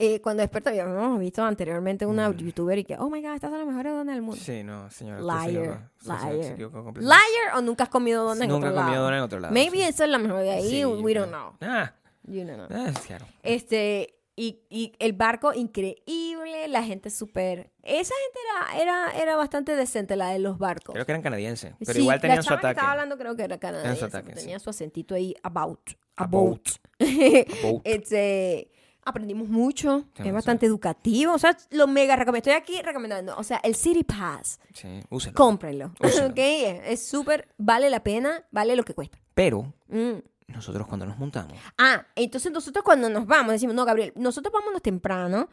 [0.00, 2.36] Eh, cuando despertó, habíamos visto anteriormente una Mm.
[2.36, 4.40] youtuber y que, oh my god, estas son las mejores donas del mundo.
[4.40, 5.20] Sí, no, señora.
[5.20, 6.08] usted se Liar, se
[6.56, 6.98] liar.
[6.98, 9.04] ¿Liar o nunca has comido donas en Nunca he otro comido lado?
[9.06, 9.52] dona en otro lado.
[9.54, 9.82] Maybe sí.
[9.82, 11.52] esa es la mejor de ahí, Sí, we don't know.
[11.60, 11.92] Ah,
[12.24, 12.68] You don't know.
[12.70, 13.26] ah, claro.
[13.42, 17.72] Este, y, y el barco increíble, la gente súper...
[17.82, 18.38] Esa gente
[18.76, 20.92] era, era, era bastante decente, la de los barcos.
[20.92, 22.78] Creo que eran canadienses, pero Sí, igual tenían la su chama que ataque.
[22.78, 24.64] estaba hablando creo que era canadiense, ataque, tenía sí.
[24.64, 25.80] su acentito ahí, about.
[26.16, 26.68] About.
[26.68, 26.68] About.
[27.62, 27.80] Boat.
[27.84, 28.70] este,
[29.08, 32.50] aprendimos mucho, es bastante educativo, o sea, lo mega recomiendo.
[32.50, 35.36] Estoy aquí recomendando, o sea, el City Pass, Sí, úsenlo.
[35.36, 35.86] cómprenlo.
[36.30, 36.38] ¿ok?
[36.38, 39.18] Es súper, vale la pena, vale lo que cuesta.
[39.34, 40.18] Pero Mm.
[40.48, 44.82] nosotros cuando nos montamos, Ah, entonces nosotros cuando nos vamos decimos, no, Gabriel, nosotros vámonos
[44.82, 45.48] temprano,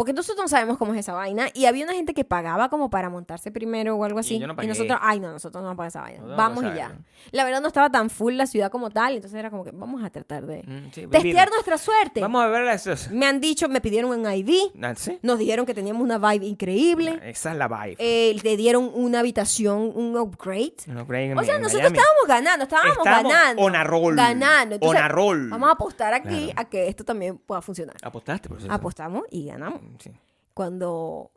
[0.00, 1.48] porque nosotros no sabemos cómo es esa vaina.
[1.52, 4.38] Y había una gente que pagaba como para montarse primero o algo así.
[4.38, 4.66] yo no pagué.
[4.68, 6.20] nosotros, ay, no, nosotros no vamos a pagar esa vaina.
[6.26, 6.86] No vamos y ya.
[6.86, 6.94] eso.
[7.32, 10.02] La verdad no estaba tan full la ciudad como tal, entonces era como que vamos
[10.02, 12.22] a tratar de mm, sí, testear nuestra suerte.
[12.22, 13.10] Vamos a ver esos.
[13.10, 15.18] Me han dicho, me pidieron un ID, Ah, ¿Sí?
[15.20, 17.96] nos dijeron que teníamos una vibe increíble, Esa es la vibe.
[17.98, 20.72] eh, le dieron una habitación, un upgrade.
[21.06, 21.98] Creen en O sea, en nosotros Miami.
[21.98, 23.62] estábamos ganando, estábamos, Estábamos ganando.
[23.62, 24.16] on a roll.
[24.16, 24.74] Ganando.
[24.76, 25.50] Entonces, On a roll.
[25.50, 26.52] Vamos a apostar aquí Claro.
[26.56, 27.96] a que esto también pueda funcionar.
[28.02, 28.74] Apostaste, por cierto.
[28.74, 29.80] Apostamos y ganamos.
[29.98, 30.10] Sí.
[30.54, 31.30] Cuando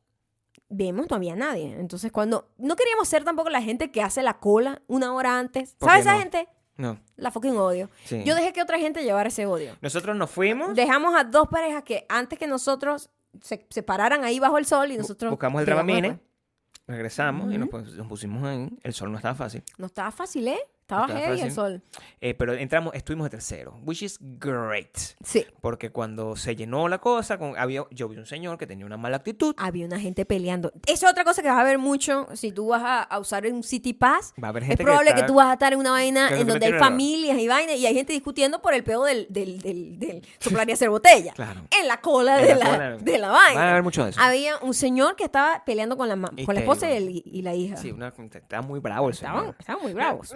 [0.69, 1.75] vemos, no había nadie.
[1.79, 5.75] Entonces, cuando no queríamos ser tampoco la gente que hace la cola una hora antes.
[5.75, 6.47] ¿Por ¿Sabes esa gente?
[6.75, 6.99] No.
[7.17, 7.89] La fucking odio.
[8.05, 8.23] Sí.
[8.25, 9.75] Yo dejé que otra gente llevara ese odio.
[9.81, 14.39] Nosotros nos fuimos, Dejamos a dos parejas que antes que nosotros se, se pararan ahí
[14.39, 15.29] bajo el sol y nosotros.
[15.29, 16.19] buscamos el Dramamine,
[16.87, 17.69] regresamos y nos
[18.07, 18.69] pusimos ahí.
[18.81, 19.63] El sol no estaba fácil.
[19.77, 20.59] No estaba fácil, ¿eh?
[21.01, 21.81] Estaba heavy el sol.
[22.21, 24.97] Eh, pero entramos, estuvimos de tercero, which is great.
[25.23, 25.45] Sí.
[25.61, 28.97] Porque cuando se llenó la cosa, con, había, yo vi un señor que tenía una
[28.97, 29.53] mala actitud.
[29.57, 30.71] Había una gente peleando.
[30.85, 33.45] Eso es otra cosa que vas a ver mucho si tú vas a, a usar
[33.47, 34.33] un City Pass.
[34.41, 36.29] Va a haber Es gente probable que, está- tú vas a estar en una vaina
[36.29, 39.03] que en donde hay la- familias y vainas y hay gente discutiendo por el peo
[39.03, 41.33] del, del, del, del soplar y hacer botella.
[41.43, 41.61] Claro.
[41.79, 42.97] En la cola, En de, la la, cola.
[42.97, 43.71] de la Va a vaina.
[43.71, 44.21] haber mucho de eso.
[44.21, 47.41] Había un señor que estaba peleando con la, con la te- esposa y, el- y
[47.41, 47.75] la hija.
[47.77, 49.55] Sí, una, estaba muy bravo el estaban, señor.
[49.59, 50.33] estaban muy bravos.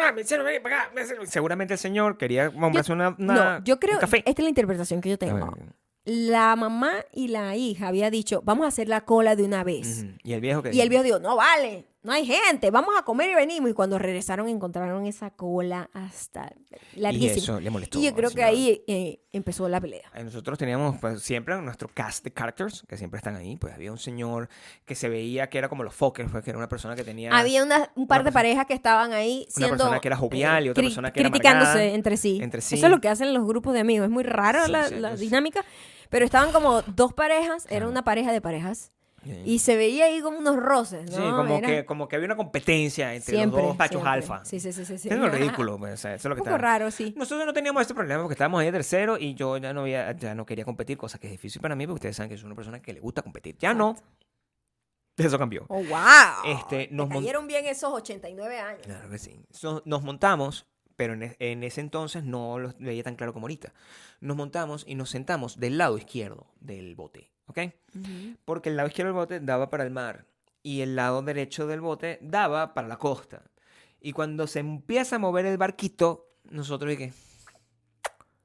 [0.00, 3.58] Ah, me hicieron venir para acá, me hicieron- Seguramente el señor quería comprarse una, una-
[3.58, 4.18] no, yo creo, un café.
[4.18, 5.54] esta es la interpretación que yo tengo.
[6.04, 10.06] La mamá y la hija había dicho, vamos a hacer la cola de una vez.
[10.24, 13.02] Y el viejo que Y el viejo dijo, no vale, no hay gente, vamos a
[13.02, 13.70] comer y venimos.
[13.70, 16.52] Y cuando regresaron encontraron esa cola hasta
[16.94, 17.36] Y larguísima.
[17.36, 17.98] eso le molestó.
[17.98, 20.10] Y yo creo que ahí eh, empezó la pelea.
[20.14, 23.56] Eh, Nosotros teníamos pues, siempre nuestro cast de characters, que siempre están ahí.
[23.56, 24.48] Pues había un señor
[24.84, 27.36] que se veía que era como los Fokker, pues, que era una persona que tenía...
[27.36, 30.16] Había una- un par una de parejas que estaban ahí una siendo, persona que era
[30.16, 32.38] jovial y otra persona que era criticándose entre sí.
[32.42, 32.76] entre sí.
[32.76, 34.06] Eso es lo que hacen los grupos de amigos.
[34.06, 35.64] Es muy raro Sí, la, sí, la dinámica.
[36.10, 38.92] Pero estaban como dos parejas, era una pareja de parejas.
[39.24, 39.42] Sí.
[39.44, 41.16] Y se veía ahí como unos roces, ¿no?
[41.16, 44.10] Sí, como, Era que, como que había una competencia entre siempre, los dos pachos siempre.
[44.10, 44.44] alfa.
[44.44, 44.96] Sí, sí, sí, sí.
[44.98, 45.08] sí.
[45.08, 46.58] Es lo ridículo, pues, o sea, eso es lo Un que poco está.
[46.58, 47.12] raro, sí.
[47.16, 50.12] Nosotros no teníamos este problema porque estábamos ahí de tercero y yo ya no, había,
[50.12, 52.46] ya no quería competir, cosa que es difícil para mí porque ustedes saben que soy
[52.46, 53.56] una persona que le gusta competir.
[53.58, 53.96] Ya no.
[55.16, 55.64] Eso cambió.
[55.68, 56.44] Oh, wow.
[56.46, 58.82] Este, nos cayeron bien esos 89 años.
[58.84, 59.40] Claro que sí.
[59.50, 63.72] So- nos montamos, pero en, en ese entonces no lo veía tan claro como ahorita.
[64.20, 67.58] Nos montamos y nos sentamos del lado izquierdo del bote, ¿ok?
[68.44, 70.26] Porque el lado izquierdo del bote daba para el mar
[70.62, 73.42] y el lado derecho del bote daba para la costa.
[74.00, 77.12] Y cuando se empieza a mover el barquito, nosotros dije,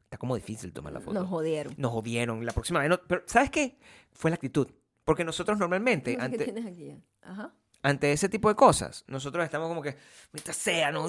[0.06, 1.20] está como difícil tomar la foto.
[1.20, 1.74] Nos jodieron.
[1.78, 2.46] Nos jodieron.
[2.46, 3.00] La próxima vez no.
[3.08, 3.78] Pero, ¿sabes qué?
[4.12, 4.68] Fue la actitud.
[5.06, 6.96] Porque nosotros normalmente, No sé ¿Qué ante, tienes aquí?
[7.22, 7.54] Ajá.
[7.82, 9.98] ante ese tipo de cosas, nosotros estamos como que,
[10.32, 11.08] ¡Mita sea, ¿no?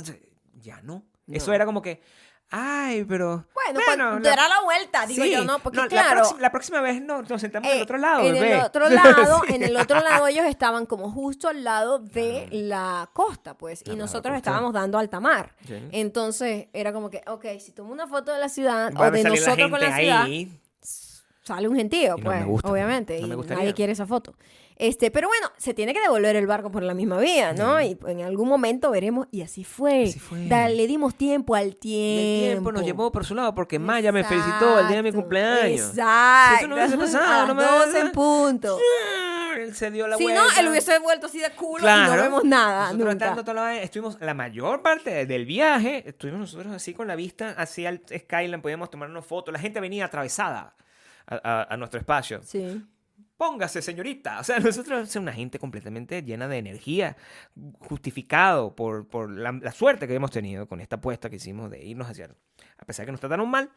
[0.60, 1.04] Ya no.
[1.28, 1.54] Eso No.
[1.54, 2.02] era como que,
[2.50, 3.46] ay, pero.
[3.54, 5.58] Bueno, cuando la- dará la vuelta, digo sí, yo, ¿no?
[5.58, 8.20] Porque la claro, próxima- La, próxima vez no, nos sentamos en eh, el otro lado,
[8.26, 8.52] en bebé.
[8.58, 9.54] el otro lado, Sí.
[9.54, 13.96] en el otro lado ellos estaban como justo al lado de la costa, pues, y
[13.96, 15.54] nosotros estábamos dando alta mar.
[15.66, 15.74] Sí.
[15.92, 19.22] Entonces era como que, ok, si tomo una foto de la ciudad Va o de
[19.22, 20.60] la nosotros con la ciudad, ahí.
[21.42, 24.34] sale un gentío, Y no pues, me gusta, obviamente, no y nadie quiere esa foto.
[24.76, 27.80] Este, pero bueno, se tiene que devolver el barco por la misma vía, ¿no?
[27.80, 30.04] Y en algún momento veremos, y así fue.
[30.04, 30.46] Así fue.
[30.48, 32.44] Da- le dimos tiempo al tiempo.
[32.44, 35.08] El tiempo nos llevó por su lado porque Maya me felicitó el día de mi
[35.10, 35.88] Exacto, cumpleaños.
[35.90, 36.56] Exacto.
[36.58, 38.78] Eso no hubiese pasado, A no me- 12 en punto.
[39.56, 40.42] Él se dio la Si vuelta.
[40.42, 42.86] no, él hubiese vuelto así de culo y no vemos nada.
[42.86, 43.24] Nosotros nunca.
[43.26, 47.14] estando toda la vaina, estuvimos la mayor parte del viaje, estuvimos nosotros así con la
[47.14, 49.52] vista hacia el Skyline, podíamos tomar una foto.
[49.52, 50.74] La gente venía atravesada
[51.28, 52.40] a, a- a nuestro espacio.
[52.42, 52.84] Sí.
[53.36, 54.40] Póngase, señorita.
[54.40, 57.16] O sea, nosotros somos una gente completamente llena de energía,
[57.80, 61.84] justificado por, por la, la suerte que hemos tenido con esta apuesta que hicimos de
[61.84, 62.30] irnos hacia.
[62.78, 63.70] A pesar de que nos trataron mal,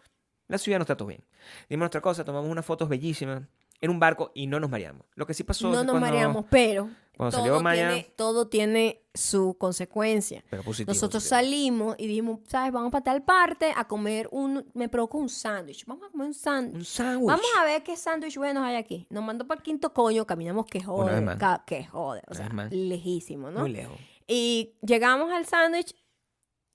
[0.47, 1.23] la ciudad nos trató bien.
[1.69, 3.43] Dimos nuestra cosa, tomamos unas fotos bellísimas
[3.81, 5.05] en un barco y no nos mareamos.
[5.15, 8.13] Lo que sí pasó es No nos cuando- mareamos, pero cuando todo, salió Maya- tiene,
[8.15, 10.43] todo tiene su consecuencia.
[10.49, 10.93] Pero positivo.
[10.93, 11.39] Nosotros positivo.
[11.41, 12.71] salimos y dijimos, ¿sabes?
[12.71, 14.65] Vamos para tal parte a comer un...
[14.75, 15.85] Me provocó un sándwich.
[15.85, 16.75] Vamos a comer un sándwich.
[16.75, 17.27] Un sándwich.
[17.27, 19.07] Vamos a ver qué sándwich buenos hay aquí.
[19.09, 21.25] Nos mandó para el quinto coño, caminamos que jode,
[21.65, 23.61] que jode, o Una sea, lejísimo, ¿no?
[23.61, 23.97] Muy lejos.
[24.27, 25.95] Y llegamos al sándwich.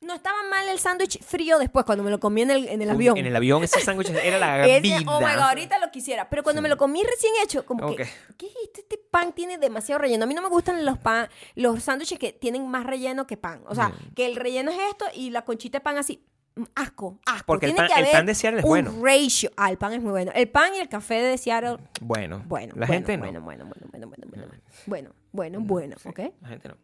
[0.03, 2.91] No estaba mal el sándwich frío después, cuando me lo comí en el, en el
[2.91, 3.17] avión.
[3.17, 4.99] En el avión ese sándwich era la Ese, vida.
[5.07, 6.29] Oh my God, ahorita lo quisiera.
[6.29, 8.81] Pero cuando me lo comí recién hecho, como que, ¿qué es esto?
[8.81, 10.25] Este pan tiene demasiado relleno.
[10.25, 13.63] A mí no me gustan los pan, los sándwiches que tienen más relleno que pan.
[13.69, 14.15] O sea, mm.
[14.17, 16.25] que el relleno es esto y la conchita de pan así.
[16.57, 17.47] Mm, asco, asco.
[17.47, 18.93] Porque el pan- que el pan de Seattle es bueno.
[19.01, 19.51] ratio.
[19.57, 20.33] Ah, el pan es muy bueno.
[20.35, 22.75] El pan y el café de Seattle, Bueno, bueno.
[22.77, 23.23] la gente no.
[23.23, 24.53] bueno, bueno, bueno, bueno, bueno, bueno, bueno.
[24.53, 24.91] Mm.
[24.91, 26.19] Bueno, bueno, bueno, ¿ok?
[26.43, 26.77] La gente no.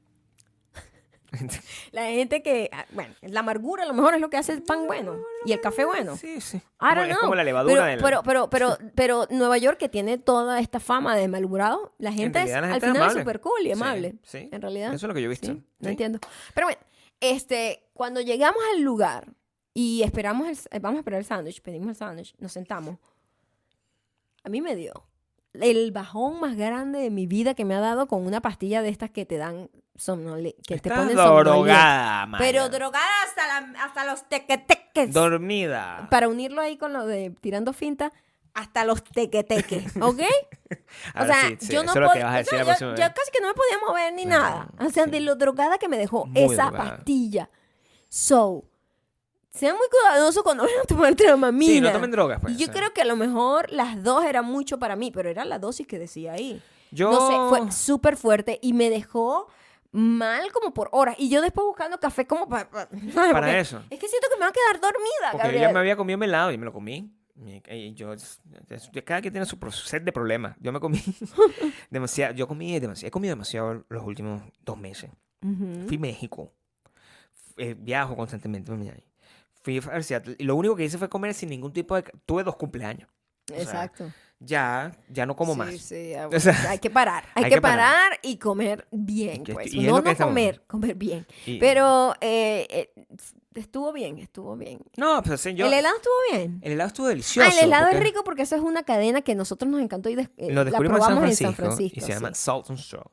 [1.92, 4.62] La gente que, ah, bueno, la amargura a lo mejor es lo que hace el
[4.62, 6.16] pan bueno y el café bueno.
[6.16, 6.60] Sí, sí.
[6.78, 10.18] Como- don't es como la levadura pero, pero, pero, pero, pero Nueva York que tiene
[10.18, 13.60] toda esta fama de malhumorado, la gente es, la al gente final es súper cool
[13.66, 14.16] y amable.
[14.22, 14.48] sí.
[14.50, 14.94] En realidad.
[14.94, 15.48] Eso es lo que yo he visto.
[15.48, 16.18] Sí, no entiendo.
[16.54, 16.80] Pero bueno,
[17.20, 19.28] este, cuando llegamos al lugar
[19.74, 22.96] y esperamos el, eh, vamos a esperar el sándwich, pedimos el sándwich, nos sentamos.
[24.44, 24.92] A mí me dio
[25.62, 28.88] el bajón más grande de mi vida que me ha dado con una pastilla de
[28.88, 32.38] estas que te dan somnole que te ponen drogada, Maya.
[32.44, 35.12] Pero drogada hasta, la- hasta los tequeteques.
[35.12, 36.06] Dormida.
[36.10, 38.12] para unirlo ahí con lo de tirando finta,
[38.54, 40.20] hasta los tequeteques, ¿ok?
[41.20, 42.64] o sea, sí, sí, yo no eso es lo que pod- vas a decir o
[42.64, 44.68] sea, la yo, casi que no me podía mover ni nada.
[44.80, 45.10] O sea, sí.
[45.10, 46.96] de lo drogada que me dejó Muy esa drogada.
[46.96, 47.50] pastilla.
[48.08, 48.64] So,
[49.58, 51.72] sean muy cuidadosos cuando vayan a tomar tramamina.
[51.72, 52.54] Sí, no tomen drogas, pues.
[52.54, 52.72] Y yo sí.
[52.72, 55.86] creo que a lo mejor las dos eran mucho para mí, pero era la dosis
[55.86, 56.62] que decía ahí.
[56.90, 57.10] Yo...
[57.10, 59.48] No sé, fue súper fuerte y me dejó
[59.90, 61.16] mal como por horas.
[61.18, 62.68] Y yo después buscando café como para...
[62.70, 63.82] Para eso.
[63.90, 65.62] Es que siento que me va a quedar dormida, Porque yo Gabriel.
[65.62, 67.12] ya me había comido mi helado y me lo comí.
[67.70, 68.14] Y yo,
[69.04, 70.56] cada quien tiene su set de problemas.
[70.60, 71.00] Yo me comí
[71.90, 72.34] demasiado.
[72.34, 73.08] Yo comí demasiado.
[73.08, 75.10] He comido demasiado los últimos dos meses.
[75.86, 76.52] Fui a México.
[77.56, 78.72] Eh, viajo constantemente.
[79.68, 79.80] Mami, ahí.
[79.80, 82.02] Fui a Seattle, Y lo único que hice fue comer sin ningún tipo de.
[82.26, 83.08] Tuve dos cumpleaños.
[83.46, 84.12] sea, Exacto.
[84.40, 85.74] Ya, ya no como Sí, más.
[85.78, 87.24] sí, ah, O sea, hay que parar.
[87.34, 87.78] Hay, hay que, que parar.
[88.10, 88.18] parar.
[88.22, 89.74] y comer bien, pues.
[89.74, 91.26] y No, no comer, comer bien.
[91.44, 92.92] Y- Pero eh, eh,
[93.54, 94.78] estuvo bien, estuvo bien.
[94.96, 95.66] No, pues yo.
[95.66, 96.60] ¿El helado estuvo bien?
[96.62, 97.48] el helado estuvo delicioso.
[97.50, 99.80] ah, el helado porque es rico porque eso es una cadena que a nosotros nos
[99.80, 101.04] encantó y des- eh, Lo la descubrimos en
[101.34, 102.32] San Francisco, y se llama.
[102.34, 103.10] Salt and Straw.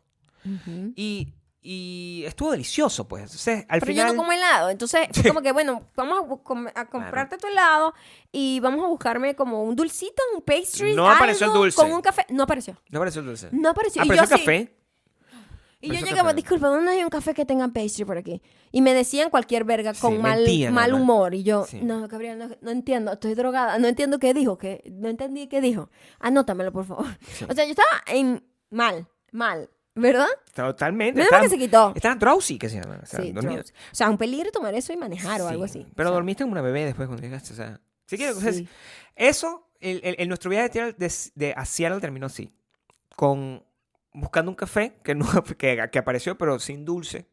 [0.95, 1.33] Y,
[1.67, 3.23] y estuvo delicioso, pues.
[3.23, 4.07] Entonces, al Pero final.
[4.07, 7.37] yo no como helado, entonces fue como que, bueno, vamos a, bu- com- a comprarte
[7.37, 7.93] tu helado
[8.31, 11.75] y vamos a buscarme como un dulcito, un pastry, No apareció el dulce.
[11.81, 12.25] Con un café.
[12.29, 12.79] No apareció.
[12.89, 13.49] No pareció dulce.
[13.51, 14.03] No apareció.
[14.03, 14.75] y Apareció yo café.
[15.81, 18.41] Y yo Pero llegaba, disculpa, ¿dónde hay un café que tenga pastry por aquí?
[18.71, 21.35] Y me decían cualquier verga con Sí, mal, mentían, mal humor.
[21.35, 21.79] Y yo, Sí.
[21.83, 25.61] no, Gabriel, no, no entiendo, estoy drogada, no entiendo qué dijo, que no entendí qué
[25.61, 25.89] dijo.
[26.19, 27.05] Anótamelo, por favor.
[27.49, 30.27] O sea, yo estaba en mal, mal, ¿verdad?
[30.53, 31.17] Totalmente.
[31.19, 31.91] Menos mal que se quitó.
[31.95, 32.99] estaba drowsy, que se llama.
[33.01, 33.55] O sea, Sí, dormida.
[33.55, 33.71] drugs.
[33.91, 35.85] O sea, un peligro tomar eso y manejar o Sí, algo así.
[35.95, 37.53] Pero O sea, dormiste como una bebé después cuando llegaste.
[37.53, 38.67] O sea, si quieres, o sea, sí.
[39.15, 42.51] eso, el, el- el- nuestro viaje de, de, de a Seattle terminó así.
[43.15, 43.63] Con
[44.13, 45.25] buscando un café que, no,
[45.57, 47.25] que, que apareció, pero sin dulce.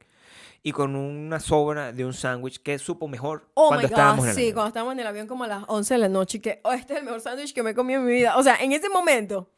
[0.64, 4.24] y con una sobra de un sándwich que supo mejor Oh cuando my estábamos God,
[4.26, 4.54] en el sí, avión.
[4.54, 6.72] cuando estábamos en el avión como a las 11 de la noche y que, oh,
[6.72, 8.36] este es el mejor sándwich que me he comido en mi vida.
[8.36, 9.50] O sea, en ese momento.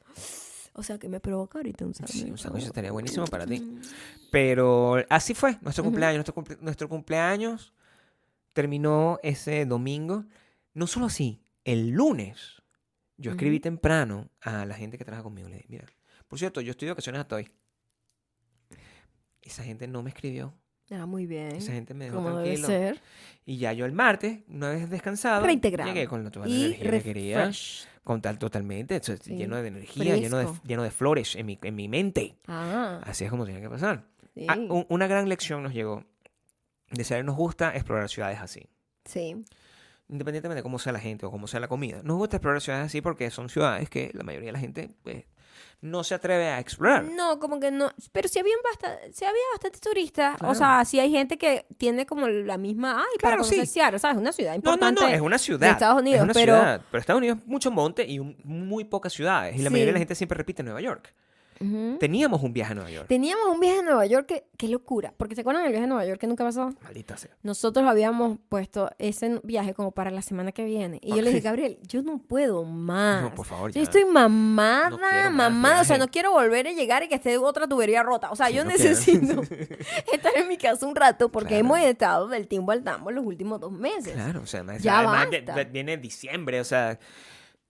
[0.76, 2.24] O sea, que me provoca ahorita un sándwich.
[2.24, 3.60] Sí, un sándwich estaría buenísimo para ti.
[3.60, 3.80] Mm.
[4.30, 6.16] Pero así fue nuestro cumpleaños.
[6.16, 7.72] Nuestro, cumple- nuestro cumpleaños
[8.52, 10.24] terminó ese domingo.
[10.74, 12.62] No solo así, el lunes
[13.16, 15.48] yo escribí temprano a la gente que trabaja conmigo.
[15.48, 15.86] Le dije, mira,
[16.26, 17.48] por cierto, yo estoy de vacaciones hasta hoy.
[19.42, 20.54] Esa gente no me escribió.
[20.90, 21.56] Ah, muy bien.
[21.56, 22.66] Esa gente me dejó Como debe tranquilo.
[22.68, 23.00] ser.
[23.46, 25.90] Y ya yo el martes, una vez descansado, Reintegrado.
[25.92, 27.38] llegué con la toda la Y energía que quería.
[27.38, 27.86] refresh.
[28.04, 29.14] Con tal totalmente, Sí.
[29.34, 30.62] lleno de energía, lleno de, Fresco.
[30.66, 32.36] lleno de flores en mi, en mi mente.
[32.46, 34.04] Ah, Así es como tenía que pasar.
[34.34, 34.46] sí.
[34.48, 36.04] Ah, un- una gran lección nos llegó.
[36.90, 38.68] De saber nos gusta explorar ciudades así.
[39.04, 39.36] sí.
[40.06, 42.02] Independientemente de cómo sea la gente o cómo sea la comida.
[42.04, 45.24] Nos gusta explorar ciudades así porque son ciudades que la mayoría de la gente pues,
[45.80, 47.04] no se atreve a explorar.
[47.04, 47.90] No, como que no.
[48.12, 50.36] Pero sí habían bastante, sí había bastante turistas.
[50.38, 50.52] Claro.
[50.52, 52.98] O sea, sí hay gente que tiene como la misma.
[52.98, 53.50] Ay, para Claro, sí.
[53.56, 54.16] conocer Seattle, ¿sabes?
[54.16, 55.00] Una ciudad No, no, importante.
[55.02, 55.70] no, es una ciudad.
[55.70, 56.80] Estados Unidos, es una pero- ciudad.
[56.90, 59.54] Pero Estados Unidos es mucho monte y un- muy pocas ciudades.
[59.56, 59.72] Y la Sí.
[59.72, 61.12] mayoría de la gente siempre repite Nueva York.
[61.98, 63.08] Teníamos un viaje a Nueva York.
[63.08, 65.14] Teníamos un viaje a Nueva York que, qué locura.
[65.16, 66.72] Porque se acuerdan del viaje a Nueva York que nunca pasó.
[66.82, 67.30] Maldita sea.
[67.42, 70.98] Nosotros habíamos puesto ese viaje como para la semana que viene.
[71.02, 73.22] Y yo le dije, Gabriel, yo no puedo más.
[73.22, 73.82] No, por favor, Yo ya.
[73.82, 75.80] estoy mamada, No quiero más mamada.
[75.80, 78.30] O sea, no quiero volver a llegar y que esté otra tubería rota.
[78.30, 79.40] O sea, Sí, yo no necesito
[80.12, 81.60] estar en mi casa un rato porque Claro.
[81.64, 84.12] hemos estado del timbo al tambo los últimos dos meses.
[84.14, 85.64] Claro, o sea, además, Ya además de- basta.
[85.64, 86.98] viene diciembre, o sea,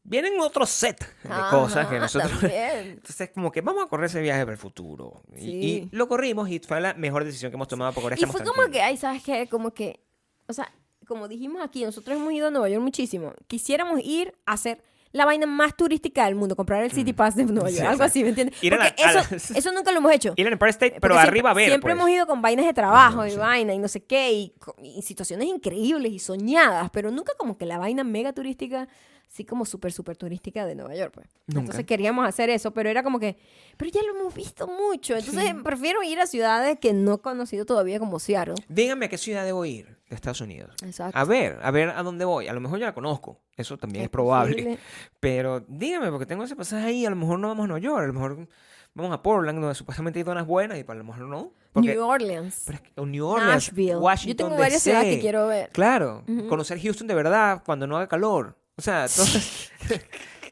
[0.04, 2.30] vienen otro set de Ajá, cosas que nosotros...
[2.40, 2.90] también.
[2.92, 5.22] Entonces, como que vamos a correr ese viaje para el futuro.
[5.36, 5.50] Y- Sí.
[5.50, 8.40] Y, lo corrimos y fue la mejor decisión que hemos tomado porque ahora Y fue
[8.42, 8.86] como que, tranquilos.
[8.86, 9.48] ay, ¿sabes qué?
[9.48, 10.00] Como que,
[10.46, 10.70] o sea,
[11.06, 13.32] como dijimos aquí, nosotros hemos ido a Nueva York muchísimo.
[13.46, 14.82] Quisiéramos ir a hacer
[15.12, 17.72] la vaina más turística del mundo, comprar el City Pass de Nueva Mm.
[17.72, 18.60] Sí, York, algo así, ¿me entiendes?
[18.64, 20.32] Ir a la- Porque a la- eso, eso nunca lo hemos hecho.
[20.36, 22.00] Ir al Empire State, pero Porque siempre- arriba a ver, Siempre pues.
[22.00, 23.36] hemos ido con vainas de trabajo Ajá, y sí.
[23.36, 27.64] vaina y no sé qué, y, y situaciones increíbles y soñadas, pero nunca como que
[27.64, 28.88] la vaina mega turística,
[29.30, 31.26] así como súper, súper turística de Nueva York, pues.
[31.46, 31.60] Nunca.
[31.60, 33.36] Entonces queríamos hacer eso, pero era como que,
[33.76, 37.64] pero ya lo hemos visto mucho, entonces prefiero ir a ciudades que no he conocido
[37.64, 38.54] todavía como Seattle.
[38.68, 40.74] Díganme a qué ciudad debo ir de Estados Unidos.
[40.84, 41.18] Exacto.
[41.18, 42.46] A ver, a ver a dónde voy.
[42.48, 43.40] A lo mejor ya la conozco.
[43.56, 44.52] Eso también es, Es probable.
[44.54, 44.78] posible.
[45.20, 47.06] Pero dígame, porque tengo ese pasaje ahí.
[47.06, 48.02] A lo mejor no vamos a Nueva York.
[48.04, 48.48] A lo mejor
[48.94, 50.78] vamos a Portland, donde supuestamente hay zonas buenas.
[50.78, 51.52] Y para lo mejor no.
[51.72, 52.62] Porque, New Orleans.
[52.66, 53.96] pero es que- o New Orleans, Nashville.
[53.96, 54.90] Washington, Yo tengo varias DC.
[54.90, 55.70] ciudades que quiero ver.
[55.70, 56.22] Claro.
[56.28, 56.48] Ujú.
[56.48, 58.56] Conocer Houston de verdad cuando no haga calor.
[58.76, 59.26] O sea, todo,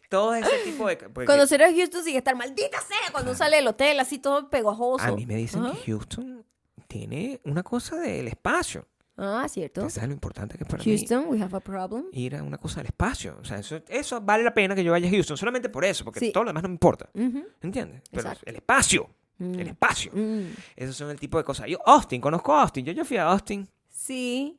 [0.09, 0.97] todo ese tipo de...
[0.97, 4.49] porque Conocer a Houston sin estar maldita sea cuando uno sale del hotel así todo
[4.51, 5.05] pegajoso.
[5.05, 5.73] a mí me dicen Ajá.
[5.75, 6.45] que Houston
[6.87, 8.87] tiene una cosa del espacio.
[9.17, 9.89] Ah, cierto.
[9.91, 10.91] ¿Sabes lo importante que es para mí?
[10.97, 12.07] Houston, we have a problem.
[12.13, 13.37] ir a una cosa del espacio.
[13.41, 16.03] O sea, eso, eso vale la pena que yo vaya a Houston, solamente por eso,
[16.05, 16.33] porque Sí.
[16.33, 17.09] todo lo demás no me importa.
[17.15, 17.45] Ujú.
[17.61, 18.03] ¿Entiendes?
[18.11, 18.43] Pero Exacto.
[18.47, 19.59] el espacio, Mm.
[19.61, 20.13] el espacio.
[20.15, 20.47] Mm.
[20.77, 21.67] Esos son el tipo de cosas.
[21.69, 22.85] Yo, Austin, conozco a Austin.
[22.85, 23.69] Yo, yo fui a Austin.
[23.89, 24.59] Sí.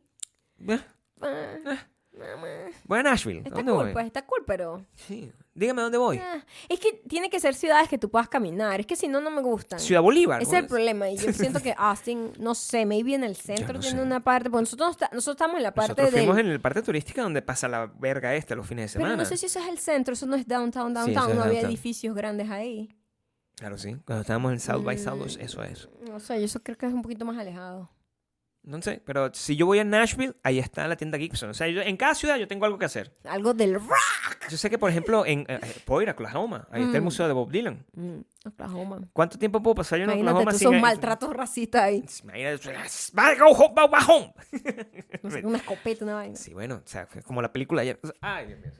[0.67, 0.79] Eh,
[1.21, 1.87] Ah,
[2.85, 3.39] Voy a Nashville.
[3.39, 3.93] está ¿Dónde cool, voy?
[3.93, 5.31] pues está cool, pero Sí.
[5.55, 6.17] Dígame dónde voy.
[6.17, 8.79] ah, es que tiene que ser ciudades que tú puedas caminar.
[8.79, 9.79] Es que si no, no me gustan.
[9.79, 10.41] Ciudad Bolívar.
[10.41, 10.67] Ese es el ¿no?
[10.69, 11.09] problema.
[11.09, 14.03] Y yo siento que Austin, no sé, maybe en el centro no tiene sé.
[14.03, 14.49] una parte.
[14.49, 17.21] Porque nosotros, no está- nosotros estamos en la parte Nosotros fuimos en el parte turística
[17.21, 19.23] donde pasa la verga esta los fines de Pero semana.
[19.23, 21.29] no sé si eso es el centro, eso no es downtown, Sí, downtown.
[21.31, 21.71] es no había downtown.
[21.71, 22.89] edificios grandes ahí.
[23.55, 23.95] Claro, sí.
[24.05, 24.99] Cuando estábamos en South by Mm.
[24.99, 25.87] Southwest, eso es.
[26.09, 27.89] No sé, yo eso creo que es un poquito más alejado.
[28.65, 31.49] No sé, pero si yo voy a Nashville, ahí está la tienda Gibson.
[31.49, 33.13] O sea, yo- en cada ciudad yo tengo algo que hacer.
[33.25, 34.47] Algo del rock.
[34.49, 36.65] Yo sé que, por ejemplo, en eh, eh, puedo ir a Oklahoma.
[36.71, 37.05] Ahí está el Mm.
[37.05, 37.85] museo de Bob Dylan.
[37.93, 39.01] Mm, Oklahoma.
[39.11, 42.05] ¿Cuánto tiempo puedo pasar yo en Imagínate Oklahoma tú sin eh, maltratos racistas ahí.
[42.23, 42.73] Imagínate,
[43.17, 44.33] "Va, go home, va, home".
[45.43, 46.35] Una escopeta, una vaina.
[46.37, 47.99] Sí, bueno, o sea, como la película ayer.
[48.21, 48.71] Ay, Dios mío.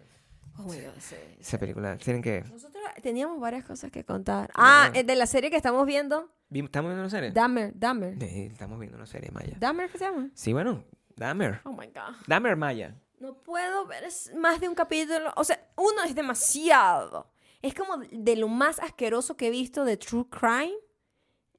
[0.60, 1.16] Oh my God, sí.
[1.40, 2.42] Esa película, tienen que...
[2.42, 4.52] Nosotros teníamos varias cosas que contar.
[4.54, 7.32] Ah, eh, de la serie que estamos viendo, Vi- ¿Estamos viendo una serie?
[7.32, 8.18] Dahmer, Dahmer.
[8.20, 9.56] Sí, estamos viendo una serie, Maya.
[9.60, 10.30] ¿Dahmer qué se llama?
[10.36, 10.84] Sí, bueno,
[11.16, 11.62] Dahmer.
[11.64, 12.16] Oh my God.
[12.28, 12.96] Dahmer Maya.
[13.20, 14.04] No puedo ver
[14.38, 15.32] más de un capítulo.
[15.38, 17.32] O sea, uno es demasiado.
[17.62, 20.74] Es como de lo más asqueroso que he visto de True Crime.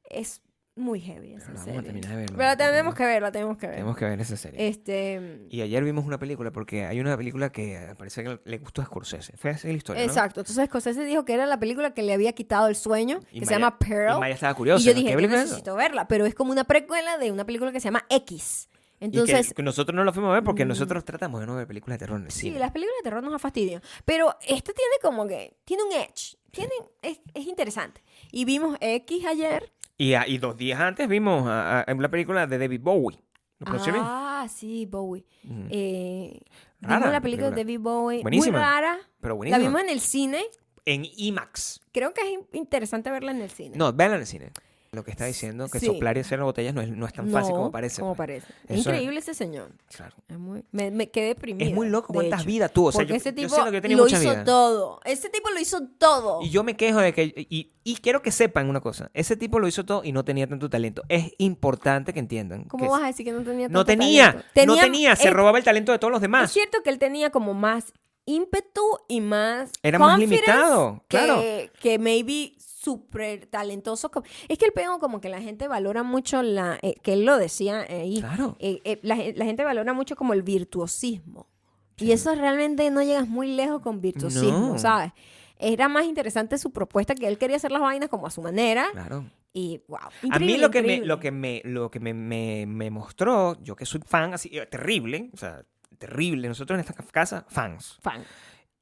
[0.05, 0.43] Es
[0.77, 1.83] muy heavy esa Pero la vamos a serie.
[1.83, 2.37] terminar de verla.
[2.37, 3.75] Pero la tenemos que ver, la tenemos que ver.
[3.77, 4.69] Tenemos que ver esa serie.
[4.69, 5.47] Este.
[5.51, 8.87] Y ayer vimos una película, porque hay una película que parece que le gustó a
[8.87, 9.37] Scorsese.
[9.37, 10.09] Fue así la historia, ¿no?
[10.09, 10.41] Exacto.
[10.41, 13.47] Entonces Scorsese dijo que era la película que le había quitado el sueño, Y que
[13.47, 14.17] se Maya- llama Pearl.
[14.17, 14.83] Y Maya estaba curiosa.
[14.83, 14.97] Y yo ¿no?
[14.97, 15.53] dije, ¿qué yo película es esa?
[15.55, 18.69] necesito verla, pero es como una precuela de una película que se llama X.
[18.71, 20.69] Y que- Entonces, nosotros no lo fuimos a ver porque Mm.
[20.69, 22.59] nosotros tratamos de no ver películas de terror en el sí, cine.
[22.59, 23.83] las películas de terror nos fastidian.
[24.05, 26.37] Pero esta tiene como que, tiene un edge.
[26.51, 26.73] Tiene,
[27.03, 28.03] es, es interesante.
[28.33, 29.73] Y vimos X ayer.
[29.97, 33.19] Y, a- y dos días antes vimos a, a- la película de David Bowie.
[33.61, 34.05] ¿Lo pronuncié bien?
[34.07, 35.25] Ah, sí, Bowie.
[35.45, 35.67] Ujú.
[35.71, 36.41] Eh,
[36.81, 37.57] Rara vimos la la película de.
[37.57, 38.23] David Bowie.
[38.23, 38.59] Buenísima.
[38.59, 38.99] Muy rara.
[39.21, 39.67] Pero La buenísimo.
[39.67, 40.45] vimos en el cine.
[40.85, 41.81] En IMAX.
[41.93, 43.77] Creo que es in- interesante verla en el cine.
[43.77, 44.51] No, véanla en el cine.
[44.95, 45.87] Lo que está diciendo, que Sí.
[45.87, 48.01] soplar y hacer botellas no es, no es tan fácil No, como parece.
[48.01, 48.27] Como pues.
[48.29, 48.47] parece.
[48.69, 49.71] Es es- increíble ese señor.
[49.95, 50.15] Claro.
[50.29, 51.67] Es muy, me, me quedé deprimida.
[51.69, 52.89] Es muy loco cuántas vidas tuvo.
[52.89, 55.01] O sea, Porque yo, ese yo tipo siento que yo tenía lo hizo todo.
[55.05, 56.41] Ese tipo lo hizo todo.
[56.43, 57.47] Y yo me quejo de que.
[57.51, 59.11] Y, y quiero que sepan una cosa.
[59.15, 61.03] Ese tipo lo hizo todo y no tenía tanto talento.
[61.09, 62.65] Es importante que entiendan.
[62.65, 64.45] ¿Cómo que vas a decir que no tenía No tanto tenía.
[64.55, 64.75] talento?
[64.75, 65.17] no tenía.
[65.17, 66.51] Se es- robaba el talento de todos los Es demás.
[66.53, 67.93] cierto que él tenía como más
[68.27, 69.71] ímpetu y más.
[69.83, 71.43] Era más limitado, Que, claro.
[71.81, 72.55] que maybe
[72.85, 74.11] súper talentoso.
[74.49, 76.79] Es que el pego como que la gente valora mucho la.
[76.83, 78.21] eh, que él lo decía ahí.
[78.21, 78.57] Claro.
[78.59, 81.49] eh, eh, la, la gente valora mucho como el virtuosismo.
[81.97, 84.79] Y eso realmente no llegas muy lejos con virtuosismo, No.
[84.79, 85.13] ¿sabes?
[85.59, 88.89] Era más interesante su propuesta que él quería hacer las vainas como a su manera.
[88.93, 89.25] Claro.
[89.53, 89.99] Y wow.
[90.33, 93.77] a mí lo que, me, lo que, me, lo que me, me, me mostró, yo
[93.77, 95.65] que soy fan, así, eh, terrible, o sea,
[95.97, 96.49] terrible.
[96.49, 97.97] Nosotros en esta casa, fans.
[98.03, 98.25] Fan.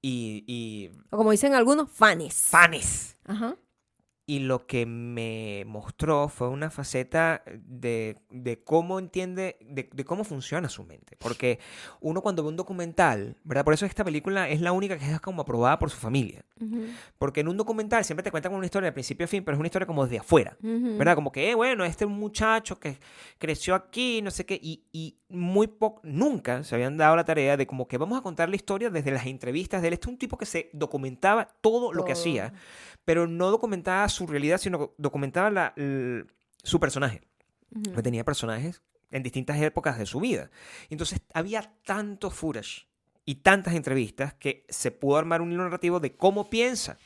[0.01, 2.35] Y, y O como dicen algunos, fanes.
[2.49, 3.19] fanes.
[3.27, 3.55] Ajá.
[4.33, 10.25] Y lo que me mostró fue una faceta de, de cómo entiende, de, de cómo
[10.25, 11.17] funciona su mente.
[11.19, 11.59] Porque
[12.01, 13.63] uno cuando ve un documental, ¿verdad?
[13.65, 16.45] Por eso esta película es la única que es como aprobada por su familia.
[16.59, 16.87] Ujú,
[17.19, 19.59] Porque en un documental siempre te cuentan una historia de principio a fin, pero es
[19.59, 20.57] una historia como desde afuera.
[20.63, 20.97] ujú.
[20.97, 21.15] ¿Verdad?
[21.15, 22.97] Como que, eh, bueno, este muchacho que
[23.39, 27.57] creció aquí, no sé qué, y, y muy poco, nunca se habían dado la tarea
[27.57, 29.95] de como que vamos a contar la historia desde las entrevistas de él.
[29.95, 32.21] Este es un tipo que se documentaba todo, lo que Todo.
[32.21, 32.53] hacía,
[33.05, 35.75] pero no documentaba su realidad, sino documentaba la-
[36.63, 37.23] su personaje.
[38.03, 40.51] Tenía personajes en distintas épocas de su vida.
[40.91, 42.87] Entonces había tanto footage
[43.25, 46.99] y tantas entrevistas que se pudo armar un hilo narrativo de cómo piensa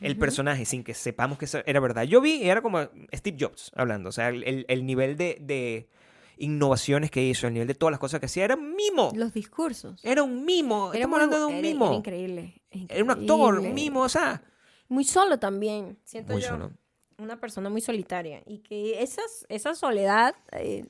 [0.00, 2.02] el personaje sin que sepamos que eso era verdad.
[2.04, 2.80] Yo vi, y era como
[3.14, 5.88] Steve Jobs hablando, o sea, el, el- el nivel de, de
[6.36, 9.12] innovaciones que hizo, el nivel de todas las cosas que hacía, era un mimo.
[9.14, 10.00] Los discursos.
[10.04, 10.88] Era un mimo.
[10.92, 11.86] Era Estamos muy hablando de un era- mimo.
[11.86, 12.62] Era increíble.
[12.88, 13.68] Era un actor, increíble.
[13.68, 14.42] un mimo, o sea.
[14.88, 15.98] Muy solo también.
[16.04, 16.48] Siento Muy yo.
[16.48, 16.70] solo.
[17.18, 18.42] Una persona muy solitaria.
[18.46, 20.84] Y que esas, esa soledad eh,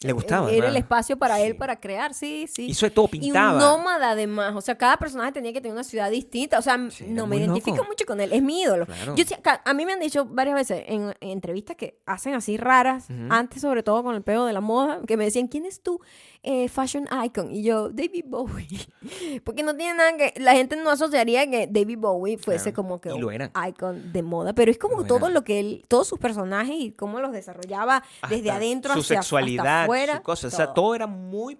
[0.00, 0.52] Le gustaba.
[0.52, 2.66] era el espacio para él para crear, sí, sí.
[2.66, 3.58] Hizo de todo, Y un pintaba.
[3.58, 7.06] nómada además, o sea, cada personaje tenía que tener una ciudad distinta, o sea, Sí,
[7.08, 7.88] no me identifico loco.
[7.88, 8.86] mucho con él, es mi ídolo.
[8.86, 9.16] Claro.
[9.16, 9.24] Yo,
[9.64, 13.60] a mí me han dicho varias veces en, en entrevistas que hacen así raras, antes
[13.60, 16.00] sobre todo con el pedo de la moda, que me decían, ¿quién es tu
[16.42, 17.50] eh, fashion icon?
[17.52, 18.66] Y yo, David Bowie.
[19.44, 22.76] Porque no tiene nada que, la gente no asociaría que David Bowie fuese Claro.
[22.76, 25.30] como que un icon de moda, pero es como Lo todo era.
[25.30, 29.64] lo que él, todos sus personajes y cómo los desarrollaba desde adentro su hacia sexualidad,
[29.66, 30.16] hasta afuera.
[30.16, 30.46] su cosa.
[30.48, 31.58] O sea, todo era muy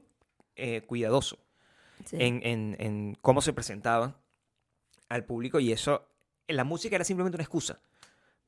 [0.56, 1.38] eh, cuidadoso
[2.04, 2.16] Sí.
[2.20, 4.16] en, en- en cómo se presentaba
[5.08, 6.06] al público y eso,
[6.46, 7.80] la música era simplemente una excusa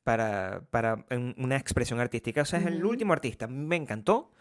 [0.03, 2.41] para, para un- una expresión artística.
[2.41, 3.47] O sea, es el último artista.
[3.47, 4.31] Me encantó.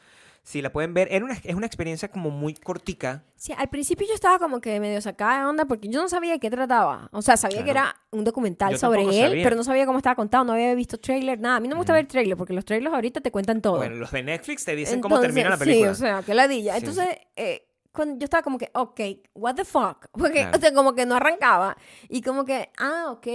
[0.42, 3.24] Si la pueden ver, era una, es una experiencia como muy cortica.
[3.36, 6.32] Sí, al principio yo estaba como que medio sacada de onda porque yo no sabía
[6.32, 7.08] de qué trataba.
[7.12, 7.90] O sea, sabía que Claro.
[7.90, 9.44] era un documental Yo sobre él, sabía.
[9.44, 11.56] pero no sabía cómo estaba contado, no había visto trailer, nada.
[11.56, 11.98] A mí no me gusta Ujú.
[11.98, 13.76] ver trailer porque los trailers ahorita te cuentan todo.
[13.76, 15.94] Bueno, los de Netflix te dicen cómo Entonces, termina la película.
[15.94, 16.72] Sí, o sea, qué ladilla.
[16.72, 16.78] Sí.
[16.78, 17.06] Entonces,
[17.36, 19.00] eh, cuando yo estaba como que, ok,
[19.34, 20.06] what the fuck.
[20.12, 20.56] Porque, Claro.
[20.56, 21.76] o sea, como que no arrancaba.
[22.08, 23.26] Y como que, ah, ok.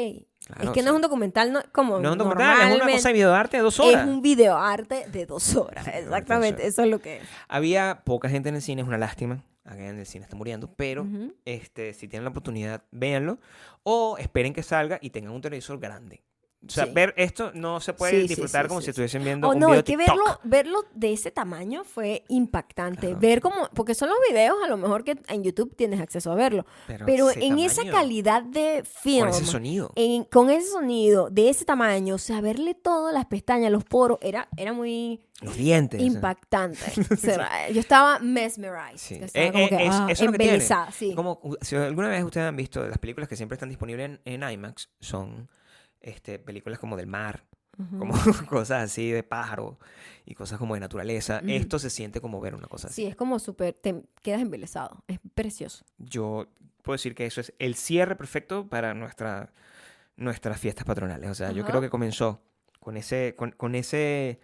[0.45, 2.76] Claro, es o que no es un documental, no, como no es un documental, es
[2.76, 4.01] una cosa de videoarte de dos horas.
[4.01, 5.88] Es un videoarte de dos horas.
[5.88, 7.23] Exactamente, eso es lo que es.
[7.47, 9.43] Había poca gente en el cine, es una lástima.
[9.63, 11.07] Acá en el cine está muriendo, pero
[11.43, 13.39] este, si tienen la oportunidad, véanlo.
[13.81, 16.22] O esperen que salga y tengan un televisor grande.
[16.67, 16.91] O sea, Sí.
[16.93, 19.67] ver esto no se puede Sí, disfrutar sí, como si estuviesen viendo Oh, un no,
[19.67, 20.07] video hay que TikTok.
[20.17, 23.01] verlo, verlo de ese tamaño fue impactante.
[23.07, 23.19] Claro.
[23.19, 26.35] Ver como, porque son los videos a lo mejor que en YouTube tienes acceso a
[26.35, 26.65] verlo.
[26.87, 29.91] Pero, ese en esa tamaño, calidad de film, Con ese sonido.
[29.95, 34.17] en- con ese sonido, de ese tamaño, o sea, verle todas las pestañas, los poros,
[34.21, 35.99] era, era muy Los dientes.
[36.01, 36.07] sea.
[36.07, 36.79] impactante.
[37.11, 38.97] O sea, Yo estaba mesmerized.
[38.97, 39.15] Sí.
[39.15, 40.61] Estaba Eh, como eh, que, es- ah, eso es que
[40.93, 41.13] sí.
[41.15, 44.49] Como, si alguna vez ustedes han visto las películas que siempre están disponibles en, en
[44.49, 45.49] IMAX, son
[46.06, 47.44] este, películas como del mar,
[47.99, 48.14] como
[48.49, 49.77] cosas así de pájaro
[50.26, 51.41] y cosas como de naturaleza.
[51.45, 53.02] Esto se siente como ver una cosa así.
[53.03, 55.03] Sí, es como súper, te quedas embelesado.
[55.07, 55.84] Es precioso.
[55.98, 56.48] Yo
[56.84, 59.52] puedo decir que eso es el cierre perfecto para nuestra,
[60.15, 61.30] nuestras fiestas patronales.
[61.30, 62.41] O sea, yo creo que comenzó
[62.80, 64.40] con ese, con, con ese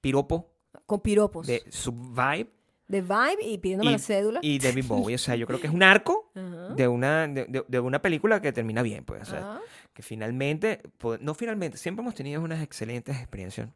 [0.00, 0.52] piropo
[0.86, 1.46] Con piropos.
[1.46, 2.50] de su vibe
[2.86, 4.40] De vibe y pidiéndome Y- la cédula.
[4.42, 5.14] y David Bowie.
[5.16, 6.30] O sea, yo creo que es un arco
[6.76, 9.22] de una, de, de- una película que termina bien, pues.
[9.22, 9.60] O sea.
[9.96, 13.70] Que finalmente, po- no finalmente, siempre hemos tenido unas excelentes experiencias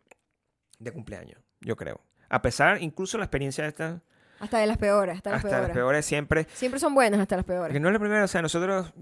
[0.79, 1.99] de cumpleaños, yo creo.
[2.29, 4.03] A pesar, incluso la experiencia esta,
[4.39, 5.69] Hasta de las peores, hasta, hasta las peores.
[5.69, 7.69] las peores siempre, Siempre son buenas hasta las peores.
[7.69, 8.93] porque no es la primera, o sea, nosotros,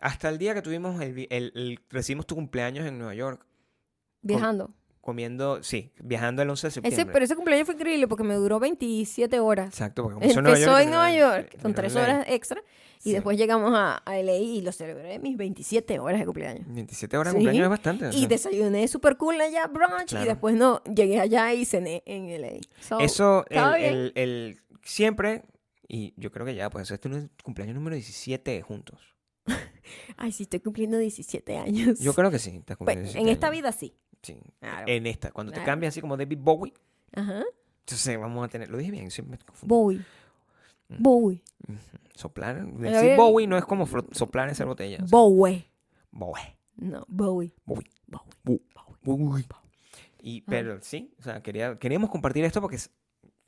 [0.00, 3.46] hasta el día que tuvimos, el, vi- el- el- recibimos tu cumpleaños en Nueva York,
[4.20, 4.74] Viajando.
[5.04, 7.02] Comiendo, sí, viajando el 11 de septiembre.
[7.02, 9.68] Ese, pero ese cumpleaños fue increíble porque me duró 27 horas.
[9.68, 12.62] Exacto, porque comenzó en Nueva Empezó York, en Nueva York en tres horas extra
[13.00, 13.12] y Sí.
[13.12, 16.64] después llegamos a, a LA y lo celebré mis 27 horas de cumpleaños.
[16.68, 17.44] 27 horas de Sí.
[17.44, 18.06] cumpleaños es bastante.
[18.06, 20.24] o Y desayuné super cool allá, brunch, Claro.
[20.24, 22.60] y después no, llegué allá y cené en LA.
[22.80, 25.42] So, Eso, el, el, el- siempre,
[25.86, 29.00] y yo creo que ya, pues este es el cumpleaños número 17 juntos.
[30.16, 31.98] Ay, sí, estoy cumpliendo 17 años.
[32.00, 32.56] Yo creo que sí.
[32.56, 33.56] estás Pues, cumpliendo en 17 esta años.
[33.58, 33.94] vida sí.
[34.24, 34.36] Sí.
[34.60, 34.84] Claro.
[34.88, 35.30] En esta.
[35.30, 35.66] Cuando te Claro.
[35.72, 36.72] cambias así como David Bowie,
[37.14, 37.42] Ajá.
[37.80, 39.74] entonces vamos a tener, lo dije bien, siempre me confundo.
[39.74, 39.98] Bowie.
[40.88, 41.02] Mm.
[41.02, 41.42] Bowie.
[42.14, 43.16] Soplar, decir bien.
[43.16, 44.96] Bowie no es como fro- soplar en esa botella.
[45.02, 45.70] o sea, Bowie.
[46.10, 46.56] Bowie.
[46.76, 47.52] No, Bowie.
[47.64, 47.90] Bowie.
[48.06, 48.30] Bowie.
[48.44, 48.62] Bu-
[49.02, 49.46] Bowie.
[50.22, 52.80] Y, pero sí, o sea, quería, queríamos compartir esto porque o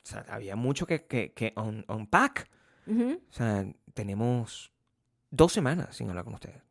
[0.03, 2.49] sea, había mucho que, que, que un- unpack.
[2.85, 3.21] Ujú.
[3.29, 4.71] O sea, tenemos
[5.31, 6.61] dos semanas sin hablar con ustedes.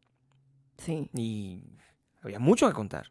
[0.78, 1.10] Sí.
[1.14, 1.62] Y
[2.26, 3.06] había mucho que contar.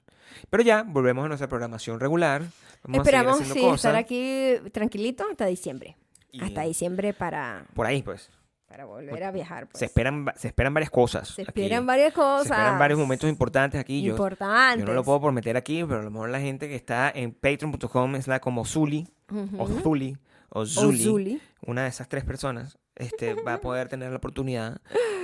[0.49, 2.43] Pero ya, volvemos a nuestra programación regular.
[2.83, 4.03] Vamos Esperamos a sí, haciendo estar cosas.
[4.05, 5.97] aquí tranquilito hasta diciembre.
[6.31, 8.29] y Hasta diciembre para, Por ahí, pues.
[8.67, 9.67] para volver a viajar.
[9.67, 9.79] Pues.
[9.79, 11.29] Se, esperan, se esperan varias cosas.
[11.29, 11.49] Se aquí.
[11.61, 12.47] esperan varias cosas.
[12.47, 14.01] Se esperan varios momentos importantes aquí.
[14.01, 14.79] Yo, importantes.
[14.81, 17.31] yo no lo puedo prometer aquí, pero a lo mejor la gente que está en
[17.33, 19.79] patreon.com es la como Zuli o Ujú.
[19.81, 20.17] Zuli
[20.49, 21.41] o O Zuli, Zuli.
[21.65, 24.81] una de esas tres personas, este, va a poder tener la oportunidad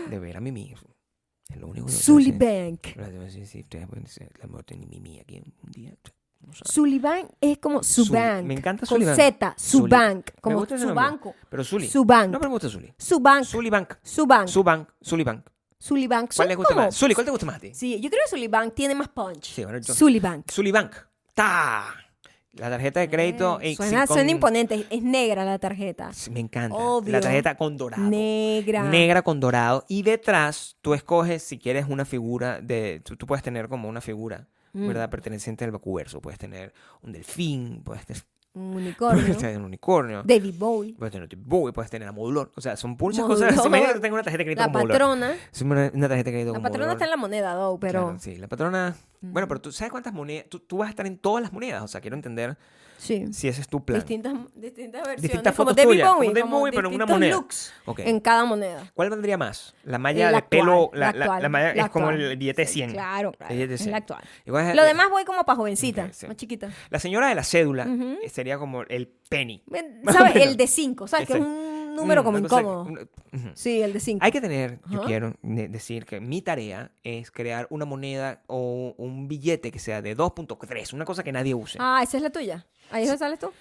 [0.10, 0.74] de ver a Mimi.
[1.52, 2.34] Es lo único que decir.
[2.38, 2.88] Bank.
[4.42, 5.94] La muerte de Mimi aquí un día.
[7.02, 8.44] Bank es como su bank.
[8.46, 9.16] Me encanta Con Sullivan.
[9.16, 10.32] Z, su bank.
[10.42, 11.36] Como su banco.
[11.50, 11.88] Pero Zuli.
[11.88, 12.32] Su bank.
[12.32, 12.94] No, pero me gusta Zuli.
[12.98, 13.44] Su bank.
[13.46, 13.94] Zuli Bank.
[14.02, 14.48] Su bank.
[14.48, 14.90] Su Bank.
[15.04, 15.46] Zuli Bank.
[15.80, 16.32] Zuli Bank.
[16.36, 16.96] ¿Cuál le gusta más?
[16.96, 17.74] Zuli, ¿cuál te gusta más a ti?
[17.74, 19.44] Sí, yo creo que Zuli Bank tiene más punch.
[19.54, 20.52] Sí, bueno, yo- Zuli Bank.
[20.52, 20.96] Zuli Bank.
[21.34, 21.86] ¡Ta!
[22.54, 23.60] La tarjeta de crédito.
[23.62, 24.86] Eh, suena, con- suena imponente.
[24.90, 26.12] Es negra la tarjeta.
[26.32, 26.76] Me encanta.
[26.76, 27.14] Obvio.
[27.14, 28.04] La tarjeta con dorado.
[28.10, 28.84] Negra.
[28.84, 29.86] Negra con dorado.
[29.88, 33.02] Y detrás tú escoges si quieres una figura de.
[33.06, 34.88] Tú, tú puedes tener como una figura, Mm.
[34.88, 35.10] ¿verdad?
[35.10, 36.20] Perteneciente al vacuverso.
[36.22, 38.06] Puedes tener un delfín, puedes
[38.54, 39.38] Un puedes unicornio.
[39.38, 40.24] tener un unicornio.
[40.24, 40.94] David Bowie.
[40.98, 42.52] Puedes tener Bowie, puedes tener a modulor.
[42.56, 43.50] O sea, son muchas Modulor.
[43.50, 43.66] cosas.
[43.66, 44.92] Imagínate que tengo una tarjeta de crédito La con modulor.
[44.94, 45.34] patrona.
[45.54, 46.94] Es una, una tarjeta de crédito La con patrona modulor.
[46.96, 48.02] está en la moneda, though, pero...
[48.04, 48.96] Claro, sí, la patrona.
[49.22, 50.46] Bueno, pero tú sabes cuántas monedas.
[50.50, 51.82] Tú, tú vas a estar en todas las monedas.
[51.84, 52.58] O sea, quiero entender
[53.02, 53.26] Sí.
[53.34, 54.00] si ese es tu plan.
[54.00, 55.22] Distintas, distintas versiones.
[55.24, 56.30] Distintas como fotos David tuyas, como Bowie.
[56.30, 57.36] David como Bowie, pero en una distintos moneda.
[57.36, 58.00] looks Ok.
[58.02, 58.92] En cada moneda.
[58.94, 59.74] ¿Cuál vendría más?
[59.84, 60.84] La malla La de pelo.
[60.84, 62.92] actual, La, la la- actual, la malla la es como el billete de Sí, 100.
[62.92, 63.52] Claro, claro.
[63.52, 63.92] El billete de Es 100.
[63.92, 64.24] la actual.
[64.46, 66.28] Igual Lo demás voy como para jovencita, Ok, sí.
[66.28, 66.70] más chiquita.
[66.92, 68.18] La señora de la cédula Ujú.
[68.24, 69.64] eh, sería como el penny.
[70.12, 70.36] ¿Sabes?
[70.36, 71.26] El de 5, ¿sabes?
[71.28, 71.48] Que es Ese.
[71.92, 72.88] Un número Mm, como incómodo.
[73.54, 74.24] Sí, el de 5.
[74.24, 78.94] Hay que tener, yo quiero de- decir que mi tarea es crear una moneda o
[78.98, 81.78] un billete que sea de 2.3, una cosa que nadie use.
[81.82, 82.66] Ah, esa es la tuya.
[82.92, 83.52] Ahí es donde sales tú.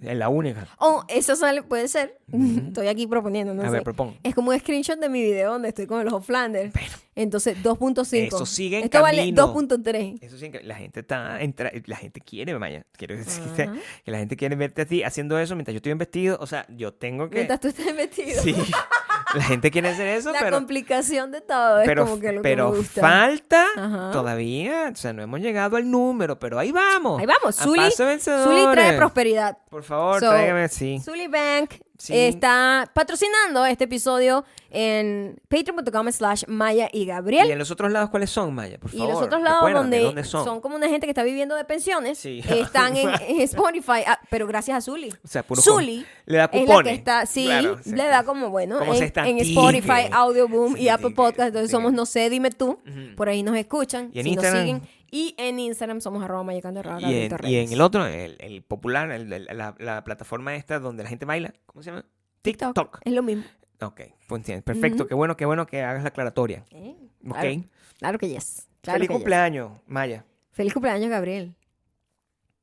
[0.00, 0.68] Es la única.
[0.78, 2.18] Oh, eso sale, puede ser.
[2.68, 3.70] Estoy aquí proponiendo, no a sé.
[3.72, 4.16] ver, propon.
[4.22, 6.72] Es como un screenshot de mi video donde estoy con los Flanders.
[7.16, 8.28] Entonces, 2.5.
[8.28, 9.52] Eso sigue en Esto vale camino.
[9.54, 10.18] 2.3.
[10.22, 13.68] Eso sí, que la gente está, entra- la gente quiere, Maya, quiero decirte
[14.04, 16.46] que la gente quiere verte a ti haciendo eso mientras yo estoy en vestido, o
[16.46, 18.40] sea, yo tengo que, Mientras tú estés vestido.
[18.40, 18.54] sí,
[19.34, 22.42] la gente quiere hacer eso, la pero, complicación de todo es pero, como que lo
[22.42, 23.00] pero que me gusta.
[23.00, 24.10] falta Ajá.
[24.12, 27.20] todavía, o sea, no hemos llegado al número, pero ahí vamos.
[27.20, 28.72] Ahí vamos, Zuli vencedores.
[28.72, 29.58] trae prosperidad.
[29.70, 31.00] Por favor, So, tráigame, sí.
[31.04, 32.14] Zully Bank Sí.
[32.16, 37.48] está patrocinando este episodio en patreon.com slash Maya y Gabriel.
[37.48, 38.78] ¿Y en los otros lados cuáles son, Maya?
[38.78, 39.14] Por Y favor.
[39.14, 40.44] los otros lados donde ¿dónde son?
[40.44, 40.60] son?
[40.60, 42.40] como una gente que está viviendo de pensiones, Sí.
[42.48, 45.10] están en, en Spotify, ah, pero gracias a Zully.
[45.24, 46.98] O sea, puro com- le da es la que cupones.
[46.98, 47.90] está, sí, Claro, sí.
[47.90, 49.38] le da como bueno Como en, en.
[49.38, 51.48] Spotify, Audioboom Sí, y Apple Podcast.
[51.48, 52.78] Entonces somos No sé, dime tú.
[53.16, 54.10] Por ahí nos escuchan.
[54.12, 54.62] Y en si nos Instagram.
[54.64, 54.97] siguen.
[55.10, 57.72] Y en Instagram somos arroba mayacando arroba Y en, y en Reyes.
[57.72, 61.54] el otro, el, el popular, el- el- la, la plataforma esta donde la gente baila,
[61.66, 62.04] ¿cómo se llama?
[62.42, 62.74] TikTok.
[62.74, 63.00] TikTok.
[63.04, 63.44] Es lo mismo.
[63.80, 64.42] Ok, pues.
[64.62, 66.64] Perfecto, qué bueno, qué bueno que hagas la aclaratoria.
[66.70, 67.32] Eh, Ok.
[67.36, 67.62] Claro,
[67.98, 68.68] claro que yes.
[68.80, 69.18] Claro Feliz que yes.
[69.20, 70.24] cumpleaños, Maya.
[70.52, 71.54] Feliz cumpleaños, Gabriel.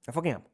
[0.05, 0.45] Te fucking amo.